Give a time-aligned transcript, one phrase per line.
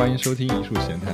[0.00, 1.12] 欢迎收听艺术闲谈。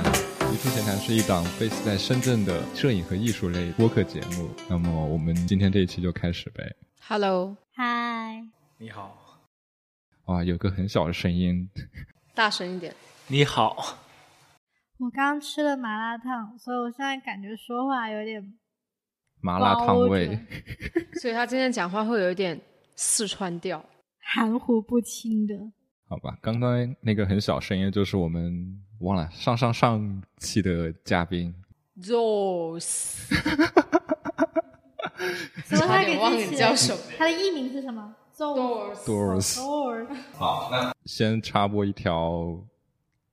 [0.49, 4.49] 艺术闲谈是一档 base 在深圳的摄影和艺术类播客节目。
[4.69, 6.73] 那么我们今天这一期就开始呗。
[7.05, 8.41] Hello，嗨，
[8.77, 9.41] 你好，
[10.27, 11.69] 哇，有个很小的声音，
[12.33, 12.95] 大声一点。
[13.27, 13.75] 你好，
[14.99, 18.41] 我刚吃了麻辣烫，所以我现在感觉说话有点
[19.41, 20.39] 麻辣烫味。
[21.19, 22.57] 所以他今天讲话会有一点
[22.95, 23.83] 四川调。
[24.21, 25.53] 含糊不清的。
[26.09, 31.53] 好吧，刚刚那个很小声音就是我们忘了上上上期的嘉宾
[32.01, 33.27] Rose，
[35.65, 35.81] 什 么？
[35.81, 36.99] 差他给点忘了自己起的你叫什么。
[37.17, 39.55] 他的艺名是什么 Doors Doors。
[39.55, 40.91] Doors。
[41.05, 42.57] 先插播一条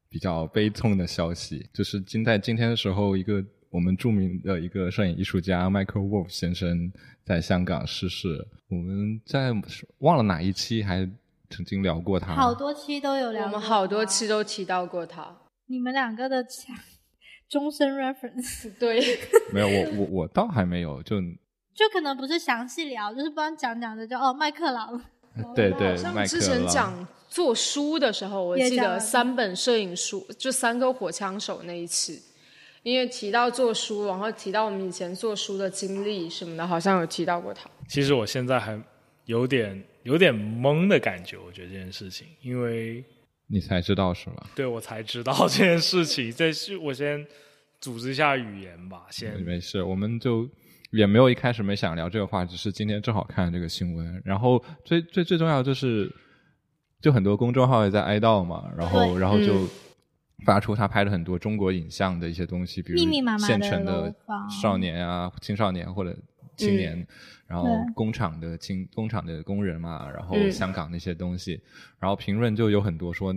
[0.08, 8.46] 比较悲痛的消息，就是今在今天的时候，一个我们著名的一个摄影艺术家 Michael Wolf 先生在香港逝世。
[8.68, 9.52] 我们在
[9.98, 11.08] 忘了哪一期还
[11.54, 14.26] 曾经聊过他，好多期都有聊，我们好多期。
[14.26, 15.36] 都提到过他。
[15.66, 16.74] 你们两个的强
[17.48, 19.00] 终身 reference，对，
[19.52, 21.20] 没有我我我倒还没有，就
[21.74, 25.00] 就可能不是详细聊，就是不然讲讲的就哦麦克朗。
[25.54, 32.22] 对对麦克之前讲做书的时候，我记得三本摄影书，就三个火枪手那一期，
[32.82, 37.68] 因为提到做书，然后提到我们以前做书的经历什么的，好像有提到过他。
[37.88, 38.80] 其实我现在还
[39.24, 43.04] 有点有点懵的感觉，我觉得这件事情，因为
[43.48, 44.36] 你才知道是吗？
[44.54, 47.26] 对我才知道这件事情，这是我先
[47.80, 49.38] 组织一下语言吧，先。
[49.42, 50.48] 没事，我们就
[50.92, 56.10] 也没有一开始没想聊这个话，只是今天正好看了这个新闻，然后最最最重要就是，
[57.00, 59.68] 就很多公众号也在哀悼嘛，然后然后就嗯。
[60.44, 64.14] 发出他拍了很多中国影像的一些东西，比如密密麻麻的县城的
[64.60, 66.14] 少年啊、青少年或者
[66.56, 67.06] 青年，
[67.46, 71.60] 然后工厂的青工厂的工人嘛，然后嗯香港那些东西，
[71.98, 73.34] 然后评论就有很多说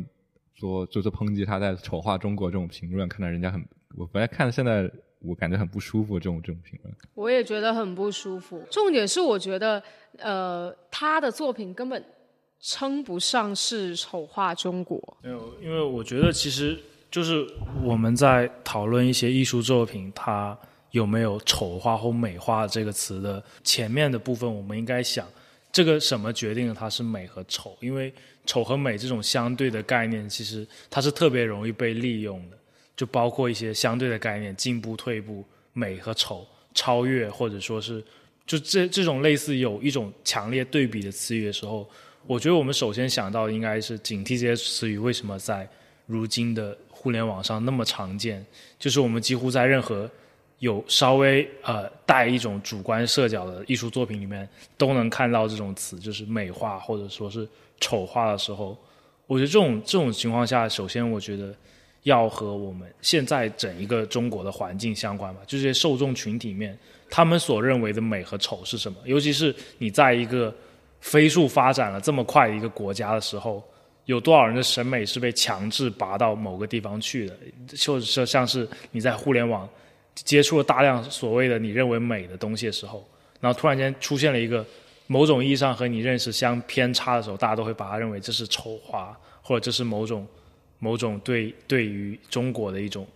[0.56, 3.64] 说就是抨击他在丑化中国这种评论，看到人家很，
[3.96, 4.90] 我本来看现在
[5.20, 6.96] 我感觉很不舒服这种这种评论。
[7.16, 8.64] 我也觉得很不舒服。
[8.70, 9.82] 重点是，我觉得，
[10.18, 12.04] 呃，他的作品根本
[12.60, 15.18] 称不上是丑化中国。
[15.24, 16.80] 没有，因为我觉得其实
[17.10, 17.48] 就是
[17.84, 20.58] 我们在讨论一些艺术作品，它
[20.92, 25.28] 有没有丑化或美化这个词的前面的部分，我们应该想
[25.72, 27.78] 这个什么决定了它是美和丑？
[27.82, 28.14] 因为
[28.46, 32.58] 丑和美这种相对的概念，其实它是特别容易被利用的，
[32.96, 35.44] 就包括一些相对的概念，进步、退步、
[35.74, 38.04] 美和丑、超越，或者说是
[38.46, 41.88] 就这这种类似有一种强烈对比的词语的时候，
[42.26, 45.68] 我觉得我们首先想到的应该是警惕这些词语为什么在
[46.06, 48.44] 如今的互联网上那么常见，
[48.80, 50.10] 就是我们几乎在任何
[50.60, 54.48] 有稍微呃带一种主观视角的艺术作品里面
[54.78, 57.48] 都能看到这种词，就是美化或者说是
[57.80, 58.78] 丑化的时候，
[59.28, 61.54] 我觉得这种这种情况下，首先我觉得
[62.04, 66.78] 要和我们现在整一个中国的环境相关吧，就这些受众群体面，
[67.10, 68.98] 他们所认为的美和丑是什么？
[69.06, 70.54] 尤其是你在一个
[71.02, 73.64] 飞速发展了这么快的一个国家的时候，
[74.06, 77.38] 有多少人的审美是被强制拔到某个地方去的？
[77.86, 79.70] 或者说像是你在互联网
[80.24, 83.08] 接触了大量所谓的你认为美的东西的时候，
[83.40, 84.66] 然后突然间出现了一个
[85.06, 90.28] 某种意义上和你认识相偏差的时候，大家都会把它认为这是丑化，或者这是某种
[90.80, 93.08] 某种对对于中国的一种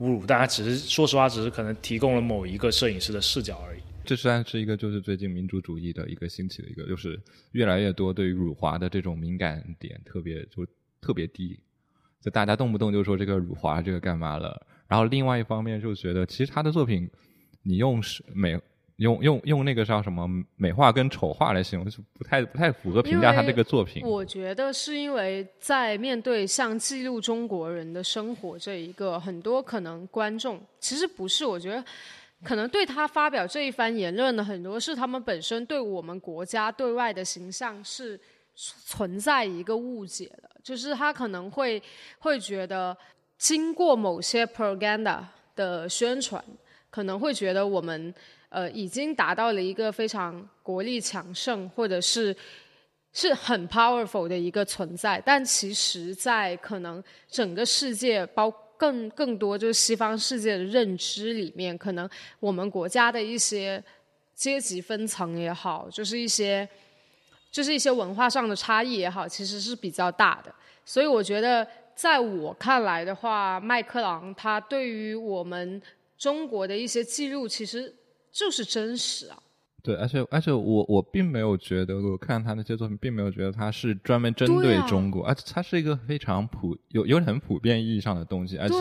[0.00, 0.24] 侮辱。
[0.24, 3.80] 大家只是说实话，只是可能提供了某一个摄影师的视角而已。
[4.04, 7.20] 这算是一个就是最近民主主义的一个兴起的一个，就是
[7.52, 10.66] 越来越多对于辱华的这种敏感点特别就
[10.98, 11.60] 特别低，
[12.22, 14.66] 就大家动不动就说这个辱华这个干嘛了。
[14.88, 17.08] 然后另外一方面就觉得，其实他的作品
[17.62, 18.58] 你用是美
[18.96, 20.26] 用用用那个叫什么
[20.56, 24.02] 美化跟丑化来形容，是不太不太符合评价他这个作品。
[24.04, 31.84] 我觉得是因为在面对像记录中国人的生活这一个，很多可能观众其实不是，我觉得
[32.42, 38.18] 可能对他发表这一番言论的很多是他们本身对我们国家对外的形象是
[38.56, 41.80] 存在一个误解的，就是他可能会
[42.18, 42.96] 会觉得
[43.38, 45.20] 经过某些 propaganda
[45.54, 46.44] 的宣传，
[46.90, 48.12] 可能会觉得我们
[48.48, 52.36] 呃已经达到了一个非常国力强盛，或者是
[53.12, 62.08] 是很 powerful 的一个存在，但其实，在可能整个世界包更更多就是西方世界的认知里面，可能
[62.38, 63.82] 我们国家的一些
[64.34, 66.68] 阶级分层也好，就是一些
[67.50, 70.54] 就是一些文化上的差异也好，其实是比较大的。
[70.84, 71.66] 所以我觉得，
[71.98, 75.82] 在我看来的话，麦克朗他对于我们
[76.16, 77.92] 中国的一些记录，其实
[78.30, 79.42] 就是真实啊。
[79.82, 88.76] 对，而且而且我我并没有觉得，我看他那些作品，并没有觉得他是专门针对中国，而且它是一个非常普有有很普遍意义上的东西，而且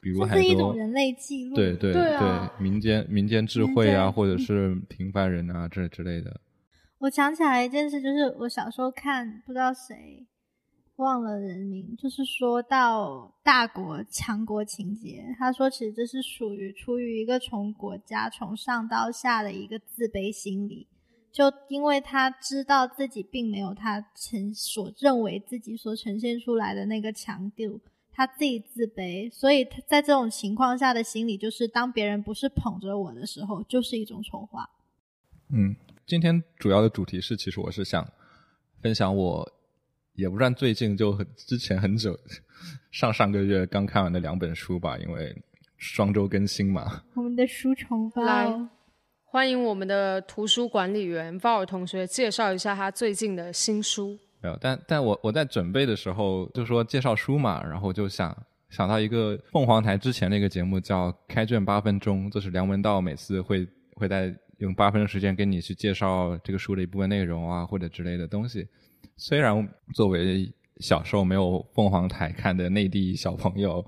[0.00, 1.54] 比如这是一很多种人类记录。
[1.54, 6.40] 对对对啊民间民间智慧啊，或者是平凡人啊这之类的。
[7.00, 10.26] 我想起来一件事，就是我小时候看，不知道谁
[10.96, 20.86] 忘了人名，就是说到大国强国情节，他说其实这是属于出于一个从国家从上到下的一个自卑心理，
[21.30, 27.80] 就因为他知道自己并没有他呈所认为自己所呈现出来的那个强度。
[28.18, 34.70] 他自己自卑，所以他在这种情况下的心理就是，当别人不是捧着我的时候，就是一种丑化。
[35.50, 35.76] 嗯，
[36.06, 38.10] 今天主要的主题是，其实我是想
[38.80, 39.52] 分享我
[40.16, 42.18] 也不算最近，就很之前很久
[42.90, 45.34] 上上个月刚看完的两本书吧，因为
[45.76, 47.02] 双周更新嘛。
[47.14, 48.46] 我们的书虫包，来
[49.24, 54.18] 欢迎我们的图书管理员鲍尔同学介绍一下他最近的新书。
[54.40, 58.34] 没有，但但我我在准备的时候就说介绍书嘛，然后就想
[58.70, 68.66] 想到一个凤凰台之前的一个节目叫《开卷八分钟》，就是梁文道每次会会在用八分钟时间跟你去介绍这个书的一部分内容啊，或者之类的东西。
[69.16, 73.84] 虽然作为小时候没有凤凰台看的内地小朋友，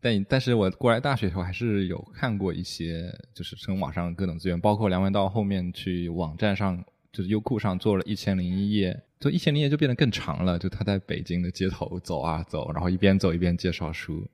[0.00, 6.82] 但但是我过来大学以后还是有看过一些，就是从网上各种资源，包括梁文道后面去网站上，
[7.12, 14.26] 就是优酷上做了一千零一夜，就一千零一夜就变得更长了，就他在北京的街头走啊走，然后一边走一边介绍书。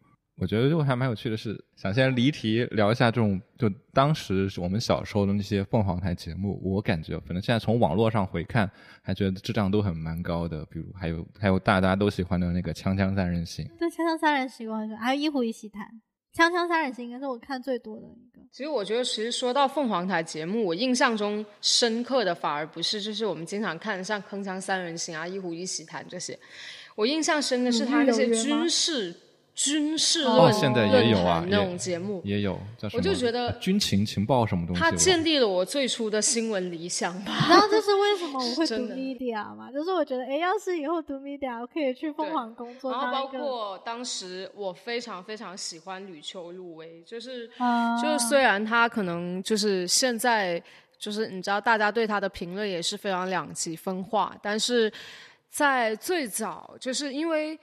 [0.43, 8.69] 我觉得就还蛮有趣的是，想先离题聊一下这种，就当时我们小时候的那些凤凰台节目，我感觉反正现在从网络上回看，
[9.03, 10.67] 还觉得质量都很蛮高的。
[10.67, 15.87] 比如还有还有大家都喜欢的那个《锵锵三人行》，对《锵锵三人行》我很喜欢，还有《一壶一席谈》。
[16.37, 18.43] 《锵锵三人行》应该是我看最多的一个。
[18.51, 26.37] 其实我觉得，其实说到凤凰台节目，我印象中深刻的反而不是就是我们经常看的像《铿锵三人行》啊、《一壶一席谈》这些，
[26.97, 28.67] 我印象深的是他那些鲁豫有约吗
[29.55, 32.23] 军事论现在也论有啊那种节目。
[32.25, 32.99] 也有叫什么？
[32.99, 37.33] 我就觉得军情情报什么东西，它建立了我最初的新闻理想吧。
[37.39, 39.71] 你知道这是为什么我会读 media 吗？
[39.71, 43.27] 就是我觉得，哎，要是以后读 media，我可以去凤凰工作然后包。
[43.27, 50.63] 括当时我非常非常喜欢吕秋露薇，就是啊就是虽然他可能就是现在
[50.99, 54.93] 就是你知道大家对他的评论也是非常两极分化，但是
[55.51, 57.59] 在最早就是因为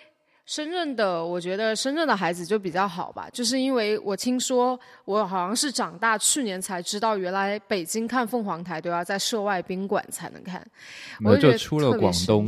[0.49, 10.65] 深圳的，我觉得深圳的孩子就比较好吧，就是因为我听说我好像是长大去年才知道，原来北京看凤凰台都要在涉外宾馆才能看，
[11.23, 12.47] 我就出了广东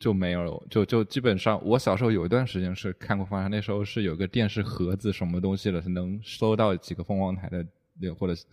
[0.00, 8.44] 就没有了，就就基本上，我小时候有一段时间是看过凤凰台，那时候是有个电视盒子什么东西的，是能收到几个凤凰台的，或者是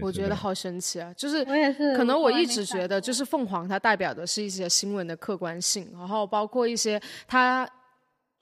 [0.00, 1.12] 我觉得好神奇啊！
[1.14, 6.98] 就是我也是可能我一直觉得，就是凤凰它代表的是一些新闻的客观性，然后包括一些
[7.28, 7.68] 它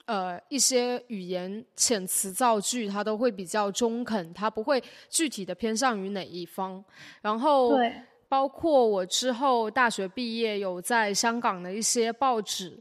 [0.05, 6.83] 呃一些语言遣词造句，它都会比较中肯，它不会具体的偏向于哪一方。
[7.21, 7.71] 然后，
[8.27, 12.79] 包括我之后大学毕业有在香港的一些报纸。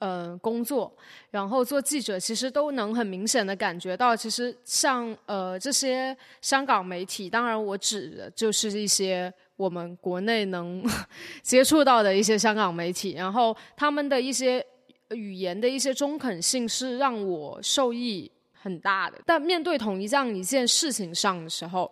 [0.00, 0.90] 呃，工作，
[1.30, 10.82] 然后做记者，其实都能很明显的感觉到，其实像呃这些香港媒体，当然我指的就是一些我们国内能
[11.44, 14.64] 接触到的一些香港媒体，然后他们的一些
[15.10, 19.18] 语言的一些中肯性是让我受益很大的。
[19.26, 21.90] 但面对同一这样一件事情上的时候，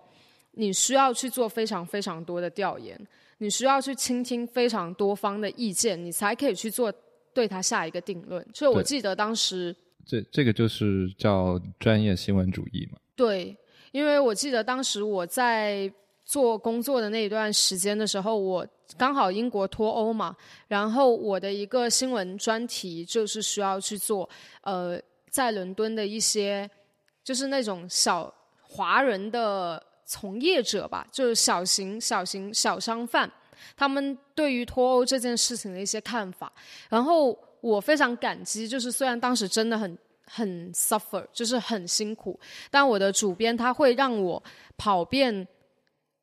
[0.52, 2.98] 你需要去做非常非常多的调研，
[3.38, 6.92] 你需要去倾听非常多方的意见，你才可以去做
[7.32, 8.44] 对他下一个定论。
[8.54, 9.74] 所以我记得当时。
[10.06, 12.98] 这这个就是叫专业新闻主义嘛。
[13.14, 13.54] 对，
[13.92, 15.92] 因为我记得当时我在
[16.24, 18.66] 做工作的那一段时间的时候，我
[18.96, 20.34] 刚好英国脱欧嘛，
[20.66, 24.28] 然后我的一个新闻专题就是需要去做，
[24.62, 26.68] 呃，在伦敦的一些
[27.22, 33.30] 就是那种小华人的从业者吧，就是小型小型小商贩，
[33.76, 36.50] 他们对于脱欧这件事情的一些看法，
[36.88, 42.40] 然后我非常感激，就是虽然当时真的很很 suffer，就是很辛苦，
[42.70, 44.42] 但我的主编他会让我
[44.78, 45.46] 跑遍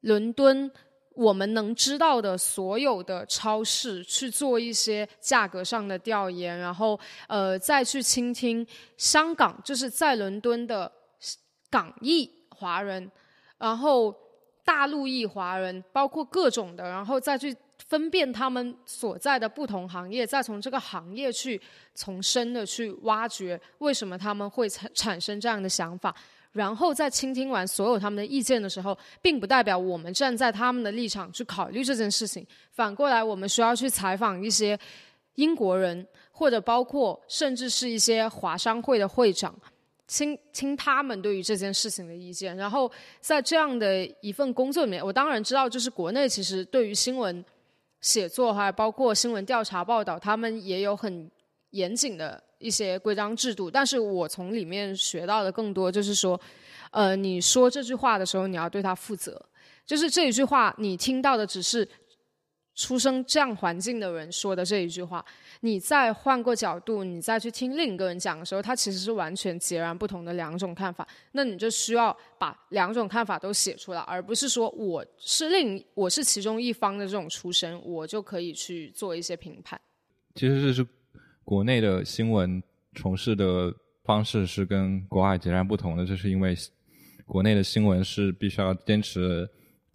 [0.01, 0.71] 伦敦。
[1.15, 8.65] 我们能知道的所有的超市去做一些价格上的调研，然后呃再去倾听
[8.97, 10.91] 香港就是在伦敦的
[11.69, 13.09] 港裔华人，
[13.57, 14.13] 然后
[14.63, 17.55] 大陆裔华人，包括各种的，然后再去
[17.87, 21.61] 分辨他们所在的不同行业，再从这个行业去
[21.93, 26.15] 从深的去挖掘为什么他们会产产生这样的想法，
[26.55, 32.47] 然后在倾听完所有他们的意见的时候，并不代表我们站在他们的立场去考虑这件事情。
[32.71, 34.79] 反过来，我们需要去采访一些
[35.35, 39.53] 英国人，或者包括甚至是一些华商会的会长，
[40.07, 42.55] 听听他们对于这件事情的意见。
[42.55, 47.43] 然后在这样的一份工作里面，我当然知道，就是国内其实对于新闻
[47.99, 51.29] 写作还包括新闻调查报道，他们也有很
[51.71, 52.41] 严谨的。
[52.57, 56.39] 一些规章制度，但是我从里面学到的更多就是说，
[56.91, 59.39] 呃，你说这句话的时候，你要对他负责。
[59.85, 61.87] 就是这一句话，你听到的只是
[62.73, 65.23] 出生这样环境的人说的这一句话。
[65.61, 71.07] 你再换个角度，你再去听另一个人讲的时候，他其实是完全截然不同的两种看法。
[71.33, 79.79] 那你就需要把两种看法都写出来，而不是说我是另我是其中一方的这种出身，我就可以去做一些评判。
[80.33, 80.87] 其实这是。
[81.45, 82.61] 国内的新闻
[82.95, 83.71] 从事的
[84.03, 86.55] 方式是跟国外截然不同的，这是因为
[87.25, 89.47] 国内的新闻是必须要坚持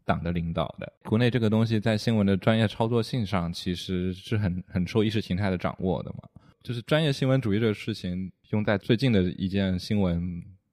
[0.04, 0.92] 党的领导的。
[1.04, 6.18] 国内这个东西在新闻的专业操作性上，其实是很很受意识形态的掌握的嘛。
[6.62, 10.22] 就是专业新闻主义这个事情，用在最近的一件新闻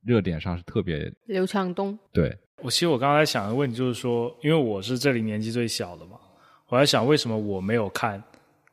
[0.04, 1.12] 热点上是特别。
[1.26, 1.98] 刘强东。
[2.12, 6.20] 对，我其实我刚才想的问题就是说，因为我是这里年纪最小的嘛，
[6.68, 8.22] 我在想为什么我没有看，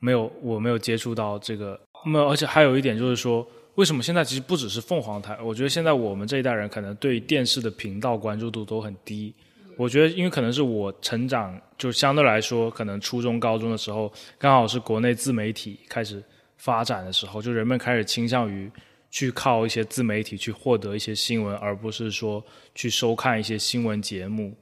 [0.01, 1.81] 没有我没有接触到这个。
[2.05, 3.47] 那么，而且还有一点就是说，
[3.77, 5.37] 为什么现在其实不只是凤凰台？
[5.43, 9.35] 我觉得现在我们这一代人可能对电视的频道关注度都很低。
[9.77, 16.23] 我觉得，因为可能是我成长就相对来说，可能初中、高中的时候，刚好是国内自媒体开始
[16.59, 18.71] 发展的时候，就人们开始倾向于
[19.11, 22.45] 去靠一些自媒体去获得一些新闻，而不是说
[22.75, 24.55] 去收看一些新闻节目。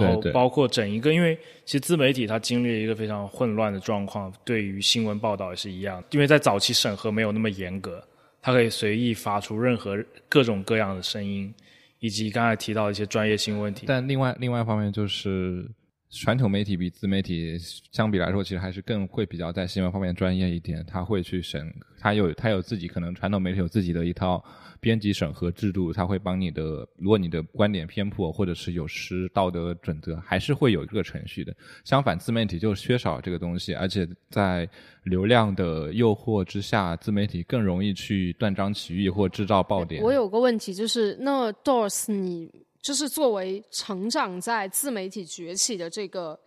[0.00, 6.02] 然后包括整一个，因为其实自媒体它经历了一个非常混乱的状况，对于新闻报道也是一样。
[6.10, 8.02] 因为在早期审核没有那么严格，
[8.42, 9.96] 它可以随意发出任何
[10.28, 11.52] 各种各样的声音，
[12.00, 13.84] 以及刚才提到一些专业性问题。
[13.86, 15.66] 但另外另外一方面就是，
[16.14, 17.58] 传统媒体比自媒体
[17.90, 20.84] 相比来说，其实还是更会比较在新闻方面专业一点。
[20.86, 24.42] 他会去审，他有他有自己可能传统媒体有自己的一套。
[24.80, 26.86] 编辑审核制度，它会帮你的。
[26.98, 31.56] 如果你的观点偏颇，或者是有失道德准则，还是会有一个程序的。
[31.84, 34.68] 相反，自媒体就缺少这个东西，而且在
[35.04, 40.02] 流量的诱惑之下，自媒体更容易去断章取义或制造爆点。
[40.02, 42.52] 我有个问题，就是那 Doris，你
[42.84, 46.38] 就是作为成长在自媒体崛起的这个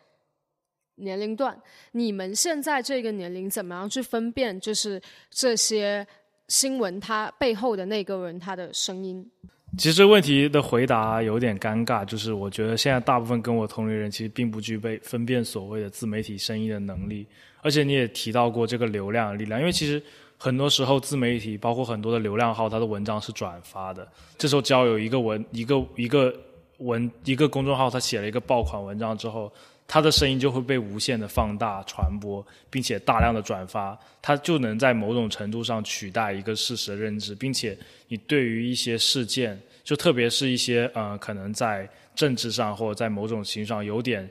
[0.95, 1.59] 年龄段，
[1.91, 5.01] 你们现在这个年龄怎么样去分辨，就是
[5.31, 6.07] 这些？
[6.49, 9.29] 新闻它背后的那个人他的声音，
[9.77, 17.27] 其实问题的回答有点尴尬，就是我觉得现在大部分跟我同龄人其实并不具备分辨所谓的自媒体声音的能力，
[17.61, 20.01] 而且你也提到过这个流量的力量，因为其实
[20.37, 26.33] 很多时候自媒体包括很多的流量号，它的文章是转发的，这时候只要有一个文一个一个
[26.77, 29.51] 文一个公众号，他写了一个爆款文章之后。
[29.89, 37.77] 他的声音就会被无限的放大、传播，并且大量的转发，他就能在某种程度上取代一个事实的认知，并且
[38.09, 44.29] 你对于一些事件，就特别是一些呃可能在政治上或者在某种形上有点，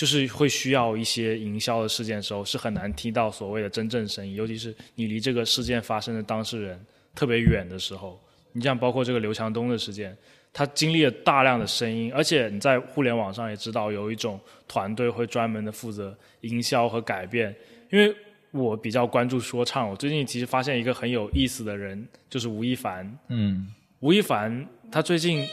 [0.00, 6.82] 就是会需要一些营销的事件的时候，是很难听到所谓的真正声音，尤其是你离这个事件发生的当事人
[7.14, 8.18] 特别远的时候，
[8.52, 10.16] 你像包括这个刘强东的事件。
[10.54, 17.54] 他经历了大量的声音，而且你在互联网上也知道有一种团队会专门的负责营销和改变。
[17.90, 18.16] 因为
[18.52, 23.18] 我比较关注说唱，我最近其实发现一个很有意思的人，就是吴亦凡。
[23.28, 25.46] 嗯，吴亦凡他最近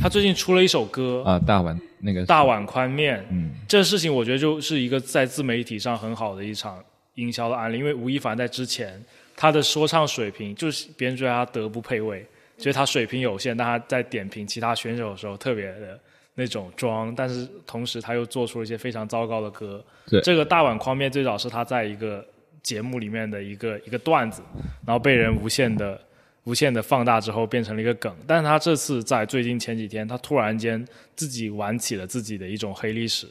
[0.00, 3.24] 他最近出了一首歌啊，大碗那个大碗宽面。
[3.30, 6.82] 嗯，这个事情我觉得就是一个在自媒体上很好的一场
[7.14, 9.02] 营销的案例，因为吴亦凡在之前
[9.36, 12.26] 他的说唱水平就是别人觉得他德不配位。
[12.58, 15.98] 觉得他水平有限，但他在点评其他选手的时候特别的
[16.34, 19.84] 那种装，但是同时他又做出了一些非常糟糕的歌。
[20.06, 22.24] 对，这个大碗宽面最早是他在一个
[22.62, 24.42] 节目里面的一个一个段子，
[24.86, 26.00] 然后被人无限的
[26.44, 28.14] 无限的放大之后变成了一个梗。
[28.26, 30.84] 但是他这次在最近前几天，他突然间
[31.14, 33.26] 自己玩起了自己的一种黑历史，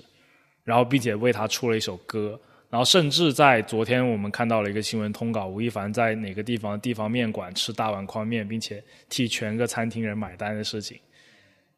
[0.63, 2.39] 然后并且为他出了一首歌。
[2.69, 10.97] 然后甚至在昨天，我们看到了一个新闻通稿，吴亦凡在哪个地方地方面馆吃大碗宽面，并且替全个餐厅人买单的事情。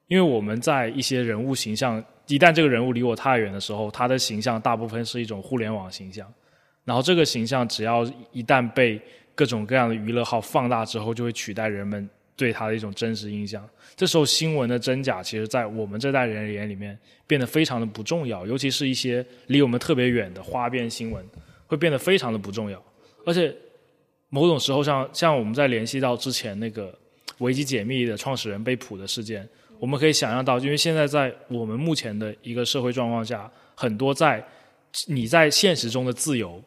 [0.05, 6.31] 因为我们在一些人物形象，一旦这个人物离我太远的时候，他的形象大部分是一种互联网形象。
[6.83, 9.01] 然后这个形象只要一旦被
[9.35, 13.67] 各种各样的娱乐号放大之后，就会取代人们对他的一种真实印象。
[13.95, 16.97] 这时候新闻的真假，其实在我们这代人眼里面。
[17.25, 21.25] 变得非常的不重要，尤其是一些离我们特别远的花边新闻，
[21.65, 22.83] 会变得非常的不重要。
[23.25, 23.51] 而且
[24.29, 26.93] 某种时候，像像我们在联系到之前那个
[27.39, 29.47] 维基解密的创始人被捕的事件，
[29.79, 34.45] 我们可以想象到，因为现在在我们目前的一个社会状况下，很多在
[35.07, 36.61] 你在现实中的自由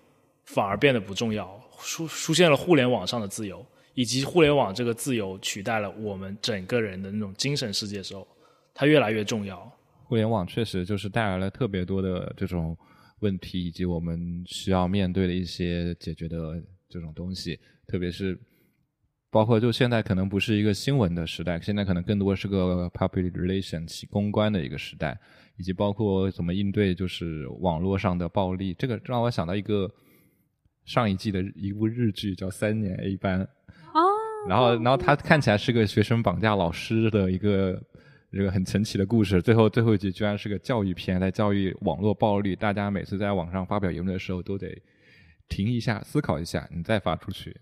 [0.47, 3.65] 反而变得不重要，出出现了互联网上的自由，
[3.95, 8.27] 以及互联网这个自由取代了我们整个人的那种精神世界的时候，
[8.75, 9.71] 它越来越重要。
[10.05, 12.77] 互联网确实就是带来了特别多的这种
[13.21, 18.39] 问题，以及我们需要面对的一些解决的这种东西，特别是
[19.31, 25.19] 包括就现在可能不是一个新闻的时代，现在可能更多是个 public relations 公关的一个时代，
[25.59, 29.91] 以及包括怎么应对就是网络上的暴力，这个让我想到一个
[30.87, 33.41] 上一季的一部日剧叫《三年 A 班》，
[33.93, 34.01] 哦，
[34.49, 37.79] 然后然后他看起来是个学生绑架老师的一个。
[38.33, 42.55] 这个很神奇的故事，最后最后一集居然是个教育片，在教育网络暴力。
[42.55, 44.83] 大家每次在网上发表言论的时候，都得
[45.49, 47.59] 停一下，思考一下，你再发出去。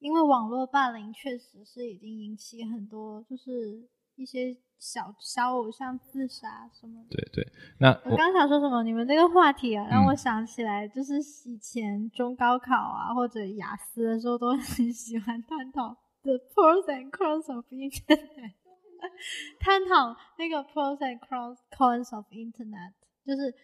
[0.00, 7.04] 因为网络霸凌确实是已经引起很多，就是一些小小偶像自杀什么。
[7.10, 7.46] 对对，
[7.80, 8.82] 那我刚想说什么？
[8.82, 18.52] 你们这个话题啊，让我想起来，就是以前中高考啊或者雅思的时候，都很喜欢探讨 the pros and cons of internet。
[19.60, 22.92] 探讨那个 pros and cons of internet，
[23.24, 23.54] 就是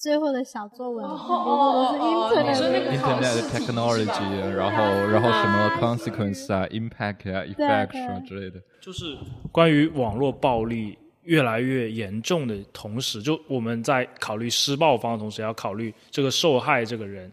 [0.00, 8.58] 最后的小作文，都是 internet technology，然后然后什么 consequence 啊，impact 啊，effect 什么之类的。
[8.80, 9.14] 就是
[9.52, 17.30] 关于网络暴力越来越严重的同时，就我们在考虑施暴方的同时，要考虑这个受害这个人。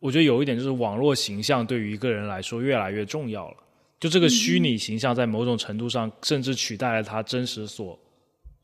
[0.00, 3.56] 我觉得有一点就是网络形象对于一个人来说越来越重要了。
[4.00, 7.98] 就这个虚拟形象，在某种程度上，甚至取代了他真实所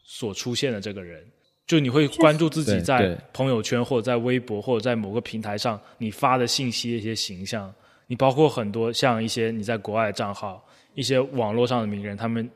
[0.02, 1.22] 所出现的这个人。
[1.70, 7.72] 就你会关注自己在朋友圈或者在微博或者在某个平台上你发的信息的一些形象。
[8.08, 12.50] 你包括很多像一些你在国外的账号，一些网络上的名人，他们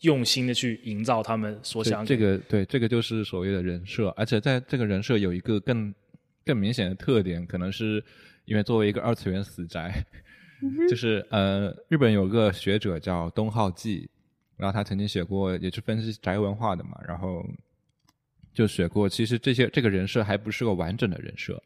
[0.00, 2.04] 用心的去营造他们所想。
[2.04, 4.08] 这个对，这个就是所谓的人设。
[4.16, 5.94] 而且在这个人设有一个更
[6.44, 8.04] 更明显的特点，可能是
[8.46, 10.04] 因为作为一个二次元死宅。
[10.90, 14.10] 就是呃，日本有个学者叫东浩纪，
[14.56, 17.46] 然后他曾经写过，也是分析宅文化的嘛，然后
[18.52, 21.62] 就写过，其实这些这个人设还不是个完整的人设，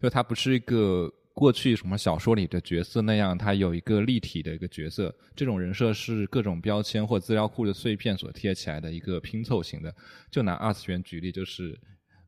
[0.00, 9.94] 就他不是一个过去什么小说里的角色那样，他有一个立体的一个角色，这种人设是各种标签或资料库的碎片所贴起来的一个拼凑型的。
[10.30, 11.78] 就拿二次元举例，就是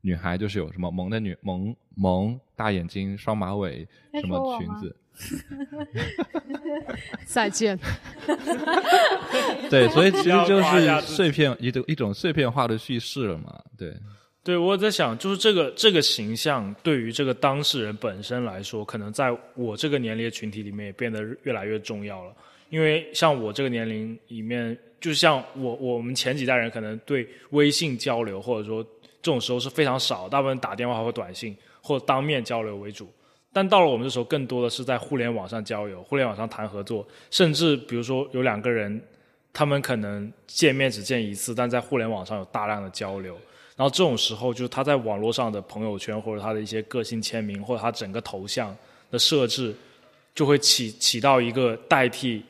[0.01, 3.87] 女孩就是有什么萌的女萌萌大眼睛双马尾
[4.21, 4.95] 什么裙子。
[7.25, 7.79] 再见。
[9.69, 13.61] 对，所以其实就是碎片一种一种碎片化的叙事了嘛。
[13.77, 13.93] 对，
[14.43, 22.33] 对我在想，就是这个这个形象对于这个当事人本身来说，可能在我这个年龄的群体里面也变得越来越重要了。
[22.69, 28.83] 因为像我这个年龄里面，就像我我们前几代人，可能对微信交流或者说
[29.21, 33.09] 这种时候是非常少，大部分打电话或短信或当面交流为主。
[33.55, 39.01] 但到了我们的时候，更多的是在互联网上交友，互联网上谈合作，甚至比如说有两个人，
[39.53, 43.33] 他们可能见面只见一次，但在互联网上有大量的交流。
[43.77, 48.75] 然后这种时候，就是他在网络上的朋友圈或者他的一些个性签名或者他整个头像
[49.09, 49.73] 的设置，
[50.33, 52.43] 就会起起到一个代替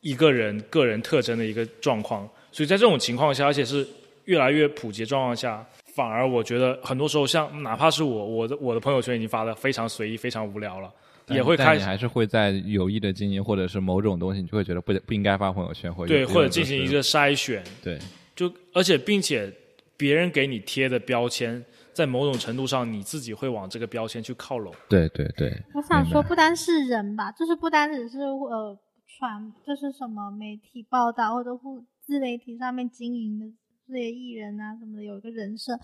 [0.00, 2.28] 一个人个人特征的一个状况。
[2.52, 3.84] 所以在这种情况下，而且是
[4.26, 5.66] 越来越普及状况下。
[5.96, 10.92] 反而我觉得很多时候，像哪怕是我，我的我的朋友圈已经发的非常随意、非常无聊了，
[11.28, 17.98] 也会开始还是会在有意的经营，或者是某种东西，你就会觉得不不应该发朋友圈，或者对，或者进行一个筛选，对，
[18.34, 19.50] 就而且并且
[19.96, 25.50] 别人给你贴的标签，在某种程度上你自己会往这个标签去靠拢，对对对。
[25.72, 28.78] 我想说，不单是人吧，就是不单只是呃
[29.18, 33.46] 传，就是什么媒体报道或者互自媒体上面经营的。
[33.88, 35.78] 这些艺人啊什么的有一个人设，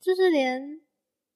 [0.00, 0.80] 就是连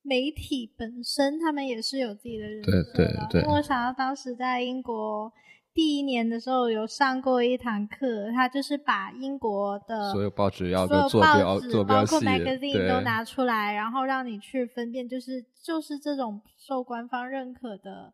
[0.03, 2.93] 媒体本身他们也是有自己的人设的。
[2.95, 3.53] 对对对。
[3.53, 5.33] 我想到当时在英国
[5.75, 18.13] 第一年的时候，有上过一堂课，他就是把英国的所有报纸要做标做标包括 magazine 都拿出来，然后让你去分辨，就是就是这种受官方认可的。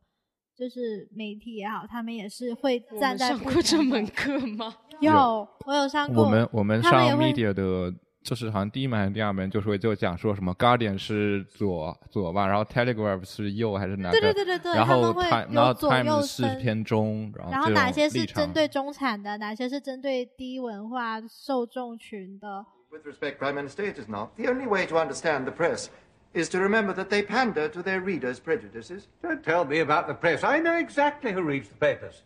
[0.59, 3.29] 就是媒体也好，他们也是会站在。
[3.29, 4.75] 上过这门课吗？
[5.01, 6.25] 有，我有上过。
[6.25, 7.95] 我们我们上 media 的，
[8.25, 14.19] 就是好像第一门还是第二门，就说就讲说什么 Guardian 是左左吧，然后 Telegraph 是右还是哪个？
[14.19, 14.75] 对对对对对。
[14.75, 25.45] 然后 Time 然后 Time 是偏中，然后哪些是针对中产的，哪些是针对低文化受众群的？With respect, Prime Minister, it is not the only way to understand
[25.45, 25.87] the press.
[26.35, 29.09] Is to remember that they pander to their readers' prejudices.
[29.23, 30.45] Don't tell me about the press.
[30.45, 32.23] I know exactly who reads the papers.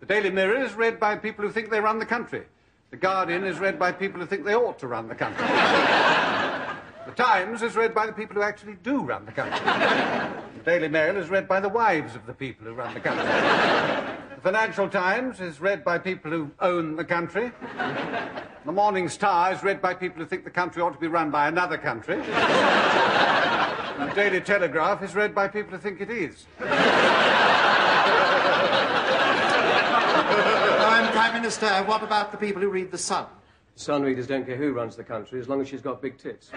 [0.00, 2.44] The Daily Mirror is read by people who think they run the country.
[2.90, 5.46] The Guardian is read by people who think they ought to run the country.
[7.06, 9.58] the Times is read by the people who actually do run the country.
[9.60, 13.24] The Daily Mail is read by the wives of the people who run the country.
[14.36, 17.50] The Financial Times is read by people who own the country.
[18.68, 21.30] The Morning Star is read by people who think the country ought to be run
[21.30, 22.16] by another country.
[22.18, 26.44] the Daily Telegraph is read by people who think it is.
[30.98, 33.26] Um, Prime Minister, what about the people who read The Sun?
[33.74, 36.18] The Sun readers don't care who runs the country as long as she's got big
[36.18, 36.50] tits.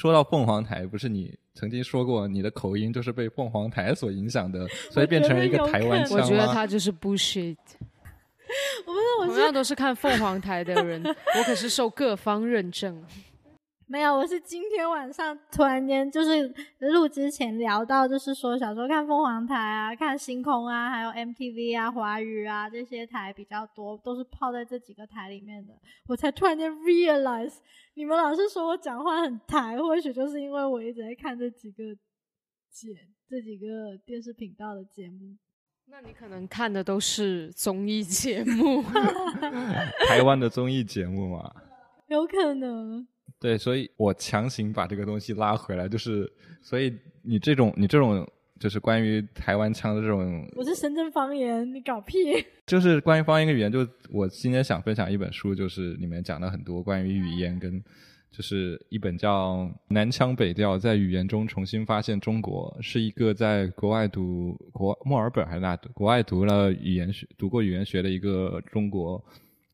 [0.00, 6.46] 说到凤凰台，不是你曾经说过你的口音就是被凤凰台所影响的，所以变成了一个台湾腔我觉得？
[6.54, 7.54] 他就是 bullshit。
[8.86, 13.04] 我不是，我是同样都是看凤凰台的人，我可是受各方认证。
[13.90, 25.74] 没有，我是今天晚上突然间就是录之前聊到，就是说小时候看凤凰台啊、看星空啊，还有 MTV 啊、华语啊这些台比较多，都是泡在这几个台里面的。
[26.06, 27.54] 我才突然间 realize，
[27.94, 31.82] 你们老是说我讲话很台，或许就是因为我一直在看这几个
[32.70, 32.94] 节、
[33.28, 35.36] 这几个电视频道的节目。
[35.86, 38.84] 那你可能看的都是综艺节目，
[40.08, 41.52] 台湾的综艺节目嘛。
[42.06, 43.06] 有可能，
[43.40, 48.24] 对，所以我强行把这个东西拉回来，就是，所以你这种你这种
[48.58, 52.18] 就是关于台湾腔的这种，我是深圳方言，你搞屁！
[52.66, 57.82] 就是关于方言跟语言，就我今天想分享一本书，就是里面讲了很多关于语言跟，
[58.30, 59.56] 就是一本叫
[59.88, 69.24] 《南腔北调：在语言中重新发现中国》，是一个在国外读国墨尔本还是哪读国外读了语言学读过语言学的一个中国，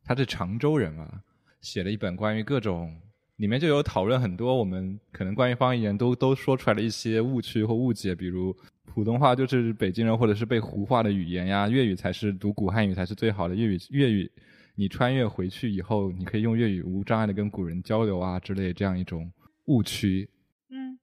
[0.04, 1.20] 他是常州人嘛，
[1.60, 2.96] 写了一本关于各种。
[3.36, 14.30] 里面就有讨论很多我们可能关于方言都都说出来的一些误区或误解，比如普通话就是北京人或者是被胡化的语言呀，粤语才是读古汉语才是最好的，粤语粤语
[14.74, 19.30] 你穿越回去以后，你可以用粤语无障碍的跟古人交流啊之类这样一种
[19.66, 20.28] 误区。
[20.70, 20.98] 嗯，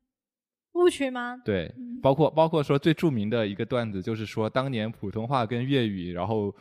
[0.74, 1.38] 误区吗？
[1.46, 6.54] 对，包括包括说最著名的一个段子就是说，当年普通话跟粤语，然后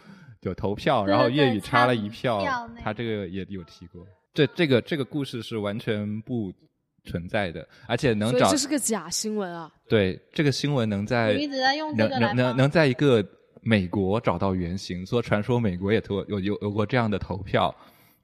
[0.42, 4.06] 有投票，然后粤语差了一票他这个也有提过。
[4.34, 6.52] 这这个这个故事是完全不
[7.04, 9.70] 存在的，而且能找这是个假新闻啊！
[9.88, 13.24] 对这个新闻能在我一直在用这能个能能能在一个
[13.60, 17.74] 美国找到原型，说传说美国也投有有有过这样的投票，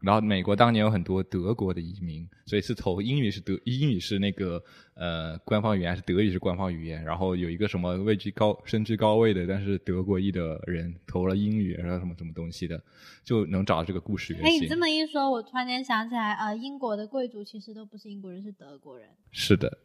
[0.00, 4.62] 然后美国当年有很多德国的移民，所以是投英语是德英语是那个
[4.94, 12.80] 呃官方语言，还是德语是官方语言，然后有一个什么位居高身居高位的，但是德国裔的人投了英语，然后什么什么东西的，
[13.24, 19.08] 就能找到这个故事原哎，你这么一说，我突然间想起来，呃，英国的贵族其实都不是英国人，是德国人。
[19.32, 19.78] 是的，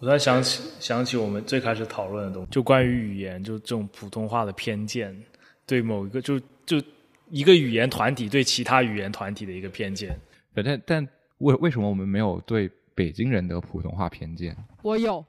[0.00, 5.16] 我在想起想起我们最开始讨论的东西，就关于语言，就这种普通话的偏见，
[5.64, 6.82] 对某一个就就
[7.30, 10.18] 一个语言团体对其他语言团体的一个偏见。
[10.54, 11.06] 反正但
[11.38, 14.56] 为为什么我们没有对北京人的普通话偏见？
[14.82, 15.24] 我有，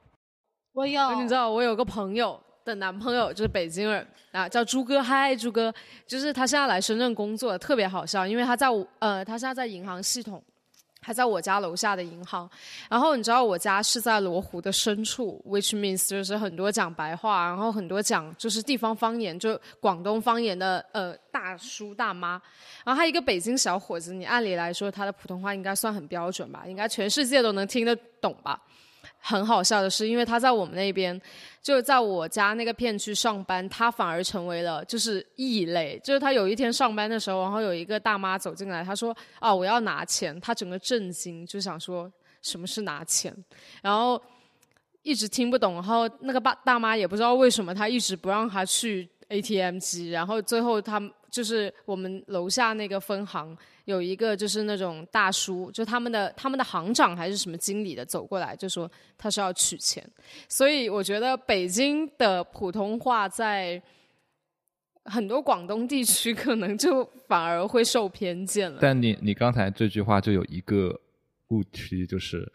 [0.72, 5.02] 我有，你知道，我有个朋友的男朋友就是北京人啊，叫朱哥。
[5.02, 5.72] 嗨，朱哥，
[6.06, 8.66] 就是他现在来深圳工作，特别好笑，因为他在
[8.98, 10.42] 呃，他现在在银行系统。
[11.02, 12.48] 还在我家楼下的银行，
[12.88, 22.40] 然后你知道我家是在罗湖的深处，which means 就是很多讲白话，然后很多讲就是地方方言，就广东方言的呃大叔大妈，
[22.84, 28.60] 然后他一个北京小伙子，你按理来说他的普通话应该算很标准吧，应该全世界都能听得懂吧。
[29.20, 31.20] 很好笑的是，因为他在我们那边，
[31.62, 36.00] 就在我家那个片区上班，他反而成为了就是异类。
[36.02, 43.34] 就是他有一天上班的时候，然后有一个大妈走进来，他说：“啊，我要拿钱。”他整个震惊，就想说什么是拿钱，
[43.82, 44.20] 然后
[45.02, 45.74] 一直听不懂。
[45.74, 50.10] 然后那个爸大妈也不知道为什么，他一直不让他去 ATM 机。
[50.10, 50.98] 然后最后他
[51.30, 53.56] 就是我们楼下那个分行。
[53.86, 58.88] 有一个就是那种大叔，就他们的他们的行长还是什么经理的走过来，就说
[59.18, 60.08] 他是要取钱，
[60.48, 63.82] 所以我觉得北京的普通话在
[65.06, 68.78] 很多广东地区可能就反而会受偏见了。
[68.80, 71.00] 但你你刚才这句话就有一个
[71.48, 72.52] 误区，就是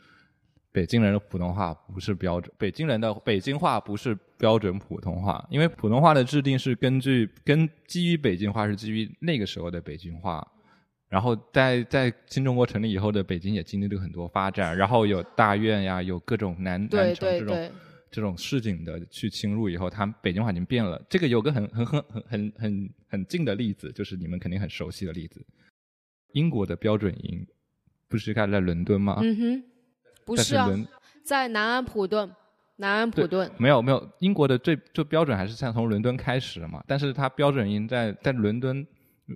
[0.76, 10.46] 北京人的普通话不是标准，北京人的北京话不是标准普通话，因为普通话的制定是根据跟基于北京话是基于那个时候的北京话。
[11.08, 17.72] 然后在在新中国成立以后的北京也经历了很多发展，然后有大院呀，有各种南南城这种
[18.12, 21.02] 这种市井的去侵入以后，他们北京话已经变了。
[21.10, 25.46] 这个有个很很很很很很很近的例子，就是你们肯定很熟悉的例子，
[26.34, 27.48] 英国的标准音
[28.10, 29.20] 不是开在伦敦吗？
[29.22, 29.64] 嗯哼，
[30.26, 30.88] 不是啊，是
[31.24, 32.30] 在南安普顿，
[32.78, 38.86] 南安普顿，没有没有，英国的最最标准还是像从伦敦开始的嘛，但是它标准音在在伦敦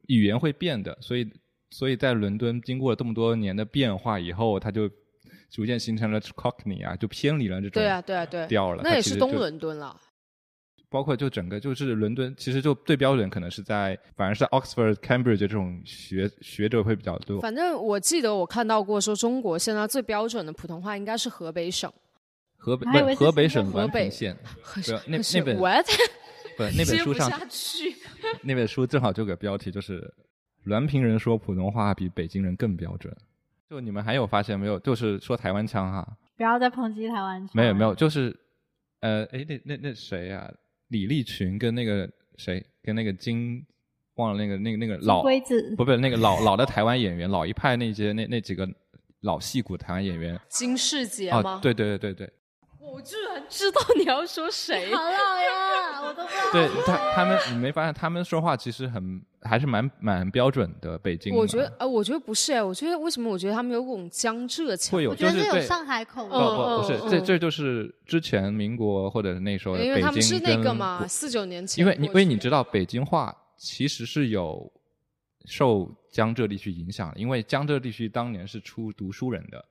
[0.07, 1.31] 语言会变的，所以
[1.69, 4.89] 所以在伦敦经过了这么多年的变化以后，它就
[5.49, 8.81] 逐渐形成了 Cockney 啊，就偏离了这种对啊对啊对，调了。
[8.83, 9.95] 那也是东伦敦了。
[10.89, 17.39] 包括就整个就是伦敦，其实就最标准可能是在反而是 Oxford、Cambridge 这种学学者会比较多。
[17.39, 21.91] 反正我记得我看到过说，中国现在最标准的普通话应该是河北省。
[22.57, 24.37] 河北河北省滦河北平县，
[25.07, 25.85] 那那本 what
[26.57, 27.31] 不那本书上。
[28.41, 30.13] 那本书正好就有个标题，就是
[30.65, 33.15] 滦平人说普通话比北京人更标准。
[33.69, 34.77] 就你们还有发现没有？
[34.79, 37.51] 就是说台湾腔哈，不要再抨击台湾腔。
[37.53, 38.35] 没有没有，就是
[38.99, 40.51] 呃，诶，那那那谁呀、
[40.89, 43.65] 李立群跟那个谁，跟那个金，
[44.15, 48.67] 忘了那个那个那个老龟子不不那个老老的台湾演员，老一派那些那那几个
[49.21, 52.33] 老戏骨台湾演员金世杰哦吗？，对对对对对
[52.91, 54.93] 我居然知道你要说谁。
[54.93, 56.51] 好老呀， 我都不知道。
[56.51, 63.29] 对，他他们你没发现他们说话其实很还是蛮蛮标准的北京，我觉得呃，我觉得不是哎，我觉得为什么？
[63.29, 66.29] 我觉得他们有种江浙腔，会有我觉得就是有上海口音。
[66.29, 71.89] 不不不是，这这就是之前民国或者是那时候的北因为他们是那个嘛，国四九年前因。
[71.89, 74.71] 为你因为你知道北京话其实是有
[75.45, 79.63] 受江浙地区影响，因为江浙地区当年是出读书人的，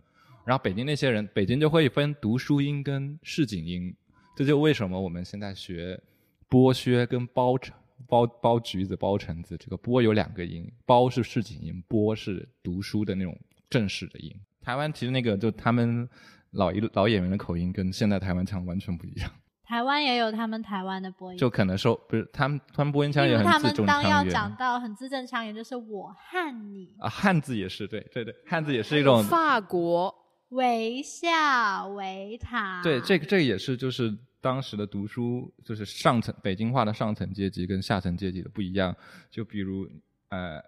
[0.48, 3.94] 然后北京那些人，北京就会分读书音跟市井音，
[4.34, 6.00] 这就为什么我们现在学
[6.48, 7.76] 剥削跟包橙
[8.08, 14.34] 包包橘子、包橙子，这个剥有两个音，包是市井音，剥是读书的那种正式的音。
[14.62, 16.08] 台湾其实那个就他们
[16.52, 19.30] 老一老演员的口音跟现在台湾腔完全不一样。
[19.66, 26.96] 台湾也有他们台湾的播音，就可能说不是他们他们播音腔也很字他们当正腔圆要讲到很字正腔圆，就是我和你。
[27.00, 30.14] 啊，汉字也是对对对，汉字也是一种法国
[30.50, 32.80] 微笑维塔。
[32.82, 38.94] 对这个这个也是就是当时的读书就是上层北京话的上层阶级跟下层阶级的不一样，
[39.30, 39.88] 就比如
[40.30, 40.62] 呃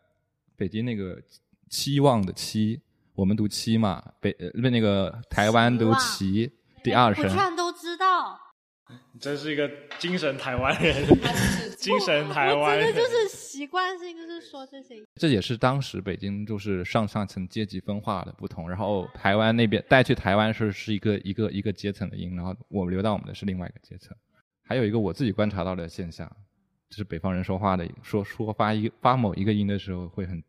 [0.56, 1.20] 北京那个
[1.68, 2.80] 期望的期，
[3.14, 8.38] 我们读期嘛，北呃那个台湾读期第二我声居，然都知道，
[9.12, 10.94] 你真是一个精神台湾人，
[11.76, 12.88] 精神台湾人。
[12.88, 14.96] 我真的就是习惯性就是说这些。
[15.14, 24.16] 这也是当时北京就是上上层阶级分化的不同，然后台湾那边带去台湾是是一个一个一个阶层的音，然后我们留到我们的是另外一个阶层。
[24.62, 26.30] 还有一个我自己观察到的现象，
[26.88, 30.42] 就是北方人说话的说说发一发某一个音的时候会很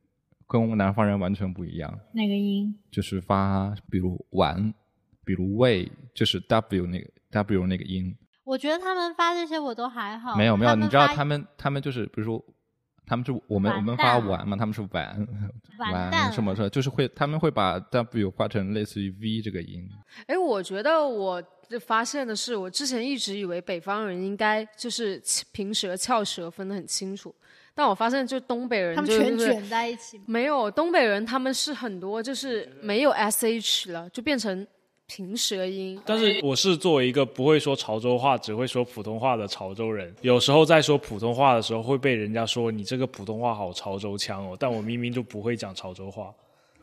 [0.47, 2.73] 跟我们南方人完全不一样，哪个音？
[2.91, 4.73] 就是发比如玩，
[5.25, 8.15] 比如喂，就是 W 那个 W 那个音，
[8.51, 10.35] 我觉得他们发这些我都还好。
[10.35, 12.43] 没有没有，你知道他们他们就是比如说。
[13.03, 15.27] 他们是我们我们发蛋完嘛，他们是玩
[15.79, 19.85] 玩 什么什么的，就是会他们会把 W 发成类似于 V 这个音。
[20.27, 21.43] 哎，我觉得我
[21.81, 27.35] 发现的是，我之前一直以为北方人应该就是平舌、翘舌分得很清楚，
[27.75, 30.21] 但我发现就东北人他们全卷在一起。
[30.25, 34.65] 没有东北人，他们是很多就是没有 sh 了，就变成
[35.13, 36.00] 平舌音。
[36.06, 46.34] 但是我是作为一个不会说潮州话，只会说普通话的潮州人，有时候在说普通话的时候会被人家说你这个普通话好潮州腔哦，但我明明就不会讲潮州话。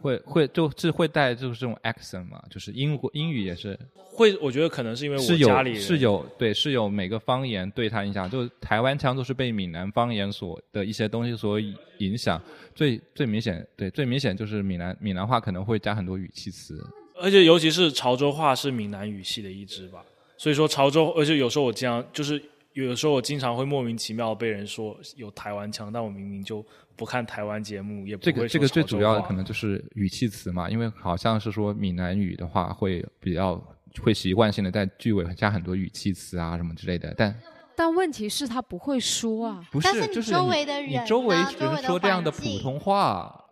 [0.01, 3.77] 会会就是会带就是这种 accent 嘛，就是英国英语也是。
[3.97, 11.59] 会，我觉得可能是因为我家里是有对是有每个方言对他影响，就是台湾腔都是被闽南方言所的一些东西所
[11.99, 12.41] 影响，
[12.77, 16.81] 最最明显对最明显就是闽南闽南话可能会加很多语气词，
[17.20, 20.02] 而且尤其是潮州话是闽南语系的一支吧，
[20.37, 33.61] 所以说潮州，而且有时候我经常就是有时候我经常会莫名其妙被人说有台湾腔，但我明明就不看台湾节目，也不这个这个最主要的可能就是语气词嘛，因为好像是说闽南语的话会比较
[34.00, 37.35] 会习惯性的在句尾加很多语气词啊什么之类的，但
[37.74, 39.64] 但问题是他不会说啊。
[39.70, 43.44] 不但是你就是周围的人你周围呢只是说这样的普通话。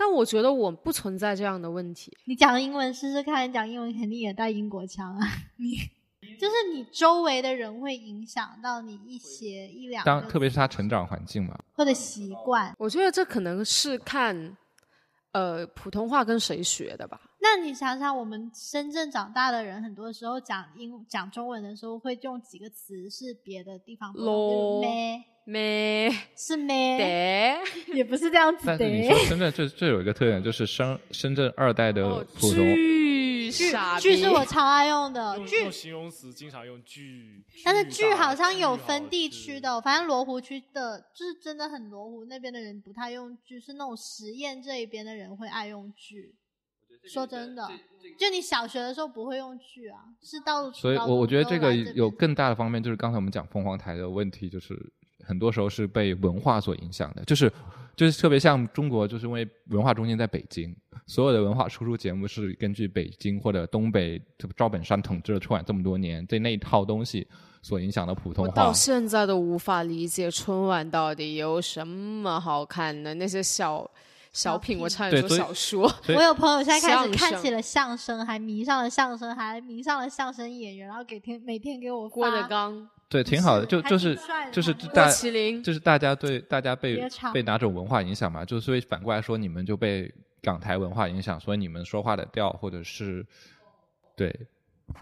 [0.00, 2.10] 但我觉得我不存在这样的问题。
[2.24, 5.28] 你讲英文试试看，你讲英文肯定也带英国腔啊。
[5.58, 5.76] 你
[6.38, 12.74] 就是你周围的人会影响到你一些一两当特别是他成长环境嘛，或者习惯。
[12.78, 14.56] 我觉得这可能是看，
[15.32, 17.20] 呃，普通话跟谁学的吧。
[17.42, 26.98] 那你想想，我们深圳长大的人，很多时候讲英讲中文的时候，会用几个词是别的地方不咩没是咩，
[27.88, 28.94] 得也不是这样子的但是。
[28.94, 46.34] 你说深圳最最有一个特点，就是深深圳二代的哦，普通，巨句傻逼句是我超爱用的用句用，形容词经常用句，但是巨好像有分地区的，反正罗湖区的，就是真的很罗湖那边的人不太用句，是那种实验这一边的人会爱用句。
[47.08, 47.66] 说真的，
[48.18, 54.78] 就你小学的时候不会用剧啊，是到所以我我觉得这个有更大的方面，就是刚才我们讲凤凰台的问题，就是
[55.24, 57.50] 很多时候是被文化所影响的，就是
[57.96, 60.74] 就是特别像中国，就是因为文化中心在北京，
[61.06, 64.20] 所有的文化输出节目是根据北京或者东北
[64.56, 67.26] 赵本山统治了春晚这么多年，对那一套东西
[67.62, 68.72] 所影响的普通话我到。
[68.72, 73.90] 现在都无法理解春晚到底有什么好看的，那些小
[74.32, 75.92] 小品，我差点说小说。
[76.08, 84.16] 我有朋友现在开始看起了相声，还迷上了相声，还迷上了相声演员，然后给天每天给我发郭德纲、对，挺好的，就就是
[84.52, 87.02] 就是大麒麟，就是大家对大家被
[87.34, 93.26] 被哪种文化影响嘛，就所以反过来说，你们就被港台文化影响，所以你们说话的调或者是
[94.16, 94.32] 对，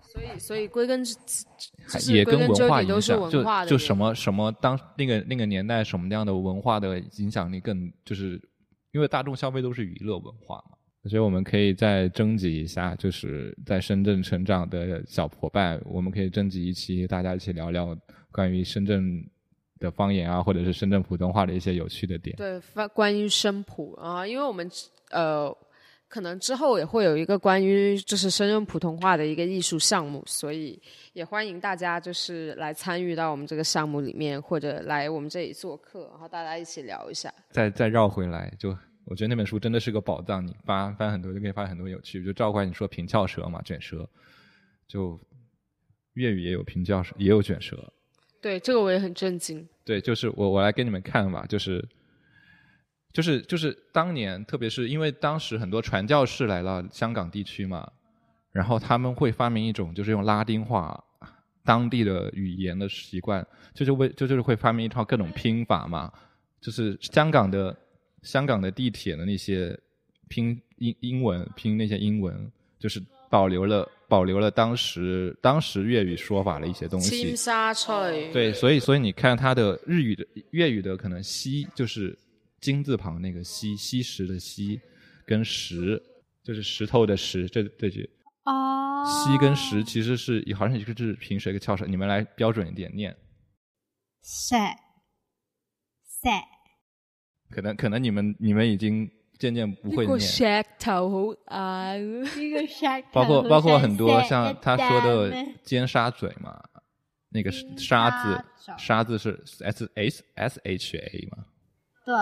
[0.03, 1.15] 所以所以归根至
[1.87, 8.41] 还就是也跟文化影响，就就什么什么当那个那个年代什么样的文化的影响力更就是
[8.99, 10.77] 因为大众消费都是娱乐文化嘛。
[11.05, 17.97] 我觉得我们可以再征集一下，就是在深圳成长的小伙伴，我们可以征集一期，大家一起聊聊
[18.33, 19.25] 关于深圳
[19.79, 22.35] 的方言啊，或者是深圳普通话的一些有趣的点。
[22.37, 24.69] 对，关关于声谱啊，因为我们
[25.11, 25.57] 呃，
[26.09, 30.83] 可能之后也会有一个关于就是深圳普通话的一个艺术项目，所以
[31.13, 37.33] 也欢迎大家就是来参与到我们这个项目里面，或者来我们这里做客，然后大家一起聊一下。
[37.51, 38.77] 再再绕回来，就
[39.09, 42.23] 我觉得那本书真的是个宝藏，你翻翻很多就可以发现很多有趣。
[42.23, 44.07] 就照怪你说平翘舌嘛，卷舌，
[44.87, 45.19] 就
[46.13, 47.91] 粤语也有平翘舌，也有卷舌。
[48.43, 49.67] 对，这个我也很震惊。
[49.83, 51.83] 对，就是我我来给你们看吧，就是
[53.13, 57.91] 就是就是当年，特别是因为当时很多传教士来了香港地区嘛，
[58.53, 61.03] 然后他们会发明一种就是用拉丁话
[61.65, 66.13] 当地的语言的习惯，就是为就就是会发明一套各种拼法嘛，
[66.61, 67.75] 就是香港的
[68.23, 69.79] 香港的地铁的那些
[70.29, 77.11] 拼英英文拼那些英文，就是保留了保留了当时当时粤语说法的一些东西。
[77.11, 82.19] 金沙翠，对，所以所以你看它的日语的粤语的可能“西”就是
[82.61, 84.81] 金字旁那个“西”，西石的“西”，
[85.27, 86.03] 跟“石”
[86.43, 88.09] 就是石头的“石”，这这句。
[88.45, 93.15] 哦，“西”跟“石”其实是好像一个是平舌一个翘舌，你们来标准一点念，
[94.23, 94.75] 塞
[96.03, 96.31] 塞
[97.51, 100.25] 可能可能你们你们已经渐渐不会呢個念，
[103.13, 106.61] 包括包括很多像他说的尖沙嘴嘛，
[107.31, 111.45] 那个沙子沙咀沙字是 S S S H A 嘛。
[112.05, 112.15] 对，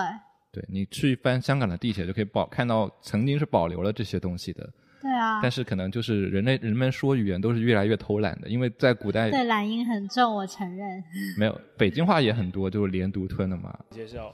[0.53, 4.69] 对你去翻香港的地铁就可以保看到曾经是保留了这些东西的，
[5.01, 11.03] 对啊，但是可能就是人类人们说语言都是越来越偷懒的，因为在古代对懒音很重，我承认。
[11.39, 14.33] 没有北京话也很多，就是连读吞的嘛，介绍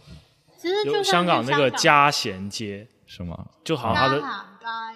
[0.63, 3.49] 其实就有香港那个嘉贤街，是吗？
[3.65, 4.21] 就好像它的，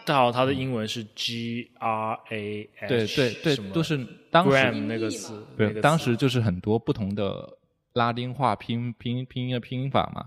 [0.06, 3.98] 正好像它的英文是 G R A 对对对，都是
[4.30, 7.52] 当时 gram 那个词，对当时就是很多不同的
[7.94, 10.24] 拉丁话拼拼拼音的拼法嘛，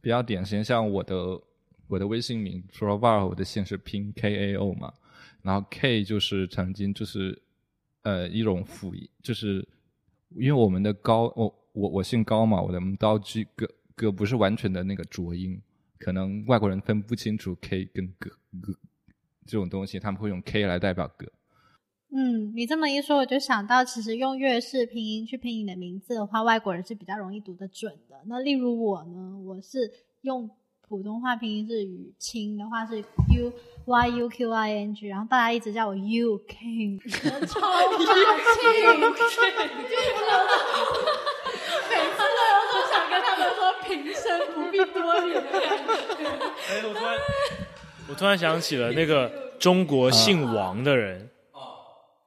[0.00, 1.16] 比较典型，像我的
[1.88, 4.92] 我的微信名 f r o v a r 我的姓是拼 K A O 嘛，
[5.42, 7.36] 然后 K 就是曾经就是
[8.02, 9.66] 呃一种辅音，就是
[10.36, 13.68] 因为我们的高我我我姓高嘛，我的刀 G 哥
[14.00, 15.60] 哥不是完全的那个浊音，
[15.98, 18.30] 可能外国人分不清楚 K 跟哥
[18.62, 18.72] 哥
[19.44, 21.30] 这种东西，他们会用 K 来代表哥。
[22.10, 28.22] 嗯，你这么一说，我就想到，其实用粤式拼音去拼你的名字的话，外国人是比较容易读得准的。
[28.24, 30.48] 那例如我呢，我是用
[30.80, 33.52] 普通话拼音是雨清的话是 U
[33.84, 36.98] Y U Q I N G，然后大家一直叫我 U King，
[37.46, 38.00] 超霸气。
[41.90, 43.60] 每次都有种想跟他们说
[43.90, 46.24] 平生不必多礼的感觉。
[46.68, 47.18] 哎，我突然，
[48.08, 51.28] 我突然想起了那个中国姓王的人，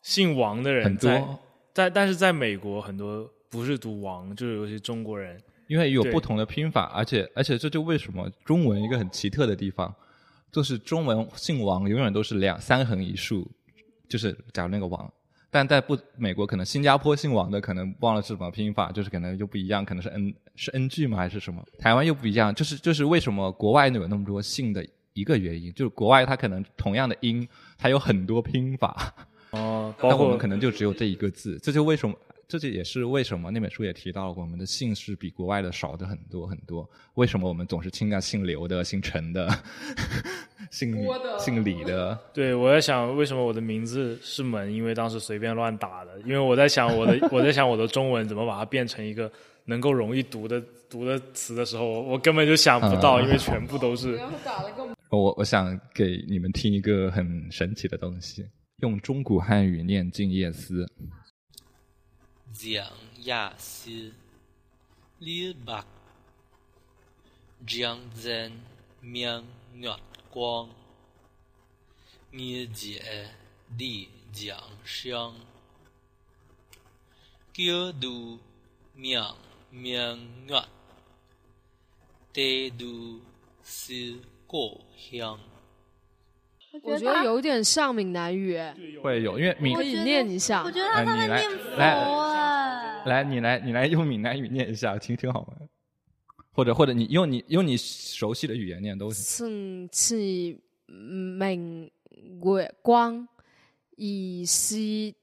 [0.02, 1.40] 姓王的人很多。
[1.74, 9.94] 在，但是在美国很多不是读王，就是有些中国人，因为有不同的拼法，而且而且这就为什么中文一个很奇特的地方，
[10.52, 13.50] 就是中文姓王永远都是两三横一竖，
[14.08, 15.12] 就是假如那个王，
[15.54, 21.64] 但在不美国可能新加坡姓王的可能忘了是怎么拼法，就是可能又不一样，可能是 n 是 n g 吗还是什么？
[21.78, 27.48] 台湾又不一样，就是就是为什么国外有那么多姓的一个原因，就是国外它可能同样的音，
[27.78, 29.14] 它有很多拼法。
[29.52, 32.16] 哦， 包括但我们可能就只有这一个字，这就为什么，
[32.54, 36.88] 这就也是为什么那本书也提到了我们的姓氏比国外的少的很多很多。
[37.16, 39.50] 为什么我们总是倾向姓刘的、姓陈的、
[40.70, 40.96] 姓
[41.40, 42.16] 姓李的？
[42.32, 46.12] 对，我在想为什么我的名字是门，因为当时随便乱打的。
[46.28, 49.32] 因为我在想我的，我在想我的中文怎么把它变成一个
[49.66, 54.20] 能够容易读的读的词的时候，我根本就想不到，因为全部都是。
[55.10, 58.46] 我我想给你们听一个很神奇的东西，
[58.82, 60.86] 用中古汉语念《静夜思》。
[62.54, 62.84] 静
[63.18, 64.14] 夜思，
[65.18, 65.84] 李白。
[67.66, 68.52] 江山
[69.02, 69.44] 明
[69.74, 69.96] 月
[70.30, 70.70] 光，
[72.30, 73.30] 日节
[73.76, 75.34] 丽江香。
[77.56, 78.40] 高度
[78.94, 79.20] 明
[79.72, 80.64] 明月，
[82.32, 83.22] 低度
[83.64, 85.40] 思故乡。
[86.82, 90.64] 我觉得有点像闽南语，哎，会有，因为闽可以念一下。
[90.64, 93.04] 我觉得他在念佛啊。
[93.06, 95.54] 来，你来，你来用闽南语念一下，听听好吗？
[96.52, 99.24] 或者或者你用你用你熟悉的语言念都行。
[99.24, 101.92] 升起明
[102.44, 103.28] 月光，
[103.96, 105.14] 疑是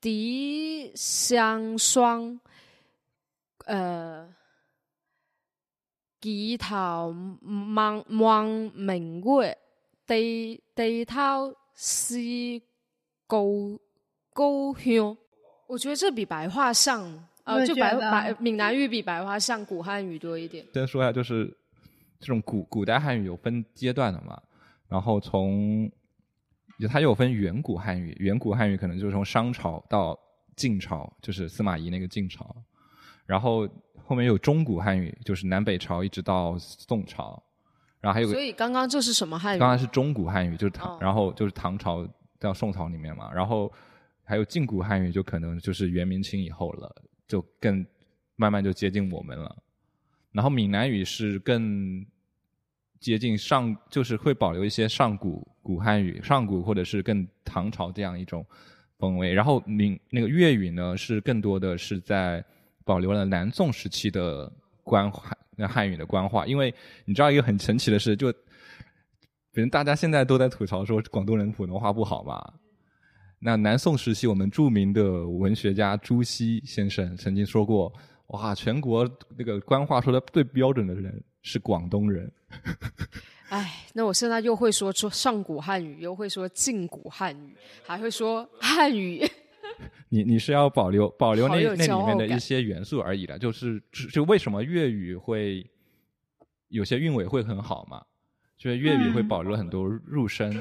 [0.00, 2.38] 笛相双。
[3.66, 4.28] 呃，
[6.26, 7.14] 低头
[7.76, 9.56] 望望明月，
[10.04, 12.18] 低低头思
[13.28, 13.80] 故
[14.34, 15.16] 故乡。
[15.68, 17.28] 我觉得这比白话像。
[17.44, 20.66] 呃，就白白闽南语比白话像古汉语多一点。
[20.74, 21.46] 先说一下，就是
[22.18, 24.36] 这种古古代汉语有分阶段的嘛，
[24.88, 25.88] 然后从
[26.88, 30.18] 它有分远古汉语，远古汉语可能就是从商朝到
[30.56, 32.52] 晋朝，就是司马懿那个晋朝，
[33.26, 33.68] 然后
[34.06, 37.42] 后面有中古汉语，就是南北朝一直到宋朝，
[38.00, 38.32] 然后还有个。
[38.32, 39.58] 所以刚刚这是什么汉语？
[39.58, 43.70] 刚刚是中古汉语，就是唐，然后就是唐朝到宋朝里面嘛，然后
[44.24, 47.02] 还有近古汉语，就可能就是元明清以后了。
[47.28, 47.84] 就更
[48.36, 49.56] 慢慢就接近我们了，
[50.30, 52.06] 然后闽南语是更
[53.00, 58.46] 接近上，就是会保留一些上古古汉语、上古或者是更唐朝这样一种
[59.00, 59.34] 风味。
[59.34, 62.44] 然后闽那个粤语呢，是更多的是在
[62.86, 64.50] 保留了南宋时期的
[64.82, 65.36] 官汉
[65.68, 66.46] 汉语的官话。
[66.46, 66.74] 因为
[67.04, 68.32] 你知道一个很神奇的事，就
[69.52, 72.54] 比如大家现在都在吐槽说广东人普通话不好嘛。
[73.38, 77.92] 那南宋时期，我们著名的文学家朱熹先生曾经说过
[78.28, 82.32] ：“哇，全国那个官话说的最标准的人是广东人。”
[83.50, 89.24] 哎，那我现在又会说说上古汉语，又会说近古汉语，还会说汉语。
[90.08, 95.68] 你你是要保留保留那那里面的一些元素而已的，就是就为什么粤语会
[96.68, 98.02] 有些韵尾会很好嘛？
[98.56, 100.58] 就是粤语会保留很多入声。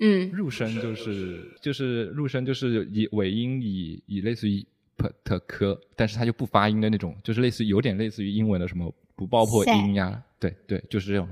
[0.00, 4.64] 嗯，入声就是就是入声就是以尾音以以类似于
[4.96, 11.28] p t k，但是它就不发音的那种，就是类似有点类似于英文的什么不爆破音呀，对对，就是这种。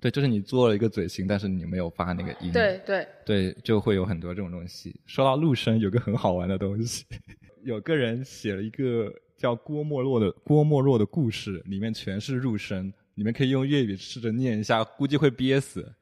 [0.00, 2.52] 对，就是你做了一个嘴型，但是你没有发那个音。
[2.52, 5.00] 对对对，就会有很多这种东西。
[5.06, 7.04] 说到入声，有个很好玩的东西，
[7.64, 12.92] 有个人写了一个叫郭沫若的郭沫若的故事，里面全是入声。
[13.14, 15.92] 你们可以用粤语试着念一下，估计会憋死。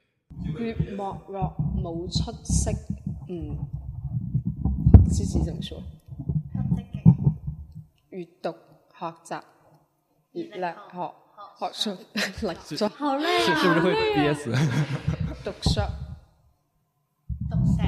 [0.54, 0.60] 郭
[0.94, 2.70] 沫若冇出息，
[3.30, 3.56] 嗯，
[5.08, 5.82] 知字怎么说？
[8.10, 8.54] 阅读
[8.92, 9.34] 学习，
[10.32, 11.14] 热力学
[11.72, 11.96] 学
[12.38, 13.54] 术力作，好累啊！
[13.60, 14.50] 是不是会憋死？
[15.44, 15.80] 读书，
[17.50, 17.82] 读书。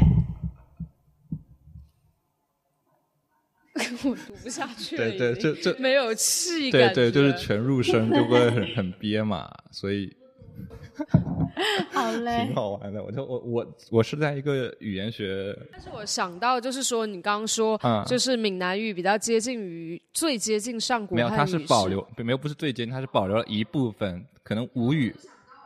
[4.08, 10.16] 我读不下去了，对对，就就没有气感，对对，就是全入声，就会很很憋嘛，所以
[11.92, 13.02] 好嘞， 挺好玩的。
[13.02, 25.14] 我就我我我是在一个语言学，但是我想到就是说，你刚刚说，就是闽南语比较接近于最接近上古，没有，它是保留，没有不是最接近，它是保留了一部分，可能吴语，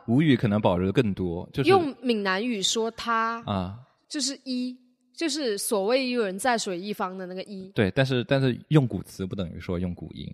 [0.07, 4.77] 吴语可能保留的更多，就是用闽南语说它啊，就是一。
[5.15, 10.27] 就是所谓“一人在水一方”的那个“一”，对，但是但是用古词不等于说用古音，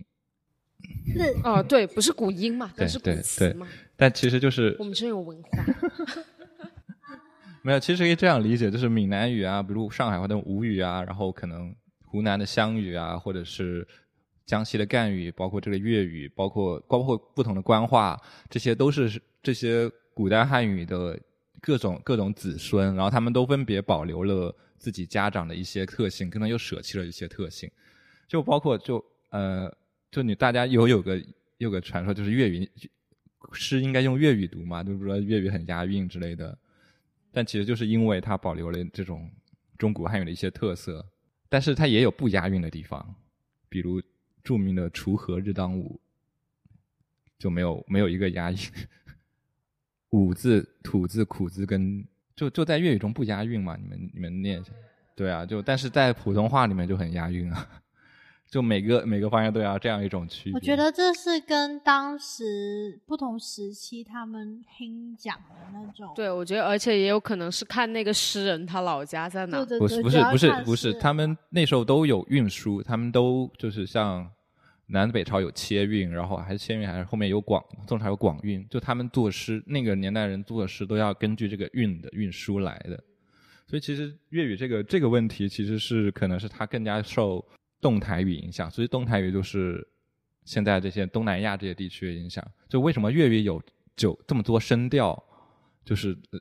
[1.13, 3.67] 是哦，对，不是古音嘛，对是古词嘛，
[3.99, 5.49] 但其实就是我们真有文化，
[7.61, 11.75] 没有，其实可以这样理解，就是闽南语啊，比如上海话的吴语啊，然后可能
[12.05, 13.85] 湖南的湘语啊，或者是
[14.45, 18.19] 江西的赣语，包括这个粤语，包括包括不同的官话，
[18.49, 21.19] 这些都是这些古代汉语的
[21.61, 24.55] 各种各种子孙，然后他们都分别保留了。
[24.79, 27.69] 自己家长的一些特性，可能又舍弃了一些特性，
[28.29, 29.69] 就包括就呃，
[30.09, 31.21] 就你大家有有个
[31.57, 32.65] 有个传说，就是粤语
[33.53, 36.57] 诗应该用粤语读嘛，就是说粤语很押韵之类的，
[37.31, 39.29] 但其实就是因为它保留了这种
[39.77, 41.05] 中古汉语的一些特色，
[41.47, 43.15] 但是它也有不押韵的地方，
[43.69, 44.01] 比如
[44.43, 45.99] 著名的“锄禾日当午”
[47.37, 48.57] 就没有没有一个押韵
[50.11, 52.05] ，“午”字、土字、苦字跟。
[52.35, 53.75] 就就在粤语中不押韵嘛？
[53.75, 54.71] 你们你们念一下，
[55.13, 57.67] 对啊，就但是在普通话里面就很押韵啊。
[58.49, 60.53] 就每个每个方向都要这样一种区别。
[60.53, 69.57] 我觉得这是跟当时不同时期他们听讲的那种，对，我觉得，而且也有可能是看那个诗人他老家在哪。
[69.57, 74.27] 对对对，不是不是不是不是，他们那时候都有运输，他们都就是像
[74.87, 82.99] 南北朝有切运，然后还是切运，还是后面有广宋朝有广运，就他们作诗那个年代人作诗都要根据这个运的运输来的，
[83.67, 87.45] 所以其实粤语这个这个问题其实是可能是它更加受
[87.81, 89.87] 动态语影响，所以动态语就是
[90.45, 92.45] 现在这些东南亚这些地区的影响。
[92.67, 93.61] 就为什么粤语有
[93.95, 95.21] 九这么多声调，
[95.85, 96.39] 就是呃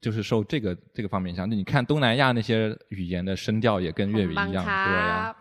[0.00, 1.48] 就是受这个这个方面影响。
[1.48, 5.36] 就你看东南亚那些语言的声调也跟粤语一样，对呀、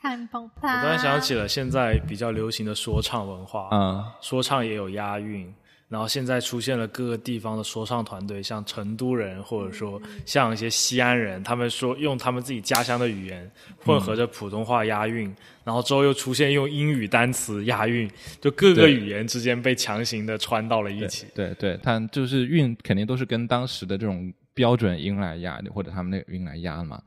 [0.00, 0.60] 看崩我。
[0.60, 5.54] 突然想起了现在比较流行的说唱文化，嗯，说唱也有押韵，
[5.88, 15.32] 然后现在出现了各个地方的说唱团队，像成都人或者说像一些西安人，他们说用他们自己家乡的语言混合着普通话押韵，
[15.62, 18.10] 然后之后又出现用英语单词押韵，
[18.40, 21.26] 就各个语言之间被强行的穿到了一起。
[21.34, 27.00] 对对，它就是韵肯定都是跟当时的这种标准音来压，或者他们那个韵来压的嘛。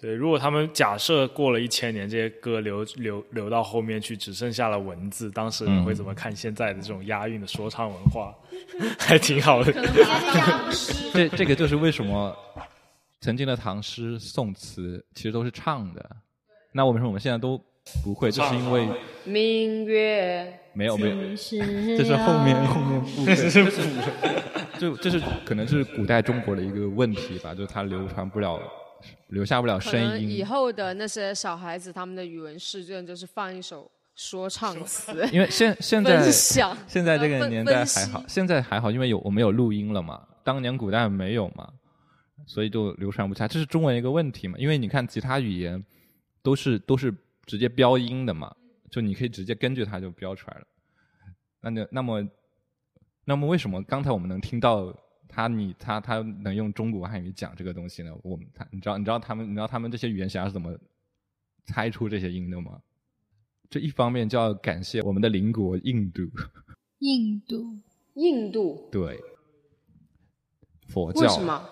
[0.00, 8.34] 对，如果他们假设过了一千年，这些歌留留留到后面去，只剩下了文字，当时人会怎么看现在的这种押韵的说唱文化？
[8.98, 9.70] 还挺好的。
[11.12, 12.34] 这这个就是为什么
[13.20, 16.10] 曾经的唐诗宋词其实都是唱的，
[16.72, 17.62] 那为什么我们现在都
[18.02, 18.30] 不会？
[18.30, 18.88] 就是因为
[19.24, 21.16] 明月没有没有，
[21.98, 23.66] 这是后面后面部分，这是
[24.78, 28.58] 就这是可能是古代中国的一个问题吧，就是它流传不了，
[29.28, 30.28] 留下不了声音。
[30.28, 36.30] 以后的那些小孩子，他们的语文试卷就是放一首说唱词， 因为现现在
[36.86, 41.72] 现在这个年代还好，现在还好，因为有我们有录音了嘛，当年古代没有嘛，
[42.46, 43.48] 所以就流传不下。
[43.48, 45.82] 这是中文一个问题嘛，因为你看其他语言
[46.42, 47.14] 都是都是
[47.46, 48.54] 直接标音的嘛，
[48.90, 50.66] 就你可以直接根据它就标出来了。
[51.62, 52.26] 那就那么
[53.24, 54.94] 那么为什么刚才我们能听到
[55.30, 58.12] 他你他他能用中国汉语讲这个东西呢？
[58.22, 60.76] 我们他你知道你知道他们你知道他们这些语言学家是怎么
[61.66, 62.80] 猜出这些音的吗？
[63.70, 66.22] 这一方面就要感谢我们的邻国印度，
[66.98, 67.78] 印度，
[68.14, 69.16] 印度对
[70.88, 71.70] 佛教，为什么？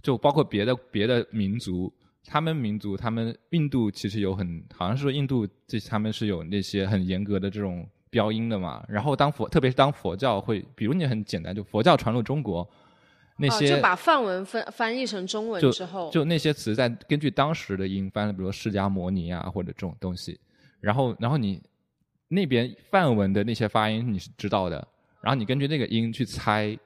[0.00, 1.92] 就包括别的别的民族，
[2.24, 8.84] 他们民族他们印度其实有很好像是说印度这他们是有那些很严格的这种标音的嘛。
[8.86, 12.68] 然后当佛特别是当佛教会，比如你很简单，就佛教传入中国，
[13.38, 20.38] 那哦，些、就把梵文翻翻译成中文就之后，就那些词在根据当时的音翻，比如释迦摩尼啊或者这种东西，
[20.80, 21.62] 然后然后你
[22.28, 24.86] 那边梵文的那些发音你是知道的，
[25.22, 26.78] 然后你根据那个音去猜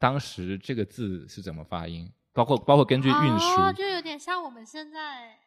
[0.00, 5.38] 当时这个字是怎么发音，包括包括根据韵书，哦，就有点像我们现在，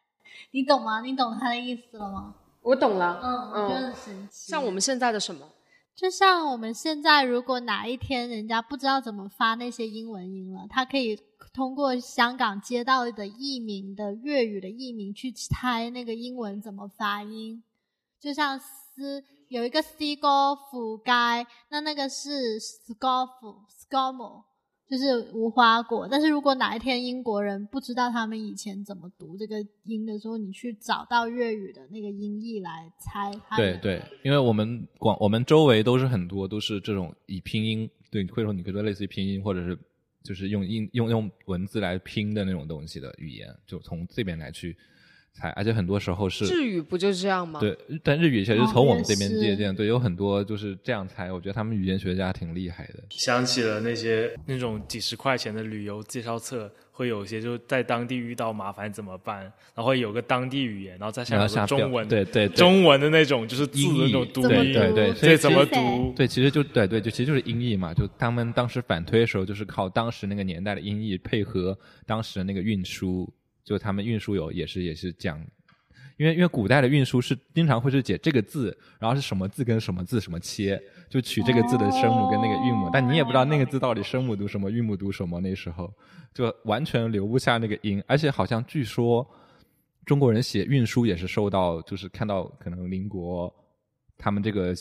[0.51, 1.01] 你懂吗？
[1.01, 2.35] 你懂他的意思了吗？
[2.67, 3.21] 我懂了。
[3.23, 4.51] 嗯，我觉得很神奇。
[4.51, 5.47] 像我们现在的什么？
[5.95, 11.17] 就像我们现在，如果哪一天人家不知道怎么发那些英文音了，他可以
[11.53, 17.63] 通过香港街道的译名的粤语的译名去猜那个英文怎么发音。
[18.19, 23.29] 就像斯有一个 C 高府街，那那个是 scoff
[23.69, 24.43] scomo，
[24.89, 26.07] 就是无花果。
[26.09, 39.77] 但是如果哪一天英国人不知道他们以前怎么读这个音的时候，你去找到粤语的那个音译来猜它对对，因为我们广我们周围都是很多都是这种以拼音，对，或者说你可以说类似于拼音，或者是
[40.23, 44.75] 就是用音用用文字来拼的那种东西的语言，就从这边来去
[45.37, 47.59] 猜，而且很多时候是日语不就是这样吗？
[47.59, 53.03] 对，但日语其实哦从我们这边借鉴，对，有很多就是这样猜，我觉得他们语言学家挺厉害的。
[53.09, 59.41] 想起了那些那种几十块钱的旅游介绍册，会有一些就在当地遇到麻烦怎么办，
[59.75, 66.13] 然后有个当地语言，然后再下面然后下中文，对对对中文的那种就是字音译的那种读音，对对，所以怎么读？
[66.15, 73.31] 对，其实就对对，就其实就是音译嘛，就他们当时反推的时候，就是靠当时那个年代的音译配合当时的那个运输，
[73.67, 75.37] 就他们运输有也是也是讲，
[76.15, 85.93] 因为因为古代的运输是经常会是解这个字，然后是什么字跟什么字什么切，就取这个字的声母跟那个韵母，但你也不知道那个字到底声母读什么，韵母读什么，那时候
[86.33, 89.29] 就完全留不下那个音，而且好像据说
[90.05, 93.53] 中国人写运输也是受到，就是看到可能邻国
[94.17, 94.73] 他们这个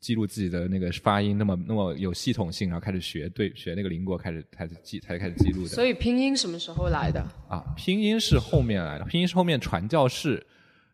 [0.00, 5.68] 记录自己的那个发音那么那么有系统性，然后开始学对学那个邻国开始开始记才开始记录的。
[5.68, 7.20] 所以拼音什么时候来的？
[7.48, 10.44] 啊，拼音是后面来的，拼音是后面传教士，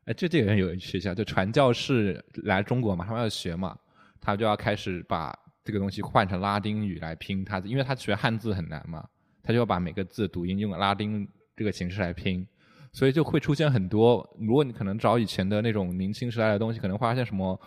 [0.06, 3.76] 哎，这这个人有学校，就传教士来中国嘛，他们要学嘛，
[4.20, 5.32] 他就要开始把
[5.64, 9.06] 这个东西换成拉丁语来拼他，因为他学汉字很难嘛，
[9.42, 11.26] 他就要把每个字读音用拉丁
[11.56, 12.46] 这个形式来拼，
[12.92, 14.28] 所以就会出现很多。
[14.40, 17.58] 如果你可能找以前的那种明清时代的东西，可能会发现什么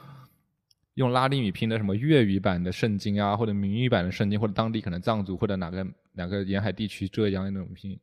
[0.97, 7.97] 用拉丁语拼的什么粤语版的圣经啊，或者闽语版的圣经，或者当地可能藏族或者哪个哪个沿海地区浙江的那种拼，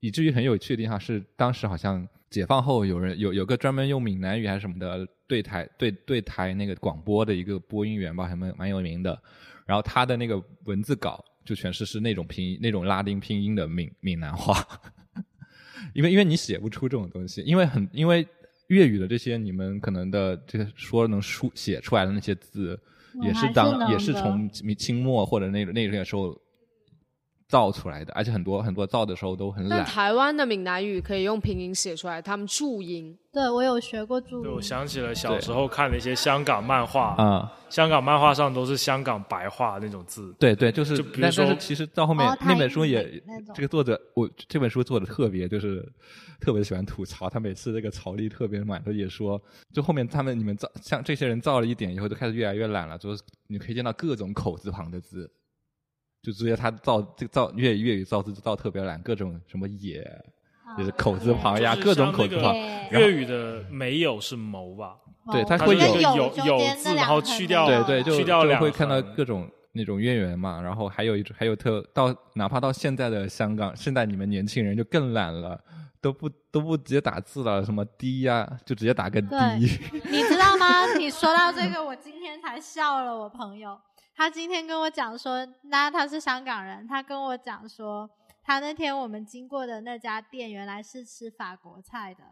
[0.00, 9.16] 以至于很有趣的地方是，当时好像解放后有人有有个专门用闽南语还是什么的对台对对台那个广播的一个播音员吧，还蛮蛮有名的。
[9.64, 14.66] 然后他的那个文字稿就全是是那种拼音那种拉丁拼音的闽闽南话，
[15.94, 18.26] 因为因为你写不出这种东西，因为很因为
[18.68, 22.78] 粤语的这些你们可能的这个说能书写出来的那些字，
[23.22, 26.36] 也是当也是从清清末或者那那个时候
[27.48, 29.86] 造出来的，而且很多很多造的时候都很但懒。
[29.86, 33.16] 台湾的闽南语可以用拼音写出来，他们注音。
[33.32, 40.34] 对我有学过注音对，我，想起了小时候看的一些香港漫画，啊、香港漫画上都是香港白话那种字。
[40.38, 43.22] 对对，就是，就比如但但是说其实到后面、哦那本书也，
[43.54, 45.86] 这个作者我这本书做的特别就是
[46.40, 49.40] 特别喜欢吐槽，他每次这个槽力特别满，他也说，
[49.72, 55.30] 就后面他们你们造像这些人造了一点以后，就开始越来越懒了，就是你可以见到各种口字旁的字，
[56.26, 60.02] 就直接他造这个造粤语粤语造字就造特别懒，各种什么也
[60.76, 62.52] 就是口字旁呀，各种口字旁，
[62.90, 64.96] 粤语的没有是谋吧？
[65.30, 75.56] 对哦它会有有有字然后去掉对对，就去掉两就会看到各种那种渊源嘛，然后还有一种还有特到哪怕到现在的香港，现在你们年轻人就更懒了，
[76.00, 79.28] 都不都不直接打字了，什么滴呀、就直接打个滴。
[80.10, 80.92] 你知道吗？
[80.98, 83.16] 你说到这个，我今天才笑了。
[83.16, 83.78] 我朋友，
[84.16, 88.08] 他今天跟我讲说，那他是香港人，他跟我讲说，
[88.42, 92.24] 他那天我们经过的那家店原来是吃法国菜的。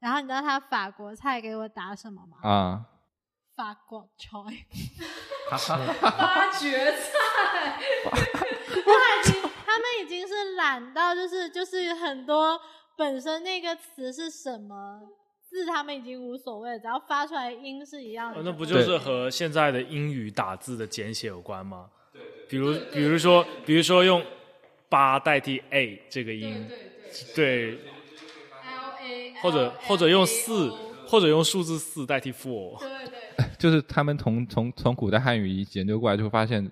[0.00, 2.38] 然后你知道他法国菜给我打什么吗？
[2.42, 2.86] 啊，
[3.54, 4.28] 法国菜。
[5.50, 7.78] 发掘菜，
[8.10, 12.60] 他已经，他们已经是懒到，就是就是很多
[12.96, 15.00] 本身那个词是什么
[15.50, 18.40] 字，他们已经无所谓了，只要发出来音是一样的。
[18.44, 21.90] 那不就是和现在的英语打字的简写有关吗？
[22.12, 24.24] 对，比如比如说比如说用
[24.88, 26.66] 八代替 a 这个音，
[27.34, 27.78] 对，
[29.42, 30.70] 或者或者用四，
[31.06, 33.46] 或者用数字四代替 four 对对。
[33.58, 36.64] 就是他们从从从古代汉语研究过来，就会发现，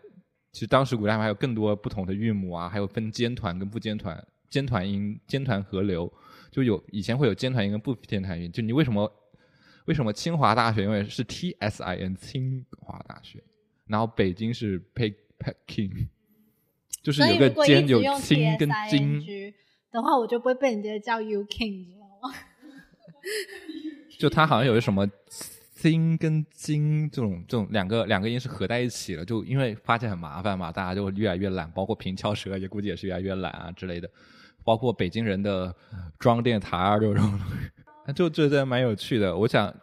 [0.53, 6.11] 其实当时古代还有更多不同的韵母啊，还有分尖团跟不尖团、尖团音、尖团合流，
[6.51, 8.51] 就有以前会有尖团音跟不尖团音。
[8.51, 9.11] 就你为什么
[9.87, 13.43] 为什么清华大学因为是 T S I N 清华大学，
[13.87, 16.09] 然后北京是 Pe Peking，
[17.03, 19.21] 就是有个尖有清跟金，
[19.91, 22.35] 的话，我就不会被人家叫 U King，你知道吗？
[24.19, 25.09] 就它好像有个什么
[25.75, 34.11] 金跟金这种这种两个两个音是合在一起了，就因为发现很麻烦嘛，大家就越来越懒，包括平翘舌也估计也是越来越懒啊之类的，
[34.69, 35.75] 包括北京人的
[36.19, 37.41] 装电台啊这种，
[38.15, 39.35] 就觉得蛮有趣的。
[39.35, 39.75] 我想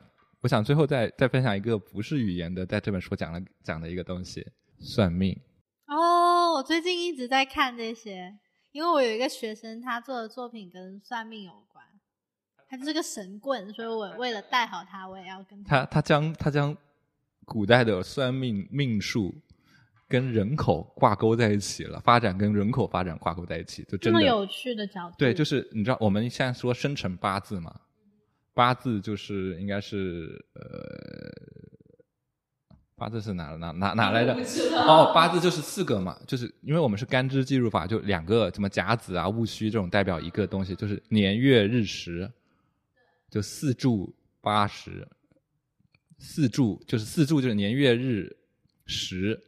[0.41, 4.45] 我想最后再再分享一个不是语言的，在这本书讲了讲的一个东西，
[4.79, 5.35] 算命。
[5.87, 8.37] 哦，我最近一直在看这些，
[8.71, 11.83] 因为我有一个学生，他做的作品跟算命有关，
[12.69, 16.77] 他就是个神棍，所以我 为了带好他，我也要跟他他将他将
[17.43, 19.33] 古代的算命命术
[20.07, 25.15] 跟人口挂钩在一起了，发展跟人口发展挂钩在一起，就真的这么有趣的角度。
[25.17, 27.75] 对，就是你知道我们现在说生辰八字嘛，
[28.53, 30.61] 八字就是应该是呃，
[32.95, 34.37] 八字是哪哪哪哪来的？
[34.75, 42.31] 哦，八字就是四个嘛，就是因为我们是干支计数法，就两个什么甲子啊、戊戌这种代表一个东西，就是年月日时，
[43.31, 45.07] 就四柱八十，
[46.19, 48.31] 四柱就是四柱就是年月日
[48.85, 49.41] 时。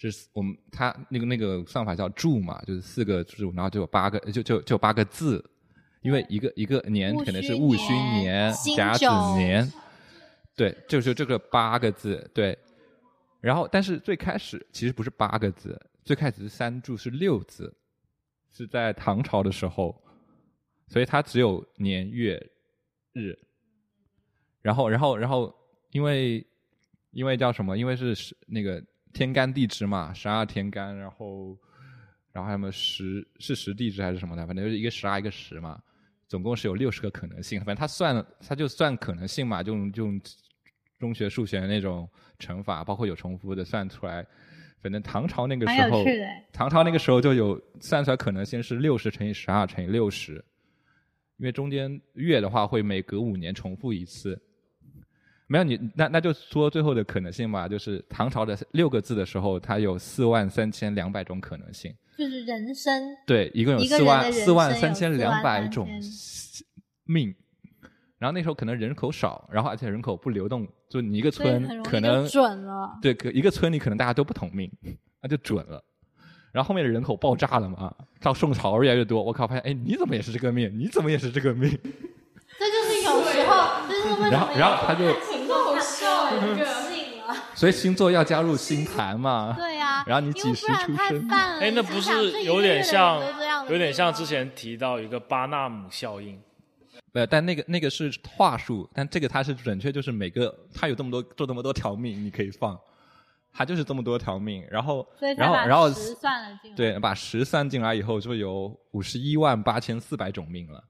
[0.00, 5.44] 就是我们它那个那个算法叫柱嘛，就是四个柱，然后就有八个，就就就有八个字，
[6.00, 9.04] 因为一个一个年戊可能是戊戌年甲子
[9.36, 9.70] 年，
[10.56, 12.58] 对，就是这个八个字，对。
[13.42, 17.74] 然后，但是最开始其实不是八个字，最开始是三柱是六字，
[18.50, 20.02] 是在唐朝的时候，
[20.88, 22.42] 所以它只有年月
[23.12, 23.38] 日。
[24.62, 25.54] 然后，然后，然后，
[25.90, 26.46] 因为
[27.12, 27.76] 因为叫什么？
[27.76, 28.82] 因为是是那个
[29.12, 31.56] 天干地支嘛，十二天干，然后
[32.32, 35.80] 然后还有什么十是十地支还是什么的，反正就是一个十二一个十嘛，
[36.28, 37.58] 总共是有六十个可能性。
[37.60, 40.20] 反正他算他就算可能性嘛，就用就用
[40.98, 42.08] 中学数学的那种
[42.38, 44.26] 乘法，包括有重复的算出来。
[44.80, 46.04] 反正唐朝那个时候
[46.52, 50.42] 唐朝那个时候就有算出来可能性是六十乘以十二乘以六十，
[51.36, 54.40] 因为中间月的话会每隔五年重复一次。
[55.50, 61.92] 没有你，那那就说最后的可能性吧，就是唐朝的六个字的时候，它有四万三千两百种可能性。
[62.16, 65.88] 就是人生对，一共有四万四万三千两百43,000种
[67.04, 67.34] 命。
[68.16, 72.96] 然后那时候可能人口少，然后而且人口不流动，就你一个村可能准了。
[73.02, 74.70] 对，可一个村里可能大家都不同命，
[75.20, 75.82] 那就准了。
[76.52, 80.72] 然后后面的人口爆炸了嘛，到宋朝越来越多，我靠，发现哎，你怎么也是这个命？
[80.78, 81.68] 你怎么也是这个命？
[82.58, 85.06] 这就是有时候，这就是为什然后然后他就
[87.54, 89.54] 所以星座要加入星盘嘛。
[89.56, 91.28] 对呀、然后你几时出生。
[91.30, 93.20] 哎，那不是有点像
[93.68, 96.40] 有点像之前提到一个巴纳姆效应？
[97.12, 102.78] 呃，但那个那个是话术，但这个它是准确，就是每个它有这么多做这么多条命，你可以放，
[103.52, 106.76] 它就是这么多条命，然后所以才把然后然后十算了进来。
[106.76, 110.82] 对把十算进来以后，就有五十一万八千四百种命了，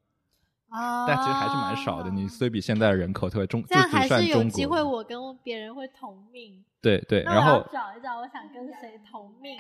[0.70, 2.10] 哦，但其实还是蛮少的。
[2.10, 6.64] 你虽比现在的人口特别中，这样就只算还是有，机会，我跟别人会同命。
[6.80, 9.58] 对对，然后找一找，我想跟谁同命。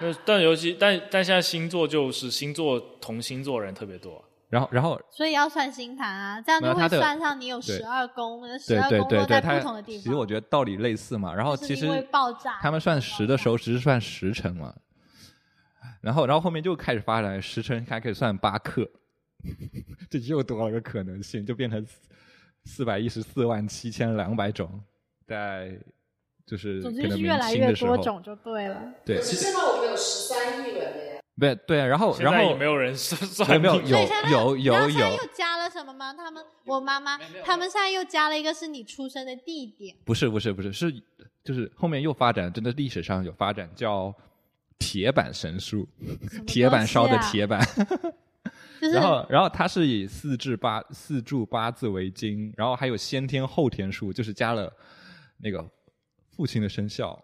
[0.00, 10.02] 那但尤其但但现在星座就是星座同星座人特别多，然后然后所以要算星盘啊，这样就会算上你有十二宫，十对对二宫对对，它落在不同的地方。
[10.02, 11.34] 其实我觉得道理类似嘛。
[11.34, 11.88] 然后其实
[12.60, 14.72] 他们算十的时候只是算时辰嘛，
[16.00, 18.88] 然后然后后面就开始发展时辰还可以算八克，
[20.10, 21.86] 这又多了个可能性，就变成
[22.64, 24.82] 四百一十四万七千两百种，
[25.26, 25.78] 在
[26.46, 28.92] 就是总之是越来越多种就对了。
[29.04, 31.20] 对，现在我们有十三亿人了耶。
[31.38, 36.12] 对对，然后然后也没有人算没有没有算命有有有有又加了什么吗？
[36.12, 40.92] 他们我妈妈他们现在又加了一个是你出生的地点，不是不是不是是
[41.42, 44.14] 就是后面又发展，真的历史上有发展叫
[44.78, 45.88] 铁板神术，
[46.46, 47.66] 铁板烧的铁板。
[48.80, 54.72] 就是然后，然后它是以四至八四柱八字为经，然后还有先天后天数，就是加了
[55.38, 55.62] 那个
[56.30, 57.22] 父亲的生肖、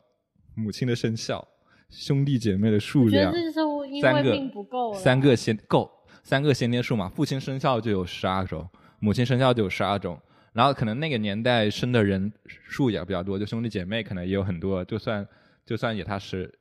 [0.55, 1.47] 母亲的生肖、
[1.89, 4.99] 兄弟姐妹的数量我觉得，这是因为三个命不够了。
[4.99, 5.91] 三个先够
[6.23, 10.21] 三个先天数嘛，父亲生肖就有十二种，母亲生肖就有十二种，
[10.53, 15.27] 然后可能那个年代生的人数也比较多，就兄弟姐妹可能也有很多，就算
[15.65, 16.53] 就算也他是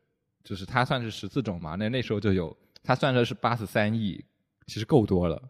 [0.43, 4.23] 就是他算是十四种嘛，那那时候就有他算的是八十三亿，
[4.67, 5.41] 其实够多了。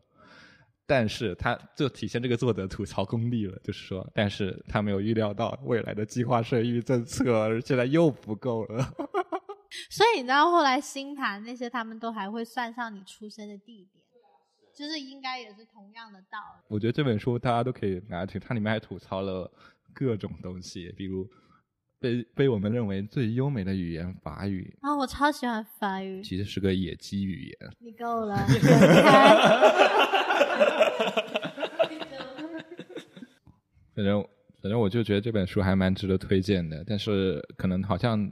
[0.88, 8.84] 但是他就体现这个作者吐槽功力了，就是说，但是他没有预料到未来的计划生育政策现在又不够了。
[9.89, 14.03] 所以你知道后来星盘那些他们都还会算上你出生的地点，
[14.76, 16.66] 就是应该也是同样的道理。
[16.68, 19.51] 我觉得这本书大家都可以拿去，它里面还吐槽了
[19.91, 21.28] 各种东西，比如
[22.06, 27.72] 被被我们认为最优美的语言法语，啊、我超喜欢法语，其实是个野鸡语言。
[27.80, 28.38] 你够了！
[33.95, 34.24] 反正
[34.62, 38.32] 反正我就觉得这本书还蛮值得推荐的，但是可能好像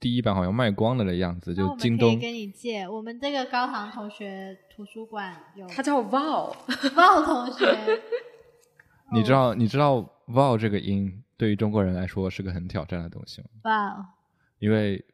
[0.00, 6.52] 第一版好像卖光了的样子，就京东我们可以跟你借，我们这个高堂同学图书馆有他叫鲍
[7.24, 7.78] 同学，
[9.14, 14.06] 你知道你知道 “vowel” 这个音对于中国人来说是个很挑战的东西哇哦，
[14.60, 15.04] 因为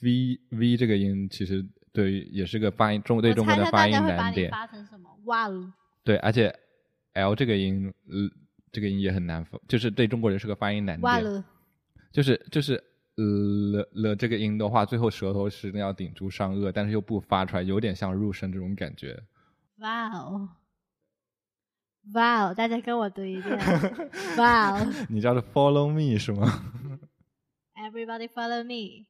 [0.00, 4.48] v v 这个音其实对于也是个发音中对中国的发音难点。
[4.48, 5.10] 发成什么？
[5.24, 5.72] 哇哦，
[6.04, 6.56] 对，而且
[7.14, 8.30] l 这个音，呃，
[8.70, 11.02] 这个音也很难发，就是对中国人是个发音难点。
[11.02, 11.44] 哇了，
[12.12, 12.74] 就是就是
[13.16, 13.24] 呃
[13.72, 19.20] 了了这个音的话，最后舌头是要顶住上颚，但是又不发出来，有点像入声这种感觉。
[19.78, 20.48] 哇哦，
[22.14, 23.58] 哇哦，大家跟我读一遍，
[24.36, 26.62] 哇哦你叫做 follow me 是吗
[27.76, 29.06] ？，Everybody follow me，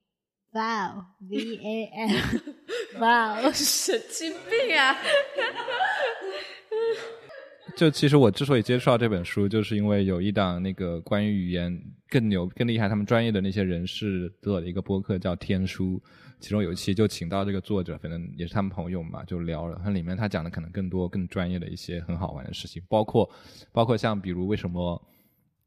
[0.53, 4.97] 哇哦，V A L，哇哦，神经病啊！
[7.77, 15.97] 就其实我之所以接触到这本书，就是因为有一档那个关于语言更牛、更厉害、他们专业的那些人士做的一个播客叫《天书》，
[16.39, 19.81] 其中有一期就请到这个作者，反正也是他们朋友嘛，就聊了。
[19.83, 23.29] 它里面他讲的可能更多、更专业的一些很好玩的事情，包括
[23.73, 25.01] 包括像比如为什么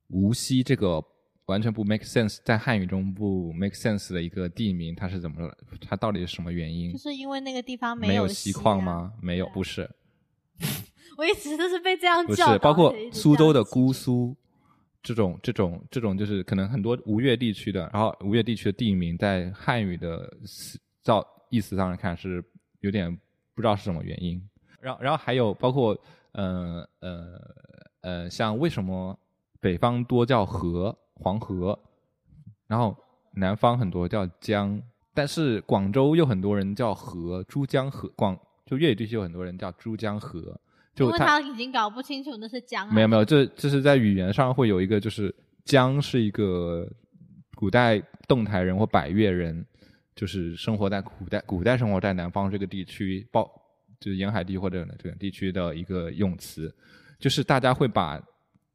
[0.09, 1.03] 无锡这个
[1.47, 5.57] 完全不 make sense，在汉语中不 make sense 的一个地名，它是怎么了？
[5.81, 6.99] 它到底是什么原因就？
[6.99, 8.53] 是因为那个地方没有锡？
[8.53, 9.11] 矿吗？
[9.21, 9.89] 没有，不是。
[11.17, 14.35] 我一直都是被这样不教导是，包括苏州的姑苏，
[15.01, 22.43] 这种这种这种就是可能很多吴越地区的，然后吴越地区的地名在汉语的思照意思上来看是
[22.81, 23.09] 有点
[23.53, 24.41] 不知道是什么原因。
[24.81, 25.97] 然后然后还有包括
[26.33, 27.41] 呃呃
[28.01, 29.17] 呃，像为什么
[29.59, 31.79] 北方多叫河黄河，
[32.67, 32.95] 然后
[33.33, 34.81] 南方很多叫江，
[35.13, 40.59] 但是广州又很多人叫河珠江河，广就粤语地区有很多人叫珠江河。
[40.95, 45.33] 就因为他已经搞不清楚那是江没有没有，这这是在语言上会有一个，就是
[45.65, 46.89] 江是一个
[47.55, 49.65] 古代侗台人或百越人，
[50.15, 53.45] 就是生活在古代古代生活在南方这个地区，包
[53.99, 56.73] 就是沿海地或者这个地区的一个用词。
[57.19, 58.21] 就是大家会把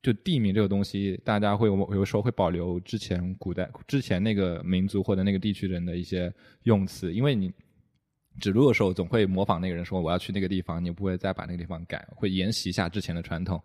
[0.02, 7.52] 就地名这个东西，大家会有有时候会保留之前古代之前那个民族或者那个地区人的一些用词，因为你
[8.38, 13.60] 指路的时候总会模仿那个人说我要去那个地方，你不会再把那个地方改，会沿袭一下之前的传统。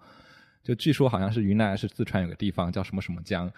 [0.63, 3.51] 就据说好像是云南还是四川有个地方叫什么什么江，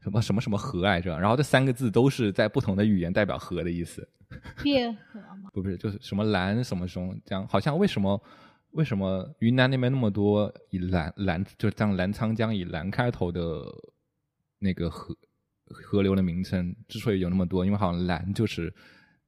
[0.00, 4.08] 什么什么什么河来着，然后这三个字都是在不同的语言代表河的意思。
[4.62, 8.20] 别河吗，不 不是，就是什么蓝什么什么江，好像为什么
[8.70, 13.64] 为什么云南那边那么多以澜澜就像澜沧江以澜开头的
[14.58, 15.14] 那个河
[15.66, 18.72] 河流的名称，之所以有那么多，因为好像澜就是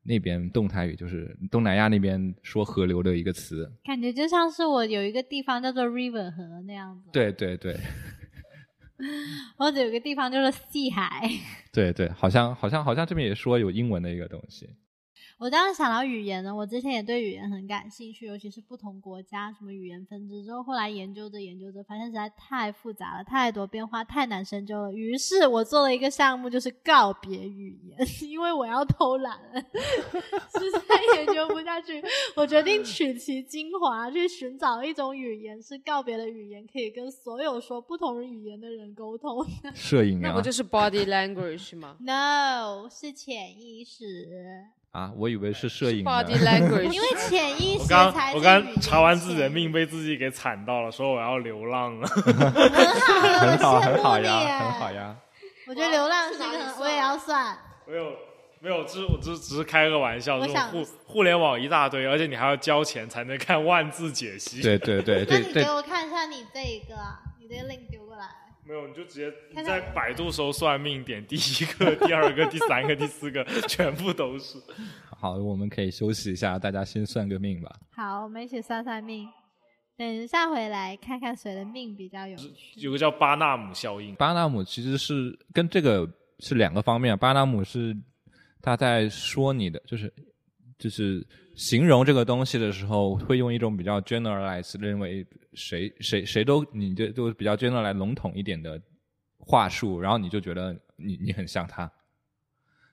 [0.03, 3.70] 那边动态语，就是东南亚那边说河流的一个词。
[3.84, 7.78] 感觉就像是我有一个地方叫做 River 河那样子，对对对
[9.57, 11.30] 或者有个地方就是西海。
[11.72, 14.68] 对对，好像好像好像这边也说有英文的一个东西。
[15.41, 20.45] 我当时想到语言呢，我之前也对语言很感兴趣，尤其是不同国家什么语言分支。
[20.45, 24.93] 之后后来研究着研究着，发现实在太复杂了，太多变化，太难深究了。
[24.93, 32.05] 于是我做了一个项目，就是告别语言， 因为我要偷懒了， 实在研究不下去，
[32.36, 39.43] 我决定取其精华，去寻找一种语言是告别的语言，可以跟所有说不同语言的人沟通。
[39.72, 46.11] 摄影啊那不就是 body language 吗 No，是潜意识，啊，我以为是摄影呢。
[46.11, 52.09] ？body language， 因为潜意识我刚才我刚查完自己的命，被自己给惨到了，说我要流浪了。
[52.09, 52.34] 很
[52.99, 54.91] 好，很好，很好你呀，耶很好。
[54.91, 55.16] 呀。
[55.68, 57.57] 我觉得流浪是一个我也要算。
[57.86, 58.16] 没有
[58.59, 64.61] 没有，只我只只是开个玩笑，我想互互联网一大堆，而且你还要交钱才能看万字解析。
[64.61, 68.26] 对对对那对那，你给我看一下你这一个啊，你这个 link 丢过来。
[68.71, 69.33] 没有，你就直接
[69.64, 74.59] 在百度搜算命，点第一个、 第二个、第三个、第四个， 全部都是。
[75.18, 77.75] 好，我们可以休息一下，大家先算个命吧。
[77.91, 79.29] 好，我们一起算算命。
[79.97, 82.55] 等一下回来看看谁的命比较有趣。
[82.77, 86.09] 有个叫巴纳姆效应，巴纳姆其实是跟这个
[86.39, 87.18] 是两个方面。
[87.18, 87.95] 巴纳姆是
[88.62, 90.14] 他在说你的，就是
[90.79, 91.27] 就是
[91.61, 98.81] 形容这个东西的时候，会用一种比较 generalize 认为谁谁谁都你就都比较 generalize 笼统一点的
[99.37, 101.93] 话术，然后你就觉得你你很像他。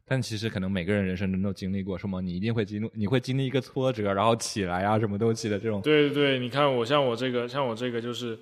[0.03, 5.81] 但其实可能每个人人生中都经历过什么，你一定会经历，你会经历一个挫折，然后起来啊，什么东西的这种。
[5.81, 8.37] 对对对，你看我像我这个，像我这个就是，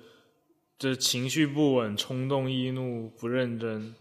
[0.76, 3.94] 这情绪不稳、冲动易怒、不认真，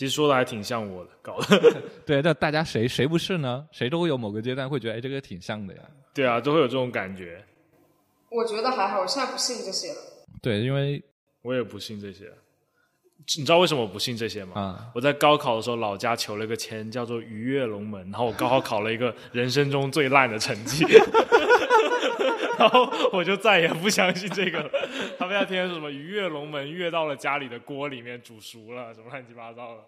[0.00, 1.82] 其实说的还挺像我的，搞的。
[2.06, 3.68] 对，那大家谁谁不是呢？
[3.70, 5.82] 谁都会有某个阶段会觉得，哎，这个挺像的呀。
[6.14, 7.44] 对啊，都会有这种感觉。
[8.30, 9.96] 我觉得还好，我现在不信这些了。
[10.40, 11.04] 对，因为
[11.42, 12.32] 我也不信这些。
[13.36, 14.58] 你知道为什么我不信这些吗？
[14.58, 20.82] 啊，我在高考的时候，老家求了个签，叫做“鱼跃龙门”，然后我高考考了一个人生中最烂的成绩，
[22.60, 24.70] 然后我就再也不相信这个了。
[25.18, 29.82] 他们家天天说什么“鱼跃龙门”，跃到了家里的锅里面煮熟了，什么乱七八糟的，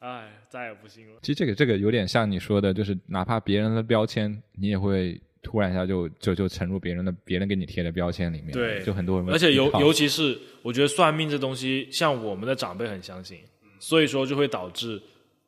[0.00, 1.14] 哎，再也不信了。
[1.22, 8.50] 其实这个这个有点像你说的，就是哪怕别人的标签，你也会突然一下就就就沉入别人的别人给你贴的标签里面。
[8.50, 13.38] 对就很多人会而且尤尤其是我觉得算命这东西，像我们的长辈很相信，
[13.78, 15.00] 所以说就会导致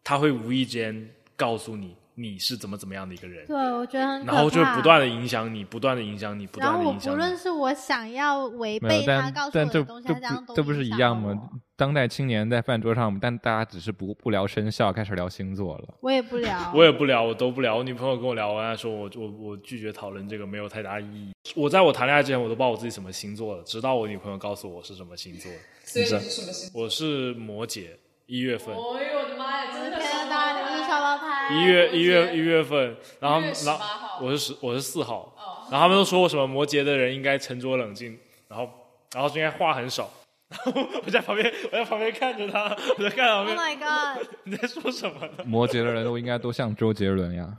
[0.05, 4.33] 他会无意间告诉你你是怎么怎么样的一个人，对，我觉得很可怕。
[4.33, 7.17] 然后就不断的影响你，不断的影响你，不然后我断的影响你。
[7.17, 11.37] 不论是我想要违，背他告诉我的东西，这不这不是一样吗？
[11.77, 15.95] 当代青年在饭桌上，但大家只是不不聊生肖，开始聊星座了。
[16.01, 17.77] 我也不聊， 我也不聊，我都不聊。
[17.77, 21.33] 我女朋友跟我聊完，她说我我我拒绝讨论这个，没有太大意义。
[21.57, 25.51] 我在我谈恋爱之前，我都不知道我自己什么星座的，直到我女朋友告诉我是什么星座。
[25.83, 26.15] 所以是什
[26.47, 27.89] 么星座我是摩羯，
[28.27, 28.75] 一月份。
[28.75, 28.79] 哎
[29.13, 31.55] 呦我的妈呀，真的天哪，你们是双胞胎。
[31.55, 35.35] 一月一月一月份，然后一月18然后我是十我是四号，
[35.71, 38.19] 然后他们都说我什么摩羯的人应该沉着冷静，
[38.49, 38.69] 然后
[39.13, 40.11] 然后就应该话很少，
[40.49, 40.73] 然后
[41.05, 44.27] 我在旁边我在旁边看着他，我在看旁 Oh my god！
[44.45, 45.45] 你在说什么呢？
[45.45, 47.57] 摩羯的人都应该都像周杰伦呀。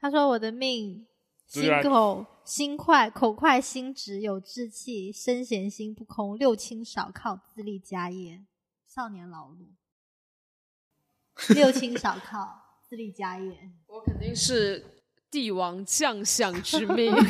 [0.00, 1.06] 他说我的命
[1.46, 8.40] 心口心快，口快心直，有志气，身闲心不空，六亲少靠，自立家业，
[8.88, 9.68] 少年劳碌。
[11.54, 12.48] 六亲少靠，
[12.88, 13.52] 自立家业。
[13.86, 14.84] 我肯定是
[15.30, 17.12] 帝王将相之命。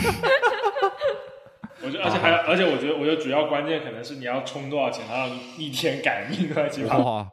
[1.85, 7.05] 我觉得而且还有而且我觉得我觉得主要关键可能是你要充多少钱，然后逆天改命乱七八糟。
[7.05, 7.31] 哇，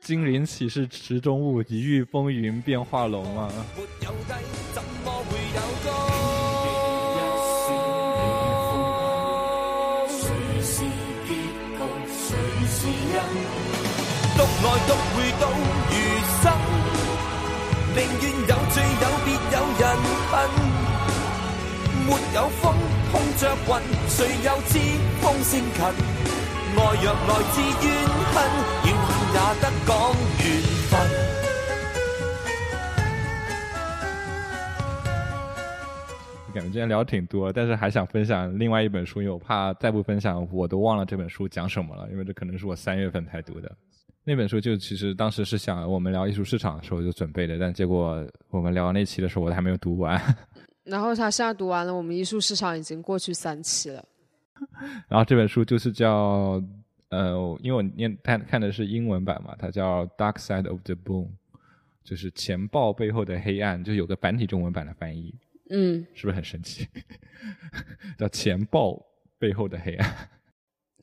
[0.00, 3.50] 金鳞岂是池中物，一遇风云变化龙啊！
[14.36, 15.44] 獨來獨回到
[15.90, 15.92] 餘
[16.42, 16.52] 生，
[17.94, 19.82] 寧願有罪有別有人
[20.30, 20.32] 品。
[22.06, 22.62] 没有风，
[23.10, 23.68] 碰着云，
[24.08, 24.72] 谁又知
[25.22, 25.80] 风声近？
[26.76, 27.86] 爱若来自怨
[28.34, 28.36] 恨，
[28.84, 29.90] 怨恨也得讲
[30.38, 30.44] 缘
[30.90, 30.92] 分。
[36.52, 43.70] 感觉今天聊挺多，但是还想分享另外一本书，因为我怕再不分享，我都忘了这本书讲什么了，因为这可能是我三月份才读的。
[44.28, 50.20] 那本书就其实当时是想我们聊艺术市场的时候就准备的，但结果我们聊那期的时候我还没有读完。
[50.82, 54.04] 然后他现在读完了，我们艺术市场已经过去三期了。
[55.08, 56.60] 然后这本书就是叫
[57.10, 61.26] 呃，因为我念看看的是英文版嘛，它叫《Dark Side of the Moon》，
[62.02, 65.32] 就是钱报背后的黑暗，就有个繁体中文版的翻译。
[65.70, 66.88] 嗯，是不是很神奇？
[68.18, 69.00] 叫钱报
[69.38, 70.28] 背后的黑暗，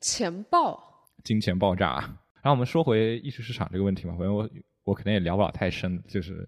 [0.01, 0.77] 钱报，
[1.23, 2.17] 金钱爆炸。
[2.43, 4.47] 然后我们说回艺术市场这个问题嘛，反正我
[4.83, 6.47] 我可能也聊不了太深，就是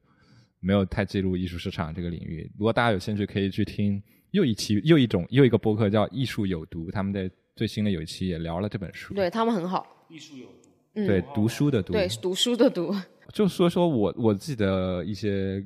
[0.59, 2.51] 没有太记录艺术市场这个领域。
[2.57, 3.99] 如果大家有兴趣，可以去听
[4.31, 9.13] 又一期又一种又一个播客叫《艺术有毒》，他们在最新的有一期也聊了这本书。
[9.13, 12.93] 对他们很好，艺术有毒，嗯，对读书的读，对读书的读。
[13.33, 15.65] 就说说我我自己的一些。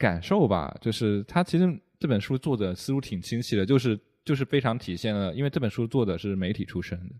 [0.00, 7.14] 感受吧，就是他其实这本书作者思路挺清晰的，就是就是非常体现了，因为这本书作者是媒体出身的，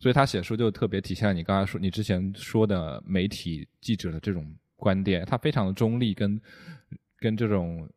[0.00, 6.40] 所以他写书就特别体现了你刚才说你之前说的媒体记者的这种观点，他非常的中立，跟
[7.18, 7.88] 跟这种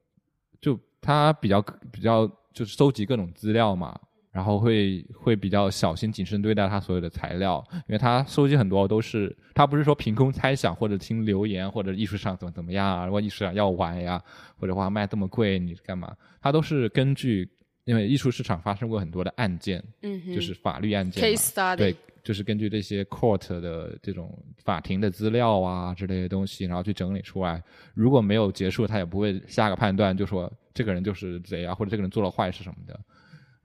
[0.61, 3.99] 就他比较比较就是收集各种资料嘛。
[4.33, 14.19] 然后会会比较小心谨慎对待他所有的材料，因为他收集很多都是他不是说凭空猜想或者听留言或者艺术上怎么怎么样啊，如果艺术上要玩呀
[14.57, 16.11] 或者话卖这么贵你干嘛？
[16.41, 17.47] 他都是根据
[17.85, 27.61] 因为艺术市场发生过很多的案件，嗯，就是法律案件，case study，对，就是根据这些 court 的这种法庭的资料啊之类的东西，然后去整理出来。
[27.93, 32.97] 如果没有结束，他也不会下个判断，就说这个人就是贼啊，或者这个人做了坏事什么的。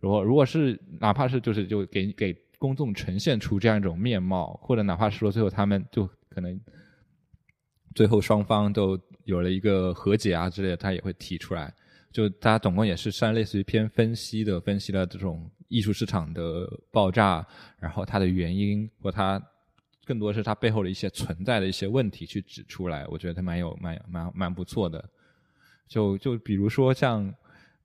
[0.01, 6.61] 如果如果是哪怕是就是就给给公众呈现出这样一种面貌，或者哪怕是说最后他们就可能
[7.95, 11.73] 最后双方都有了一个和解啊之类的，他也会提出来。
[12.11, 17.46] 就他总共也是算类似于偏分析的，分析了这种艺术市场的爆炸，
[17.78, 19.42] 然后它的原因或它
[20.04, 23.06] 更多是它背后的一些存在的一些问题去指出来。
[23.09, 25.04] 我觉得他蛮有蛮蛮蛮不错的。
[25.86, 27.34] 就就比如说像。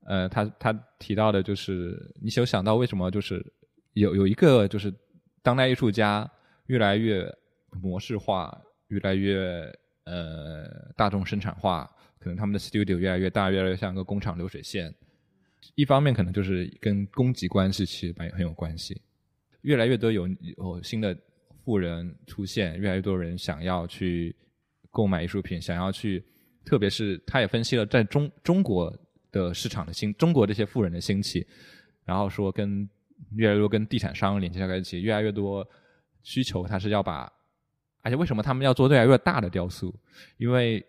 [0.05, 3.41] 呃，他他提到的就是，你有想到为什么就是
[3.93, 4.93] 有有一个就是
[5.41, 6.29] 当代艺术家
[6.65, 7.25] 越来越
[7.71, 8.53] 模式化，
[8.89, 11.89] 越来越呃大众生产化，
[12.23, 14.93] 可能他们的 studio 越来越大，越来越像个工厂流水线。
[15.75, 19.01] 一方面可能就是跟供给关系其实蛮很有关系，
[19.61, 21.17] 越来越多有有新的
[21.63, 24.35] 富人出现，越来越多人想要去
[24.89, 26.23] 购买艺术品，想要去，
[26.63, 28.97] 特别是他也分析了在中中国。
[29.33, 31.43] 的市场的兴，中国这些富人的兴起，
[32.05, 32.87] 然后说跟
[33.35, 35.67] 越来越多跟地产商连接在一起，越来越多
[36.21, 37.27] 需求，他是要把，
[38.03, 39.91] 而且为什么他们要做越来越大的雕塑？
[40.37, 40.85] 因为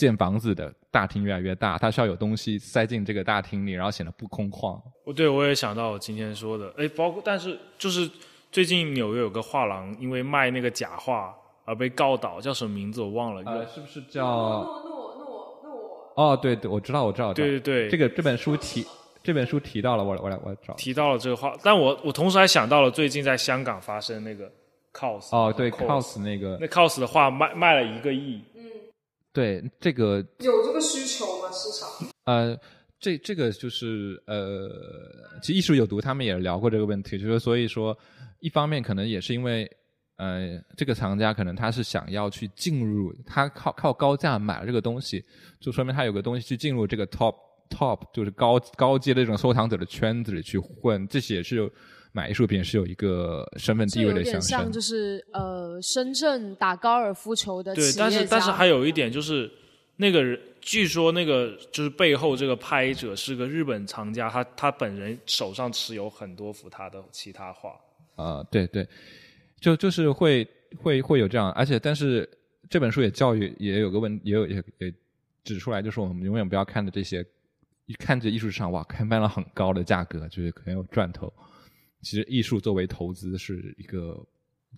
[0.00, 4.80] 建房子的大厅越来越大，它需要有东西塞进这个大厅里，然后显得不空旷。
[5.04, 8.10] 哦，对，我也想到我今天说的，哎，包括但是就是
[8.50, 11.34] 最近纽约有个画廊，因为卖那个假画
[11.66, 13.42] 而被告倒，叫什么名字我忘了。
[13.44, 14.24] 呃，是不是叫？
[14.24, 17.34] 诺诺诺诺哦，对对，我知道，我知道。
[17.34, 18.86] 对对对，这个这本书提
[19.22, 20.72] 这本书提到了，我我来我找。
[20.74, 24.50] 提到了这个话，但我我同时还想到了最近在香港发生那个
[24.94, 25.28] cos。
[25.36, 26.56] 哦，对，cos 那个。
[26.58, 28.42] 那 cos 的画卖卖了一个亿。
[29.30, 29.34] 嗯。
[29.34, 31.50] 对，这个有这个需求吗？
[31.52, 31.88] 市场？
[32.24, 32.58] 呃，
[32.98, 34.68] 这这个就是呃，
[35.42, 37.96] 其实艺术有毒，他们也聊过这个问题，就是所以说，
[38.40, 39.70] 一方面可能也是因为。
[40.22, 45.24] 呃，这个藏家可能他是想要去进入，他靠靠高价买了这个东西，
[45.58, 47.34] 就说明他有个东西去进入这个 top
[47.70, 51.72] top，就是高高阶的这种收藏者的圈子里去混，这些也是
[52.12, 54.42] 买艺术品是有一个身份地位的象征。
[54.42, 59.50] 像就是呃，深圳打高尔夫球的对，但是但是还有一点就是，
[59.96, 67.70] 那个人据说那个就是背后这个拍者是个日本藏家，他他本人手上持有很多幅他的其他画。
[68.16, 68.86] 啊，对对。
[69.60, 70.48] 就就是会
[70.78, 72.26] 会会有这样，而且但是
[72.70, 74.94] 这本书也教育也有个问，也有也也
[75.44, 77.22] 指出来，就是我们永远不要看着这些，
[77.84, 81.30] 一看着艺术市场哇，开卖了很高的价格，就是可能有赚头。
[82.02, 84.26] 其实艺术作为投资是一个，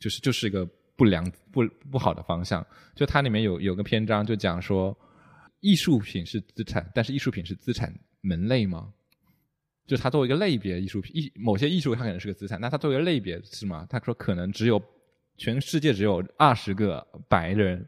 [0.00, 2.66] 就是就是一个不良不不好的方向。
[2.94, 4.96] 就它里面有有个篇章就讲说，
[5.60, 8.92] 艺术品是资产，但是艺术品是资产门类吗？
[9.86, 13.86] 就它作为一个类别艺术品，艺某些艺术它可能是个资产，那它作为类别是吗？
[13.90, 14.82] 他说可能只有
[15.36, 17.86] 全世界只有二十个白人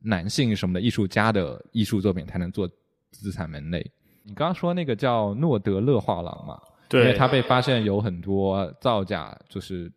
[0.00, 2.68] 男性什么的艺术家的艺术作品才能做
[3.10, 3.90] 资产门类，
[4.22, 6.60] 你刚刚说那个叫诺德勒画廊嘛？
[6.88, 9.92] 对因为他被发现有很多造假，就是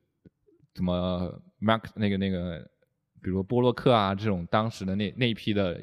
[0.73, 2.59] 怎么 Mark 那个那个，
[3.21, 5.81] 比如波洛克啊这种当时的那那一批的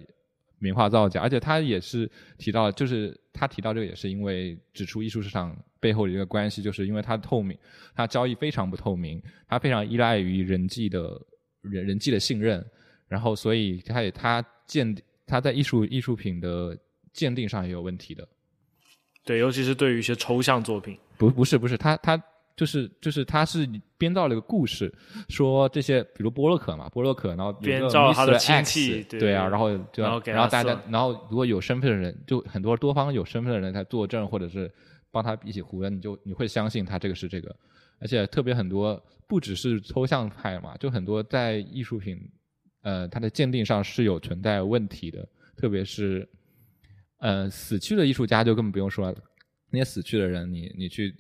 [0.59, 7.57] 名画造假，而且他也是提到，就是他提到这个也是因为指出艺术市场背后的一个关系，就是因为它透明，
[7.95, 11.21] 它交易非常不透明，它非常依赖于人际的
[11.61, 12.65] 人人际的信任，
[13.07, 14.97] 然后所以它也它鉴
[15.27, 16.77] 它在艺术艺术品的
[17.13, 18.27] 鉴定上也有问题的。
[19.27, 22.17] 对，尤其是对于一些抽象作品，不不是不是，他他
[22.55, 23.69] 就是就是他是
[23.99, 24.91] 编造了一个故事，
[25.29, 28.39] 说这些比如波洛克嘛，波洛克，然后编造他的 Mr.
[28.39, 34.73] 亲戚对对啊，然后就然后给然后大家然后如果有身份的人，就很多多方有身份的人来作证，或者是
[35.11, 37.55] 帮他一起胡乱，你就你会相信他这个是这个，
[37.99, 42.17] 而且特别很多不只是抽象派嘛，就很多在艺术品
[42.83, 46.27] 呃它的鉴定上是有存在问题的，特别是
[47.27, 49.19] 呃死去的艺术家就更不用说了，
[49.71, 51.13] 那些死去的人你你去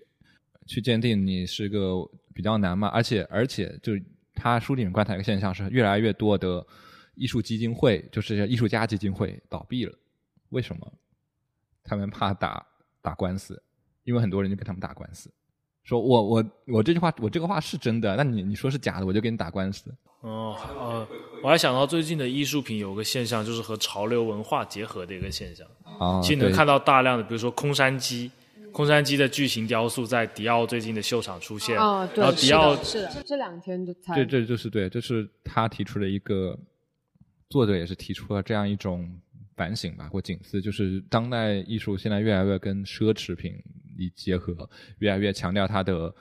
[0.64, 1.96] 去鉴定你是个
[2.32, 3.92] 比较难嘛，而且而且就
[4.32, 6.64] 他书里面观察一个现象是，越来越多的
[7.16, 9.98] 艺术基金会，就是艺术家基金会倒闭了，
[10.50, 10.92] 为什么？
[11.82, 12.64] 他们怕打
[13.02, 13.60] 打官司，
[14.04, 15.28] 因为很多人就跟他们打官司，
[15.86, 19.88] 说我我我这句话我这个话是真的，那你你说是假的，我就跟你打官司。
[20.20, 21.06] 哦，呃，
[21.44, 25.64] 我还想到最近的艺术品有个现象，就是和潮流文化结合的一个现象。
[25.84, 28.28] 啊，对其实能看到大量的，比如说空山鸡，
[28.72, 36.58] 空山鸡的巨型雕塑在迪奥最近的秀场出现，哦，对然，后迪奥是的，是的，这两天就才对这就是对，这是他提出的一个
[37.48, 39.08] 作者也是提出了这样一种
[39.54, 43.54] 反省吧或警示，就是当代艺术现在越来越跟奢侈品
[43.96, 44.68] 一结合，
[44.98, 46.12] 越来越强调它的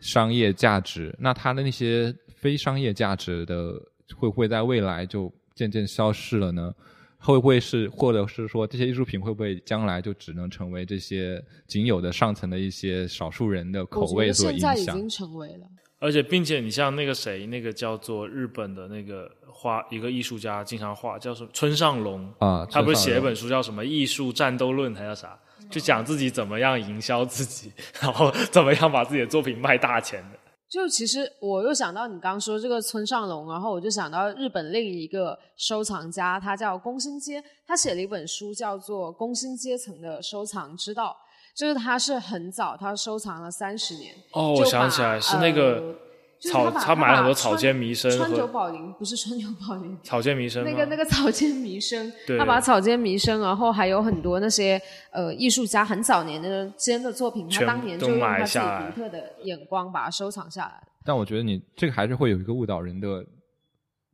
[0.00, 1.14] 商业价值。
[1.18, 3.74] 那它的那些非商业价值的，
[4.16, 6.74] 会不会在未来就渐渐消失了呢？
[7.20, 14.76] 会不会是，或者是说，这些艺术品会不会将来就只能成为这些仅有的上层的一些少数人的口味所影响？
[14.76, 15.66] 现在已经成为了。
[15.98, 25.36] 而且并且你像那个谁，那个叫做日本的那个画一个艺术家，经常画叫什么村上隆啊他不是写一本书叫什么《艺术战斗论》还叫啥？
[25.70, 30.38] 就讲自己怎么样营销自己， 然后怎么样把自己的作品卖大钱的。
[30.68, 41.16] 就其实我又想到你刚说这个村上隆，然后我就想到日本另一个收藏家，他叫宫心街，他写了一本书叫做《工薪阶层的收藏之道》，
[41.58, 44.14] 就是他是很早，他收藏了三十年。
[44.32, 45.96] 哦，我想起来是那个
[46.40, 54.80] 草，他买了很多草间弥生川久保玲不是川久保玲，草间弥生那个那个草间弥生， 他把草间弥生，然后还有很多那些
[55.10, 60.82] 呃艺术家很早年的间的作品，他当年就用他自己独特的眼光把它收藏下来。
[61.04, 63.24] 但我觉得你这个还是会有一个误导人的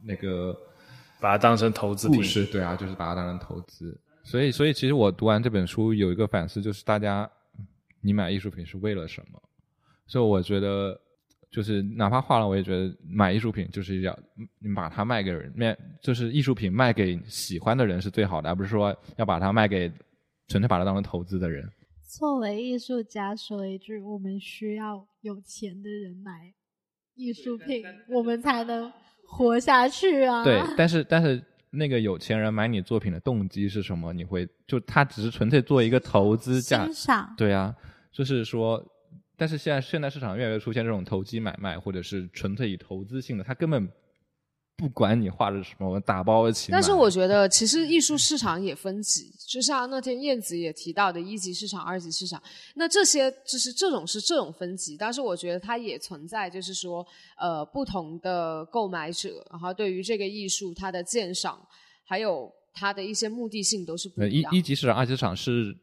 [0.02, 0.56] 那个
[1.20, 4.00] 把它当成投资品故事，对啊，就是把它当成投资。
[4.22, 7.30] 所以，所以其实我读完这本书有一个反思，就是大家
[8.00, 9.42] 你买艺术品是为了什么？
[10.06, 10.98] 所以我觉得，
[11.54, 14.18] 就是哪怕画廊，我也觉得买艺术品就是要
[14.58, 19.88] 你把它卖给人，卖就是艺术品卖给喜欢的人是最好的，而不是说要把它卖给
[20.48, 21.64] 纯粹把它当成投资的人。
[22.18, 26.52] 作为艺术家说一句：“我们需要有钱的人买
[27.14, 28.92] 艺术品， 我们才能
[29.28, 31.40] 活下去啊！”对， 但是但是
[31.70, 34.12] 那个有钱人买你作品的动机是什么？
[34.12, 37.72] 你会就他只是纯粹做一个投资价欣赏对啊，
[38.12, 38.84] 就是说，
[39.36, 43.88] 但是现在现在市场越来越出现这种投机买卖，或者是纯粹以投资性的，他根本
[44.76, 46.76] 不管你画的是什么，我打包一起买。
[46.76, 52.42] 但是我觉得，其实艺术市场也分级，就像那天燕子也提到的一级市场、二级市场，
[52.74, 57.06] 那这些就是这种是这种分级，但是我觉得它也存在，就是说，
[57.36, 61.60] 呃，不同的购买者，然后对于这个艺术它的鉴赏，
[62.04, 64.54] 还有它的一些目的性都是不一样一样。
[64.54, 65.76] 一级市场、二级市场是。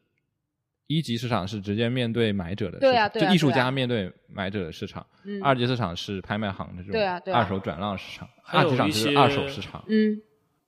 [0.96, 5.06] 一级市场是直接面对买者的市场，对啊对啊就艺术对啊家面对买者的市场。
[5.24, 9.84] 嗯二级市场是拍卖行的这对啊对啊种二手转让市场，二级市场就是二手市场。
[9.88, 10.20] 嗯，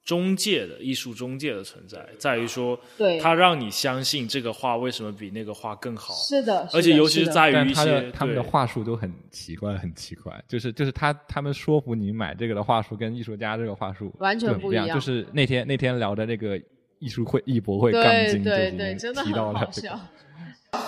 [0.04, 6.14] 中介的艺术中介的存在，在于说，对他让你相信这个画为什么比那个画更好。
[6.14, 14.56] 是的，而且尤其是在于他一些的他们的话术都很奇怪，很奇怪，就是就是他他们说服你买这个的话术跟艺术家这个话术完全。
[14.60, 16.60] 不一样就是那天那天聊的那个
[17.04, 18.94] 艺术会艺博会杠精，对对，
[19.24, 20.00] 提到了这个。。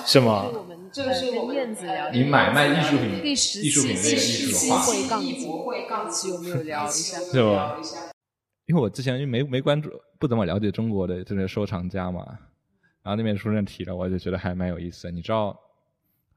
[0.05, 0.47] 是吗？
[0.91, 7.19] 这个是我们燕子聊你买卖艺术品第十艺术品期那个艺术的话会杠精，会杠期有没有聊一下？
[7.31, 7.77] 是吧？
[8.67, 9.89] 因为我之前就没没关注，
[10.19, 12.27] 不怎么了解中国的这些收藏家嘛，
[13.05, 15.13] 然后那边书上提了，我就觉得还蛮有意思的。
[15.13, 15.57] 你知道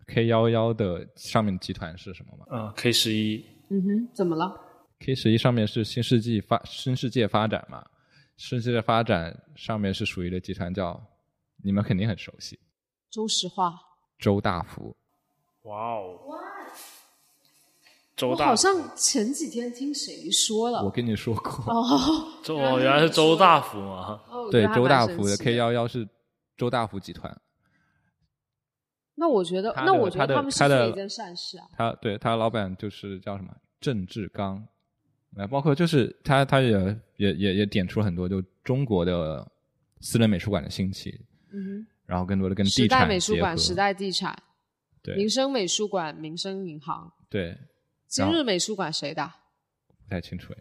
[0.05, 4.55] K 幺幺的上面集团是什么吗嗯，K 十一，嗯哼，怎么了
[4.99, 7.89] ？？K 十一上面是新世纪发新世界发展嘛，新
[8.41, 10.97] 世界的发展上面是属于的集团叫
[11.61, 12.57] 你们肯定很熟悉，
[13.09, 13.77] 周石化。
[14.17, 14.95] 周大福。
[15.63, 16.17] 哇哦！
[18.15, 24.21] 周我大福好像前几天听谁说了，我跟你说过， 哦，周哦，原来是周大福嘛。
[24.29, 26.07] 哦对周大福的 K 幺幺是
[26.55, 27.41] 周大福集团，
[29.15, 31.67] 那我觉得，那我觉得他们是他的做一件善事啊。
[31.77, 34.65] 他对他老板就是叫什么郑志刚，
[35.39, 36.71] 呃，包括就是他他也
[37.15, 39.49] 也也也点出了很多就中国的
[40.01, 41.17] 私人美术馆的兴起，
[41.53, 44.37] 嗯然后更多的跟地产代美术馆、合时代地产、
[45.01, 47.57] 对民生美术馆、民生银行、对
[48.07, 49.31] 今然后日美术馆谁的？
[50.03, 50.57] 不太清楚哎。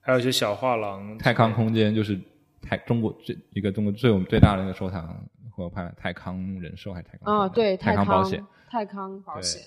[0.00, 2.20] 还有一些小画廊，泰康空间就是
[2.60, 9.62] 泰中国最一个中国最我们最大的一个收藏或者拍泰康人寿还是泰康啊，对，泰康保险，泰康保险。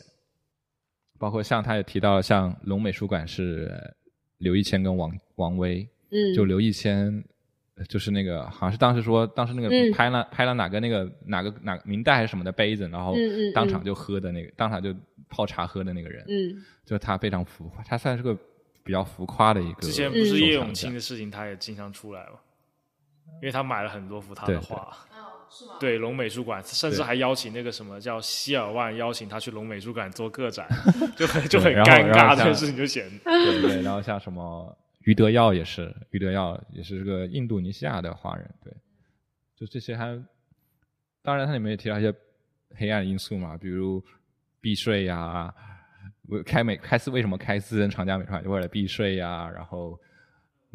[1.18, 3.72] 包括像他也提到，像龙美术馆是
[4.38, 7.24] 刘一谦跟王王威，嗯，就刘一谦，
[7.76, 13.16] 呃就是那个好像是当时说当时那个嗯拍了、拍了哪个那个哪个哪个明代还是什么的杯子，然后
[13.54, 14.94] 当场就喝的那个，当场就
[15.30, 18.38] 泡茶喝的那个人，嗯，就他非常浮夸，他算是个
[18.84, 22.40] 比较浮夸的一个之前不嗯是叶永青的事情，他也经常出来嘛，
[23.42, 24.62] 因为他买了很多幅他对对
[25.80, 30.68] 对龙美术馆，甚至还邀请那个什么叫希尔万邀请他去龙美术馆做个展，
[31.16, 38.74] 就很就很尴尬，然后像这个事情就显得对对，然后像什么余德耀也是，余德耀也是个印度尼西亚的华人，对，
[39.56, 40.18] 就这些还，
[41.22, 42.14] 当然它里面也提到一些
[42.76, 44.04] 黑暗因素嘛，比如
[44.60, 45.54] 避税呀、
[46.28, 50.00] 我开美开私为什么开私人厂家美术馆就为了避税呀，然后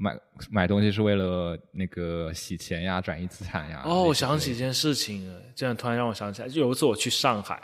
[0.01, 0.19] 买
[0.51, 3.83] 买东西是为了那个洗钱呀、转移资产呀。
[3.85, 7.61] 哦，我想起一件事情了，这样突然让我想起来，就有一次我去上海，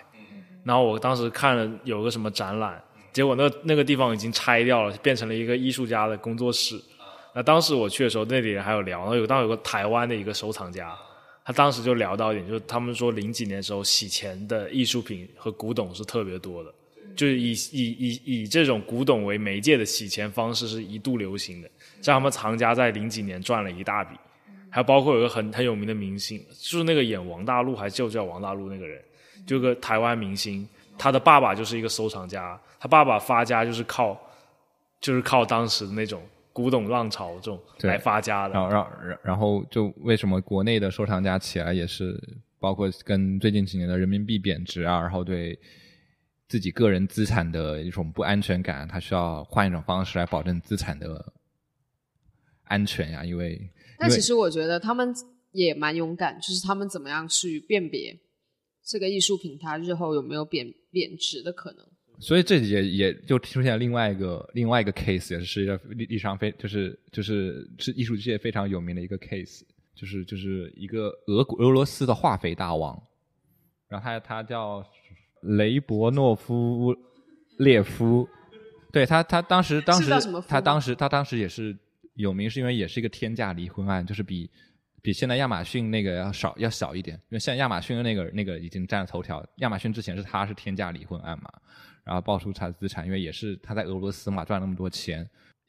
[0.63, 2.79] 然后我当时看了有个什么展览，
[3.11, 6.79] 结果那那个地方已经拆掉了，变成了一个艺术家的工作室。
[7.35, 10.95] 那当时我去的时候，那里人还有聊，然后有当时有个台湾的一个收藏家，
[11.43, 16.75] 他当时就聊到一点，就是他们说零几年的时候洗钱的艺术品和古董是特别多的，
[17.17, 21.69] 就是以以以以这种古董为媒介的洗钱方式是一度流行的，
[22.01, 24.15] 像他们藏家在零几年赚了一大笔。
[24.69, 29.01] 还包括有个很很有名的明星，就是那个演王大陆还就叫王大陆那个人，
[29.47, 30.69] 就个台湾明星，
[30.99, 34.21] 他的爸爸就是一个收藏家，他爸爸发家就是靠
[35.01, 36.21] 就是靠当时的那种
[36.53, 38.55] 古董浪潮这种来发家的。
[38.55, 42.21] 然后，然后，然然后就为什么国内的收藏家起来也是
[42.61, 45.59] 包括跟最近几年的人民币贬值啊，然后对
[46.49, 51.33] 自己个人资产的一种不安全感，他需要换一种方式来保证资产的
[52.65, 55.15] 安全呀、因为因为但其实我觉得他们
[55.53, 58.19] 也蛮勇敢，就是他们怎么样去辨别
[58.85, 61.85] 这个艺术品它日后有没有贬贬值的可能。
[62.19, 69.63] 所以这也也就出现了另外一个另外一个 case，也是世界历历史上非就是就是是艺术界非常有名的一个 case，
[69.95, 72.99] 就是就是一个俄国俄罗斯的化肥大王，
[73.89, 74.83] 然后他他叫
[75.47, 76.95] 雷伯诺夫
[77.59, 78.29] 列夫，
[78.93, 80.11] 对他他当时当时
[80.49, 81.77] 他当时他当时也是
[82.15, 84.51] 有名，是因为也是一个天价离婚案，就是比
[85.03, 91.51] 比现在亚马逊那个要少要小一点，因为现在亚马逊的那个那个已经占了头条，亚马逊之前是他是天价离婚案嘛，
[92.05, 95.29] 然后爆出他的资产，因为也是他在俄罗斯嘛赚了那么多钱，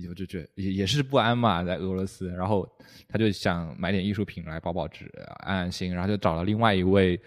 [0.10, 2.68] 我就觉也也是不安嘛，在俄罗斯，然后
[3.08, 5.06] 他就想买点艺术品来保保值，
[5.40, 7.20] 安安心，然后就找了另外一位，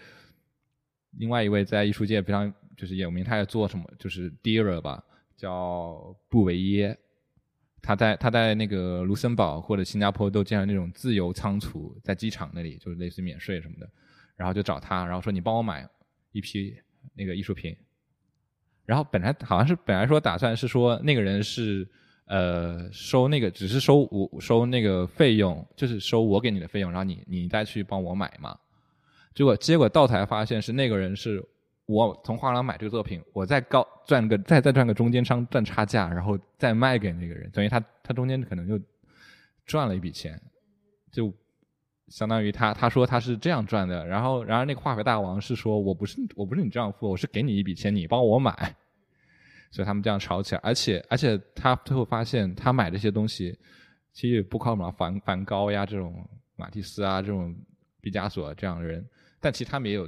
[1.17, 5.03] 另外一位在艺术界非常就是有名，他也做什么就是 dealer 吧，
[5.35, 6.97] 叫布维耶。
[7.81, 13.89] 他在他在那个卢森堡或者新加坡都建了那种自由仓储，在机场那里就是类似于免税什么的，
[14.35, 15.87] 然后就找他，然后说你帮我买
[16.31, 16.75] 一批
[17.15, 17.75] 那个艺术品，
[18.85, 21.87] 然后本来好像是本来说打算是说那个人是
[22.25, 28.55] 呃收那个只是收我收那个费用，就是收我给你的费用，然后你你再去帮我买嘛。
[29.33, 31.43] 结果结果到头来发现是那个人是
[31.85, 38.79] 我从画廊买这个作品，我再高赚个再再赚个中间商赚差价，然后再卖给那个人，等于他他中间可能就
[39.65, 40.41] 赚了一笔钱，
[41.11, 41.33] 就
[42.07, 48.75] 相当于他他说他是这样赚的，然后然后那个化肥大王是说我不是我不是你丈夫，我是给你一笔钱，你帮我买，
[49.71, 53.57] 所以他们这样吵起来，而且而且他最后发现他买这些东西
[54.11, 56.27] 其实也不靠什么梵梵高呀这种
[56.57, 57.55] 马蒂斯啊这种
[58.01, 59.05] 毕加索这样的人，
[59.41, 60.07] 但其实他们也有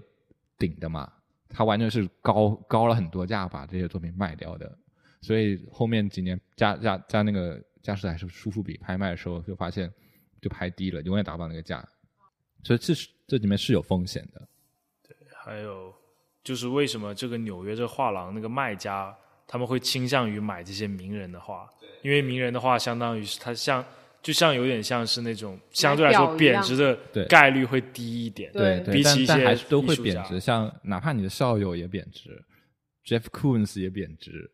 [0.57, 1.11] 顶的嘛，
[1.49, 4.77] 他完全是高高了很多价把这些作品卖掉的，
[5.21, 9.91] 所以后面几年加加加那个佳士得还是苏富比拍卖的时候，就发现
[10.39, 11.85] 就拍低了，永远达不到那个价，
[12.63, 14.47] 所以这是这里面是有风险的。
[15.07, 15.93] 对还有
[16.43, 19.13] 就是为什么这个纽约这画廊那个卖家
[19.47, 21.67] 他们会倾向于买这些名人的画？
[22.03, 23.83] 因为名人的画相当于是他像
[24.23, 32.41] 就像有点像是那种相对来说贬值对的概率会低一点，对对，但比起一些但还是都会贬值，像哪怕你的校友也贬值
[33.05, 34.49] ，Jeff Koons 也贬值，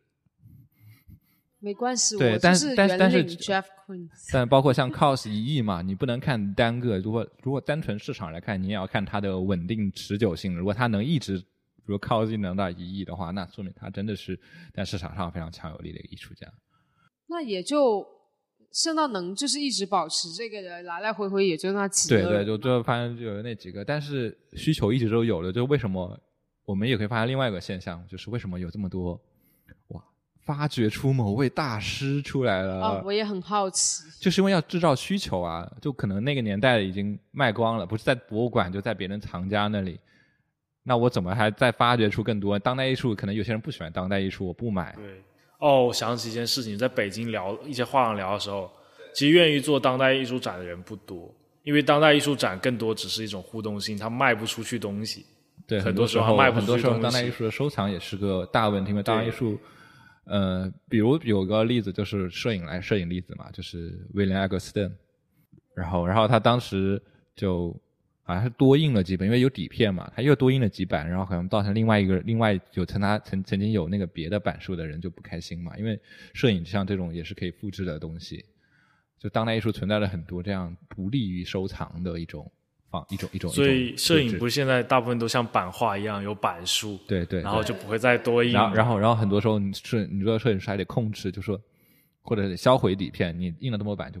[1.60, 4.08] 没关系，对我就是但是但是 Jeff Koons。
[4.32, 10.56] 但包括像 COS 一亿嘛，你不能看单个，如果如果单纯市场来看，你也要看它的稳定持久性。
[10.56, 14.38] 如果它能一直，比如 COS 能到一亿的话，那说明它真的是
[14.74, 16.46] 在市场上非常强有力的一个艺术家。
[17.28, 18.04] 那也就
[18.72, 26.18] 现在能就是一直保持这个的来来回回也就那几个对对，就最后发现就有那几个，但是需求一直都有的，就为什么
[26.64, 29.20] 我们也可以发现另外一个现象，就是为什么有这么多
[29.88, 30.02] 哇，
[30.42, 32.80] 发掘出某位大师出来了。
[32.80, 34.04] 哦，我也很好奇。
[34.20, 39.98] 就是因为要制造需求啊，就可能那个年代已经卖光了，不是在博物馆，就在别人藏家那里。
[40.82, 43.14] 那我怎么还再发掘出更多当代艺术？
[43.14, 44.94] 可能有些人不喜欢当代艺术，我不买。
[44.96, 45.22] 对，
[45.60, 48.70] 哦，我想起一件事情，在北京聊一些画廊聊的时候，
[49.14, 51.32] 其实愿意做当代艺术展的人不多，
[51.62, 55.26] 因为当代艺术展更多只是一种互动性，它卖不出去东西。
[55.66, 59.60] 对，很多时候卖不很多时候出去当代艺术的收藏也是个大问题，因为当代艺术，
[60.24, 64.90] 呃，比如有个例子就是摄影来摄影例子嘛，就是威廉·艾格斯顿，
[65.76, 67.00] 然后然后他当时
[67.36, 67.78] 就
[68.30, 76.00] 好像是多印了几本，因为有底片嘛，他又多印了几版，然后好像造成另外一个另外有曾他曾曾经有那个别的版数的人就不开心嘛，因为
[76.32, 78.44] 摄影像这种也是可以复制的东西，
[79.18, 82.50] 就当代艺术存在了很多这样不利于收藏的一种
[82.90, 88.52] 方一种一种，所以摄影不是现在大部分都像版画一样有版数，对对，然后就不会再多印。
[88.52, 91.60] 然后，然后，然后很多时候你摄你说摄影师还得控制，就说
[92.22, 94.20] 或者得销毁底片，你印了那么多版就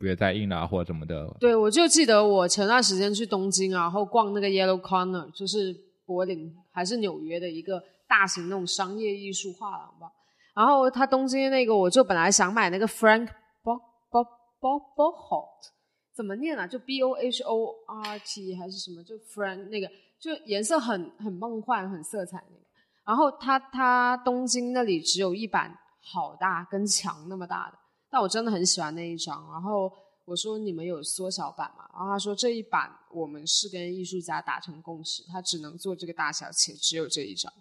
[0.00, 1.28] 不要再印了啊或者怎么的。
[1.38, 10.10] 对，我就记得我前段时间去东京，然后逛那个 Yellow Corner，就是柏林还是纽约的一个大型那种商业艺术画廊吧。
[10.54, 13.28] 然后他东京那个，我就本来想买那个 Frank
[13.62, 13.78] Bo
[14.10, 14.24] Bo
[14.58, 15.68] Bo Bohart，
[16.16, 16.66] 怎么念啊？
[16.66, 19.04] 就 B O H O R T 还是什么？
[19.04, 19.86] 就 Frank 那个，
[20.18, 22.62] 就颜色很很梦幻，很色彩那个。
[23.06, 27.78] 然后他他东京那里只有一版好大，跟墙那么大的，
[28.10, 29.48] 但我真的很喜欢那一张。
[29.52, 29.92] 然后
[30.24, 31.84] 我说你们有缩小版吗？
[31.94, 37.52] 然后他说这一版我们是跟艺术家达成共识，他只能做这个大小，且只有这一张。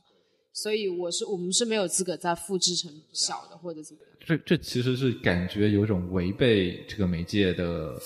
[0.52, 4.12] 所以我是我们是没有资格再复制成小的或者怎么样。
[4.26, 8.00] 这这其实是感觉有种违背这个媒介的。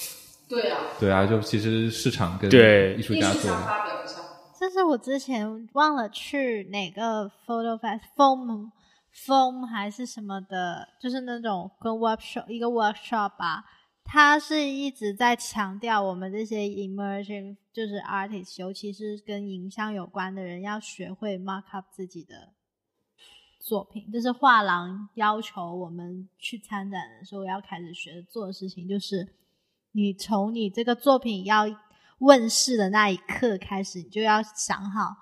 [0.48, 3.58] 对啊，对啊，就其实市场跟对艺术家做的。
[3.66, 4.16] 发表一下。
[4.60, 8.70] 这是我之前忘了去哪个 photo fest foam
[9.14, 13.64] 风还是什么的，就是那种跟 workshop 一个 workshop 吧，
[14.04, 22.54] 他是一直在强调我们这些 emerging 就是 artist，尤其是跟影像有关的人，要学会 mark up 自己的
[23.60, 24.10] 作品。
[24.12, 29.36] 这是画廊要求我们去参展的时候要开始学做的事情，就是
[29.92, 31.66] 你从你这个作品要
[32.18, 35.16] 问世的那一刻开始，你就要想好，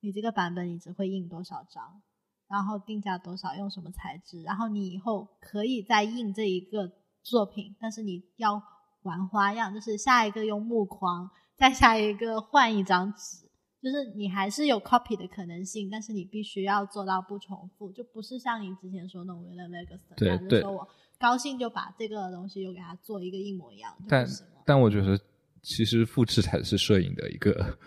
[0.00, 2.02] 你这个版本你只会印多少张，
[2.48, 6.90] 然后定价多少，用什么材质，然后你以后可以再印这一个
[7.22, 8.62] 作品，但是你要
[9.02, 13.48] 玩花样，就是下一个用木框，再下一个换一张纸，
[13.82, 20.88] 就是你还是有 copy 的可能性，但是你必须要做到不重复，就不是像你之前说那种 William e g s 对 n 就对说我
[21.18, 24.26] 高兴就把这个东西又给它做一个一模一样，就但。
[24.64, 25.18] 但我觉得
[25.62, 27.78] 其实复制才是摄影的一个。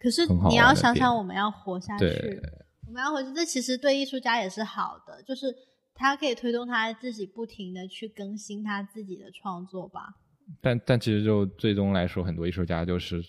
[0.00, 2.42] 可是你要想想，我们要活下去，
[2.86, 5.54] 我们要回去，这其实对艺术家也是好的，就是
[5.94, 10.14] 他可以推动他自己不停的去更新他自己的创作吧。
[10.60, 13.22] 但但其实就最终来说，很多艺术家就是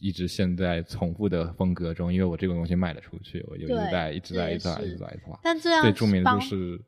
[0.00, 5.40] 一直陷在重复的风格中，因为我这个东西卖得出去，我就一直在一直在一直在一直在一直画。
[5.42, 6.80] 但这样最著名的就是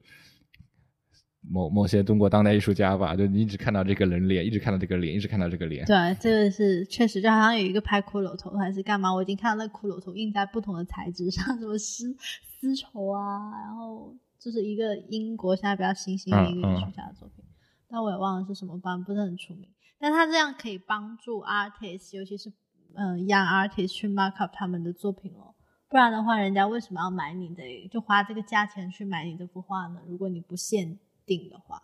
[1.48, 5.84] 某某些中国当代艺术家吧，就你一直看到这个人脸，一直看到这个脸，一直看到这个脸。
[5.86, 12.14] 对，这个是确实，就好像有一个拍骷髅头还是干嘛，我已经看到那骷髅头印在不同的材质上，什么丝
[12.60, 17.44] 丝绸啊，然后就是一个英国现在比较新兴的一个艺术家的作品，
[17.88, 19.68] 但我也忘了是什么班，不是很出名。
[19.98, 22.50] 但他这样可以帮助 artist，尤其是
[22.94, 25.54] 嗯、呃 young artist 去 mark up 他们的作品哦。
[25.88, 27.62] 不然的话，人家为什么要买你的？
[27.90, 30.00] 就花这个价钱去买你这幅画呢？
[30.08, 31.82] 如果你不限定的话，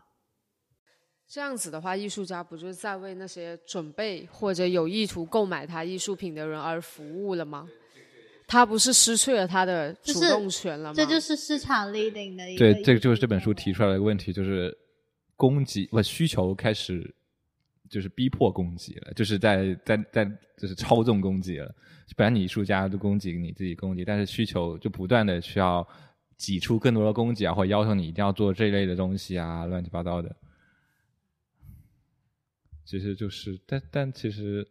[1.28, 7.68] 这样子的话，艺术家不就是在为那些准备或者有意图购买他艺术品的人而服务了吗？
[8.46, 10.94] 他不是失去了他的主动权了吗？
[10.94, 12.58] 这就是市场 leading 的一个。
[12.58, 14.76] 对，这个就是这本书提出来的一个问题，就是
[15.36, 17.14] 供给不需求开始
[17.88, 20.24] 就是逼迫供给了，就是在在在
[20.58, 21.74] 就是操纵供给了。
[22.14, 25.86] 本来你艺术家都供给你自己供给，但是需求就不断的需要
[26.42, 30.34] 挤出更多的供给啊，或者要求你一定要做这一类的东西啊，乱七八糟的。
[32.84, 34.66] 其实就是，但但其实，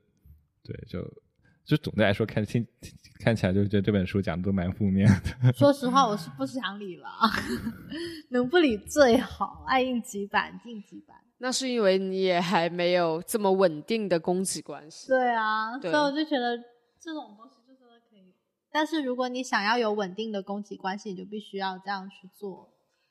[0.62, 1.02] 对，就
[1.64, 2.68] 就总的来说看听
[3.22, 5.08] 看起来就觉得这本书讲的都蛮负面
[5.42, 5.54] 的。
[5.56, 7.08] 说实话，我是不想理了，
[8.32, 11.16] 能不理最好，爱应急版应急版。
[11.38, 15.08] 那是因为你也还没有这么稳定的供给关系。
[15.08, 16.58] 对啊，对所以我就觉得
[17.00, 17.61] 这种东西。
[18.72, 22.70] 但是如果你想要有稳定的供给关系，你就必须要这样去做。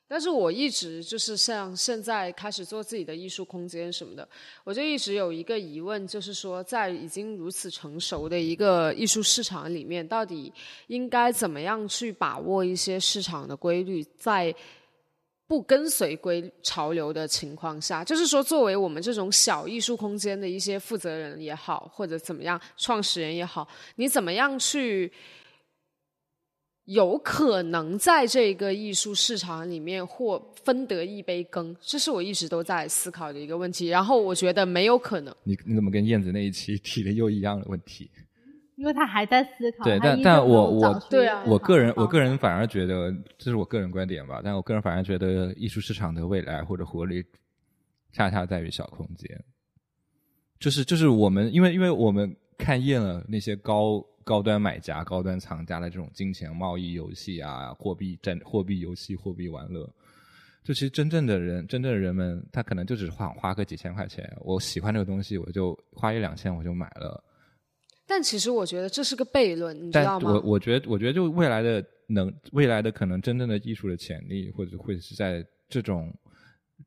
[0.09, 4.29] 但是我一直就是像现在开始做自己的艺术空间什么的，
[4.65, 10.53] 我就一直有一个疑问，就是说在已经如此成熟的一个艺术市场里面，到底
[10.89, 14.53] 应该怎么样去把握一些市场的规律，在
[15.47, 25.13] 不跟随规潮流的情况下，就是说，作为我们这种小艺术空间的一些负责人也好，或者怎么样创始人也好，你怎么样去？
[26.87, 33.89] 有可能在这个艺术市场里面或分得一杯羹，这是我一直都在思考的一个问题。
[33.89, 35.35] 然后我觉得没有可能。
[35.45, 38.11] 你你怎么跟燕子那一期提的又一样的问题？
[38.77, 44.41] 因为他还在思考，对，但但我我对啊我个人我个人反而觉得，这是我个人观点吧。
[44.43, 47.23] 但我个人反而觉得，艺术市场的未来或者活力，
[48.11, 49.45] 恰恰在于小空间。
[50.59, 59.89] 就是就是我们，因为因为我们看厌了那些高高端买家、高端藏家的这种金钱贸易游戏啊，货币战、货币游戏、货币玩乐。
[60.63, 67.25] 就其实真正的人，真正的人们，他可能就只花花个几千块钱，我喜欢这个东西，我就花一两千我就买了。
[68.07, 70.33] 但其实我觉得这是个悖论，你知道吗？
[70.33, 76.13] 我我觉得，我觉得就未来的能，未来的可能真正的艺术的潜力，或者会是在这种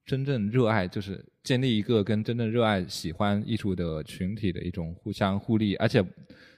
[0.05, 6.03] 真正热爱，就是建立一个跟真正热爱、喜欢艺术的群体的一种互相互利，而且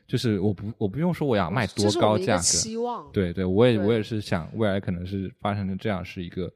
[0.07, 3.11] 就是我不我不用说我要卖多高价格，希望。
[3.11, 6.51] 对对，我也我也是想未来可能是发生成这样是一个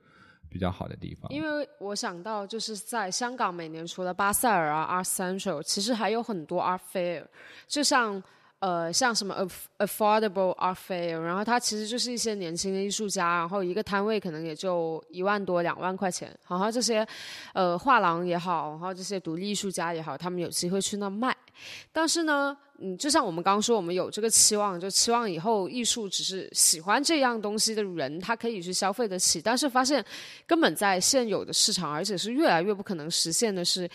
[0.49, 7.24] 比较好的地方，因为我想到，就是在香港，每年除了巴塞尔啊、Art Central，其实还有很多 Art Fair，
[7.68, 8.22] 就像
[8.60, 17.07] 呃像什么 aff- Affordable Art Fair，然后它其实就是一些年轻的艺术家，然后一个摊位可能也就一万多、两万块钱，然后这些
[17.53, 21.36] 呃画廊也好，然后这些独立艺术家也好，他们有机会去那卖。
[21.91, 29.41] 但是呢，嗯，就像我们刚刚说，我们有这个期望，就期望以后艺术只是喜欢这样东西的人，他可以去消费得起。
[29.41, 30.03] 但是发现，
[30.48, 33.90] 根本在现有的市场，而且是越来越不可能实现的是，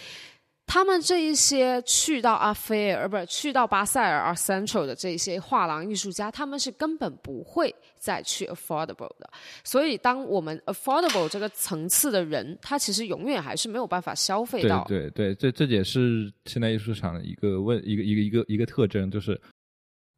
[0.67, 9.31] 他们这一些去到阿菲尔，呃，不是去到巴塞尔、Art Central 的这些画廊艺术家，他们是根本不会再去 affordable 的。
[9.63, 14.85] 所以，当我们 affordable 这个层次的人，他其实永远还是没有办法消费到。
[14.89, 19.41] 对对，这这也是现代艺术场的一个问一个一个一个一个特征，就是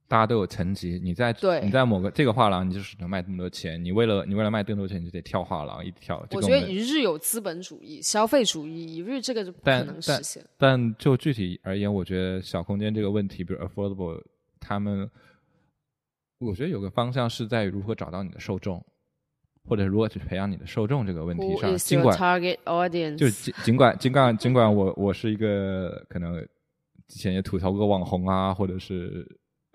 [0.08, 1.00] 大家都有层级。
[1.02, 3.82] 你在对你在某个这个画廊，你就是能卖这么多钱。
[3.82, 6.24] 你为了你为了卖更多钱，你就得跳画廊，一直跳。
[6.30, 10.44] 我觉得一日有资本主义、消费主义，一日这个就不可能实现。
[10.56, 14.22] 但就具体而言，我觉得小空间这个问题，比如 affordable，
[14.60, 15.10] 他们，
[16.38, 18.84] 我觉得有个方向是在于如何找到你的受众，
[19.64, 21.76] 或者如何去培养你的受众这个问题上。
[21.76, 23.16] 尽管 target audience？
[23.16, 26.36] 就尽尽管尽管尽管我我是一个可能
[27.08, 29.26] 之前也吐槽过网红啊，或者是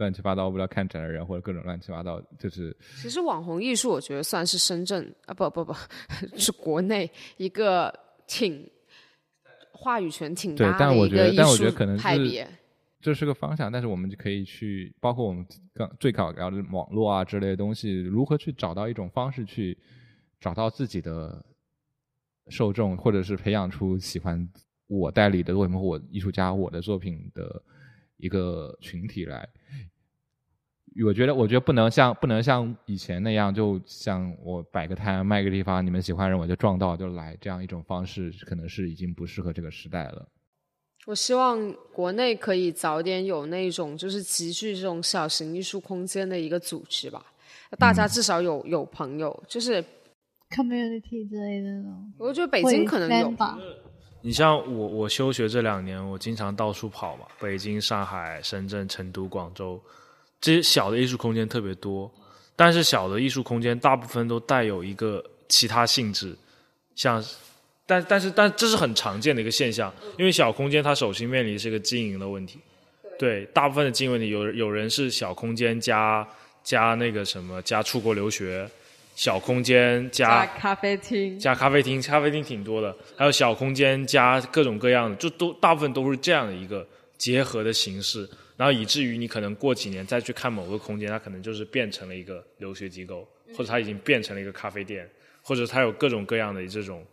[0.02, 5.74] 乱七八糟不知道看展的人，或者各种乱七八糟，就是其实网红艺术，我觉得算是深圳啊，不不不，
[6.36, 7.94] 是国内一个
[8.26, 8.68] 挺
[9.72, 12.48] 话语权挺对大，但我觉得的一个艺术但我觉得可能是派别。
[13.00, 19.78] 这是个方向，但是我们就可以去，包括我们刚最早聊的网络啊之类的东西，如何去找到一种方式去
[20.40, 21.44] 找到自己的
[22.50, 24.48] 受众，或者是培养出喜欢
[24.88, 27.62] 我代理的为什么我艺术家我的作品的
[28.18, 29.48] 一个群体来。
[31.06, 40.28] 我觉得，我觉得不能像不能像以前那样，就像我摆个摊卖个地方，你们喜欢人我就撞到就来这样一种方式，可能是已经不适合这个时代了。
[41.06, 47.26] 我希望国内可以早点有那种就是集聚这种小型艺术空间的一个组织吧，
[47.80, 49.84] 大嗯家至少有有朋友，就是。
[50.52, 52.14] community 之类的那种。
[52.18, 53.58] 我觉得北京可能有吧。
[54.22, 59.82] 你像我，我休学这两年，我经常到处跑嘛，北京、上海、深圳、成都、广州，
[60.42, 62.12] 这些小的艺术空间特别多。
[62.56, 66.36] 但是小的艺术空间大部分都带有一个其他性质，
[66.96, 67.24] 像，
[67.88, 72.60] 但但是但这是很常见的一个现象，因为小空间它首先面临是一个经营的问题。
[73.18, 76.28] 对，大部分的经营问题，有有人是小空间加
[76.64, 78.70] 加那个什么加出国留学，
[79.16, 86.88] 小空间加咖啡厅，加咖啡厅，咖啡厅挺多的，还有小空间加各种各样的，就都大部分都是这样的一个
[87.18, 88.30] 结合的形式，
[88.62, 95.10] 然后以至于你可能过几年再去看某个空间，它可能就是变成了一个留学机构，或者它已经变成了一个咖啡店，
[95.42, 97.04] 或者它有各种各样的这种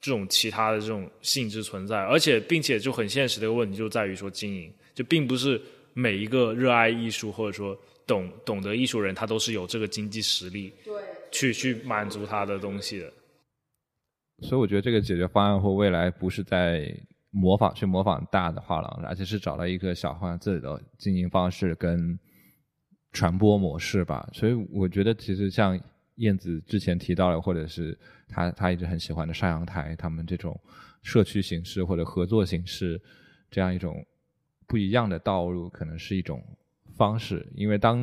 [0.00, 5.60] 这种其他的这种性质存在，而且并且就很现实的一个问题就在于说经营，就并不是
[5.92, 7.76] 每一个热爱艺术或者说
[8.06, 10.94] 懂懂得艺术人，他都是有这个经济实力，对，
[11.32, 13.12] 去去满足他的东西的。
[14.42, 16.88] 所以我觉得这个解决方案或未来不是在
[17.34, 22.16] 模仿去模仿大的画廊，而且是找到一个小画廊自己的经营方式跟
[23.10, 24.28] 传播模式吧。
[24.32, 25.80] 所以我觉得其实像
[26.16, 27.98] 燕子之前提到的，或者是
[28.28, 30.58] 他他一直很喜欢的上阳台，他们这种
[31.02, 33.00] 社区形式或者合作形式，
[33.50, 33.96] 这样一种
[34.66, 36.44] 不一样的道路，可能是一种
[36.96, 37.50] 方式。
[37.54, 37.98] 因为当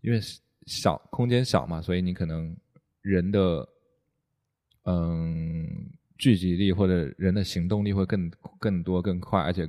[0.00, 0.18] 因为
[0.66, 2.56] 小空间小嘛，所以你可能
[3.02, 3.68] 人的
[4.84, 5.68] 嗯
[6.22, 8.30] 聚集力或者人的行动力会更
[8.60, 9.68] 更多更快，而且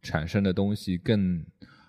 [0.00, 1.44] 产生的东西更。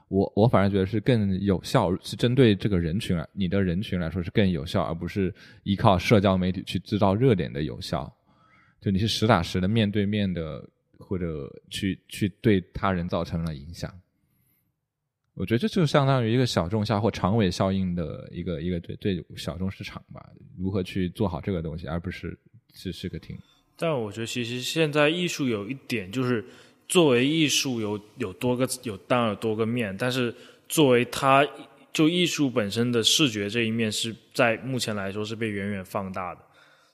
[0.07, 5.31] 我我反而觉得是更有效，是针对这个人群来，你的人群来说是更有效，而不是
[5.61, 8.11] 依靠社交媒体去制造热点的有效。
[8.81, 10.67] 就你是实打实的面对面的，
[10.97, 13.93] 或者去去对他人造成了影响。
[15.35, 20.27] 我觉得这就相当于一个小众效或长尾效应的一个一个对对小众市场吧，
[20.57, 22.35] 如何去做好这个东西，而不是
[22.73, 23.37] 只是个听。
[23.79, 26.45] 但我觉得其实现在艺术有一点就是。
[26.91, 30.33] 作为艺术有有多个有当然有多个面，但是
[30.67, 31.47] 作为它
[31.93, 36.41] 就艺术本身的视觉这一面是在目前来说是被远远放大的。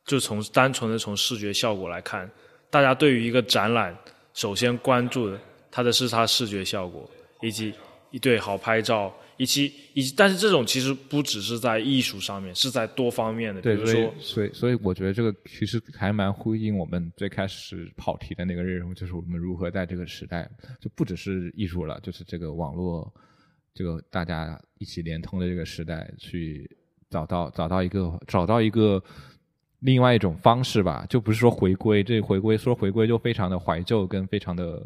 [0.05, 2.29] 就从单纯的从视觉效果来看，
[2.69, 3.97] 大家对于一个展览
[4.33, 5.39] 首先关注的
[5.71, 7.09] 它的是它视觉效果，
[7.41, 7.73] 以及
[8.11, 9.13] 一对好拍照。
[9.37, 13.59] 以及以及但是这种其实不只是在艺术上面，是在多方面的。
[13.59, 20.49] 对，比如说，所以所以我觉得这个其实还蛮呼应我们最开始跑题的那个内容，就是我们如何在这个时代，
[20.79, 23.13] 就不只是艺术了，就是这个网络，
[23.73, 26.65] 这个大家一起连通的这个时代，去
[27.09, 29.03] 找到找到一个找到一个
[29.79, 34.81] 另外一种方式吧，就不是说回归，这回归说回归就非常的怀旧跟非常的。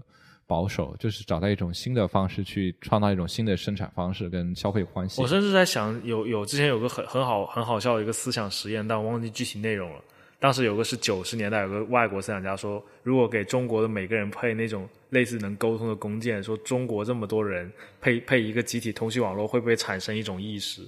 [0.49, 5.21] 保守就是找到一种新的方式去创造一种新的生产方式跟消费关系。
[5.21, 10.01] 我甚至在想，有有之前有个很很好很好笑的一个思想实验，但我忘记具体内容了。
[10.39, 17.71] 当时有个是九十年代有个外国思想家说，如果给中国的每个人配那种类似能沟通的弓箭，说中国这么多人
[18.01, 20.81] 配配一个集体通讯网络，会不会产生一种意识，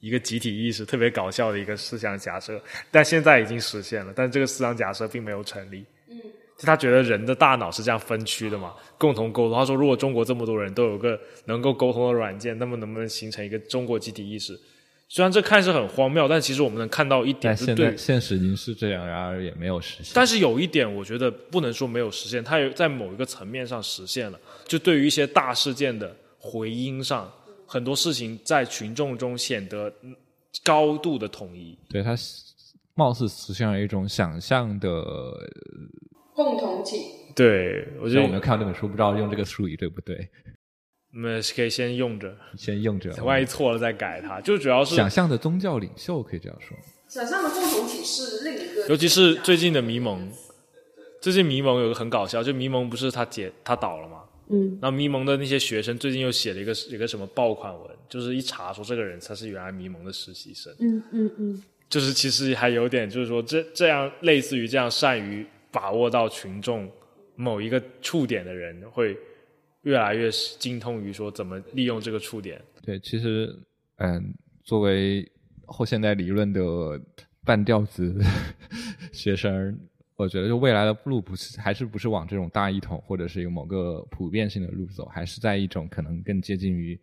[0.00, 0.84] 一个集体意识？
[0.84, 2.60] 特别搞笑的一个思想假设，
[2.90, 5.84] 但现在已经实现了，但这个思想假设并没有成立。
[6.56, 9.58] 就他觉得人的大脑是这样分区的嘛，共同沟通。
[9.58, 14.58] 他说，如果中国这么多人都有个能够沟通的软件，那么能不能形成一个中国集体意识？
[15.08, 20.12] 虽然这看似很荒谬，但其实我们能看到一点，现在现实已经是这样，然而也没有实现。
[20.14, 24.38] 但是有一点，我觉得不能说没有实现，它有在某一个层面上实现了。
[24.64, 27.30] 就对于一些大事件的回音上，
[27.66, 29.92] 很多事情在群众中显得
[30.64, 31.76] 高度的统一。
[31.88, 32.16] 对它
[32.94, 34.88] 貌似实现了一种想象的。
[36.34, 37.06] 共同体。
[37.34, 40.28] 对，我觉得我没有看到这本书，不知道用这个术语对不对？
[41.12, 44.40] 我们可以先用着，先用着，万一错了再改它。
[44.40, 46.76] 就主要是想象的宗教领袖，可以这样说。
[47.08, 50.28] 想象的共同体是另一个，尤其是最近的迷蒙。
[51.20, 54.24] 最近迷蒙有个很搞笑，就迷蒙不是他解他倒了吗？
[54.50, 54.76] 嗯。
[54.82, 60.74] 那迷蒙的那些学生最近又写了一个一个什么爆款文，就是一查说这个人他是原来迷蒙的实习生。
[60.80, 61.62] 嗯嗯嗯。
[61.88, 65.46] 就是其实还有点，就是说这这样类似于这样善于。
[65.74, 66.88] 把握到群众
[67.34, 69.18] 某一个触点的人，会
[69.82, 72.62] 越来越精通于说怎么利用这个触点。
[72.80, 73.52] 对，其实，
[73.96, 74.32] 嗯，
[74.62, 75.28] 作为
[75.66, 76.62] 后现代理论的
[77.44, 78.14] 半吊子
[79.12, 79.76] 学生，
[80.14, 86.96] 我觉得就未来的路不是还是不是往这种大一统或者是有某个普遍性的路走，还是在一种可能更接近于，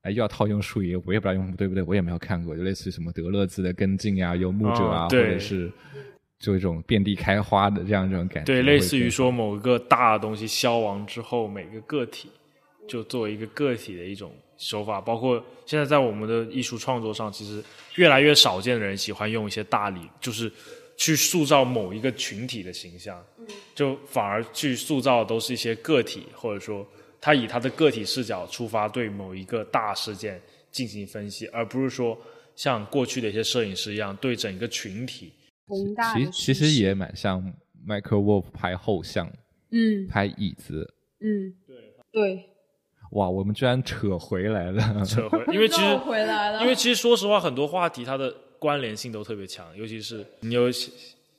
[0.00, 5.70] 哎，又要套用术语，我也不知道用对不对，我也没有看过，就类似于什么德勒兹的跟进呀、游牧者啊，或者是。
[6.38, 12.30] 就一种遍地开花的这样一种感觉，对，类似于说某一个大的东西消亡之后，每个个体
[12.86, 15.00] 就作为一个个体的一种手法。
[15.00, 17.60] 包括现在在我们的艺术创作上，其实
[17.96, 20.50] 越来越少见的人喜欢用一些大理，就是
[20.96, 23.20] 去塑造某一个群体的形象，
[23.74, 26.86] 就反而去塑造都是一些个体，或者说
[27.20, 30.40] 他以他的个体视角出发，对某一个大事件
[30.70, 32.16] 进行分析，而不是说
[32.54, 35.32] 像过去的一些摄影师一样对整个群体。
[36.14, 37.42] 其其实也蛮像
[37.86, 39.30] Michael Wolf 拍后像，
[39.70, 41.76] 嗯，拍椅子，嗯，对
[42.10, 42.44] 对。
[43.12, 50.68] 哇，我们居然扯回来了， 扯回，因为其实回来了，因为其实说实话，很多话题它的关联性都特别强，尤其是你有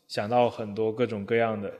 [0.07, 1.72] 想到很多各种各样的，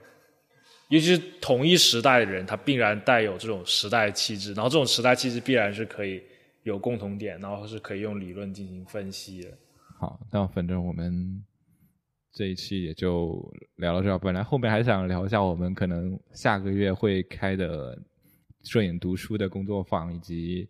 [0.90, 6.22] 尤其是同一时代的人，他必然带有这种时代气质，然后这种时代气质必然是可以
[6.62, 9.48] 有共同点，然后是可以用理论进行分析的。
[9.98, 11.44] 好，那反正我们。
[12.32, 13.42] 这一期也就
[13.76, 14.18] 聊到这儿。
[14.18, 17.98] 本来后面还想聊一下我们可能下个月会开的
[18.62, 20.68] 摄影读书的工作坊，以及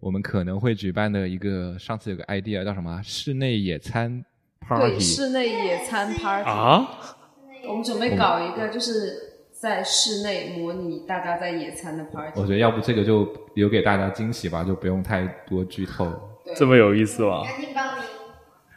[0.00, 4.24] 我们可能会举办的一个上次有个 idea 叫什么室内野餐
[4.60, 7.16] party，对，室内野餐 party 啊，
[7.68, 9.14] 我们准备搞一个，就是
[9.50, 12.38] 在室内模拟大家在野餐的 party。
[12.38, 16.12] 我觉得要不这个就留给大家惊喜吧，就不用太多剧透。
[16.54, 17.42] 这么有意思吗？
[17.44, 18.04] 赶紧报名。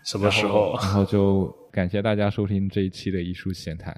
[0.04, 0.74] 什么时候？
[0.82, 3.96] 然后就感谢大家收听这一期的艺术闲谈。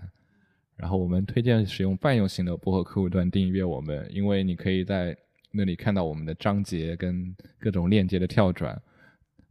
[0.75, 5.15] 然后我们推荐使用泛用型的播客客户端订阅我们，因为你可以在
[5.51, 8.79] 那里看到我们的章节跟各种链接的跳转。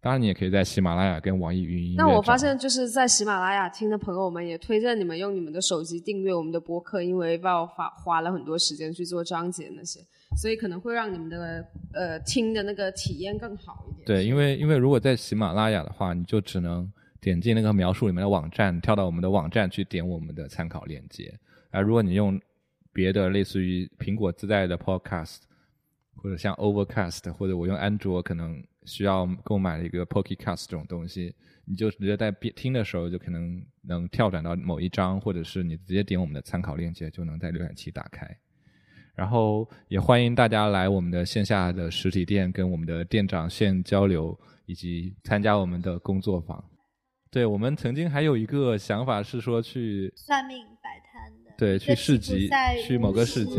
[0.01, 1.97] 当然，你也可以在喜马拉雅跟网易云音乐。
[1.97, 10.01] 那我发现就是在喜马拉雅听的朋友们也推荐你们用你们的手机订阅我们的播客，因为要花花了很多时间去做章节那些，
[10.37, 14.05] 所以可能会让你们的呃听的那个体验更好一点。
[14.05, 16.93] 对，因为因为如果在喜马拉雅的话，你就只能
[17.23, 21.33] 点进那个描述里面的网站，跳到我们的网站去点我们的参考链接。
[21.71, 22.39] 而如果你用
[22.93, 25.39] 别的类似于苹果自带的 Podcast，
[26.17, 31.33] 或者像 Overcast，或者我用安卓可能需要购买一个 Pocket Cast 这种东西，
[31.65, 38.29] 你就直接在听的时候就可能能跳转到某一章，或者是你直接点我们的参考链接就能在浏览器打开。
[39.15, 44.37] 然后也欢迎大家来我们的线下的实体店跟我们的店长线交流，
[44.67, 46.72] 以及参加我们的工作坊。
[47.33, 52.47] 对我们曾经还有一个想法是说去算命摆摊的，对，去市集，
[52.87, 53.59] 去某个市集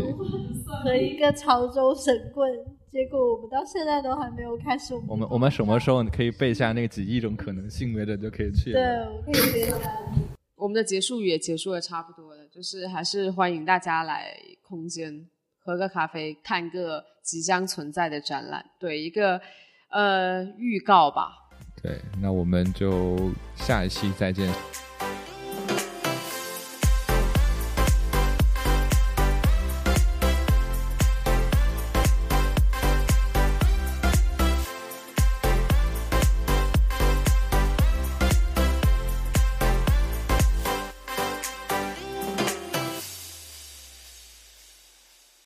[0.83, 2.47] 和一个潮州神棍。
[2.91, 4.93] 结果我们到现在都还没有开始。
[5.07, 8.73] 我们我们什么时候可以背下那几亿种可能性没的就可以去？
[8.73, 9.77] 对，我可以背下。
[10.55, 15.27] 我们的结束语也结束的差不多了，就是还是欢迎大家来空间
[15.57, 19.41] 喝个咖啡，看个即将存在的展览，对一个
[19.89, 21.39] 呃预告吧。
[21.83, 24.49] 对，那我们就下一期再见。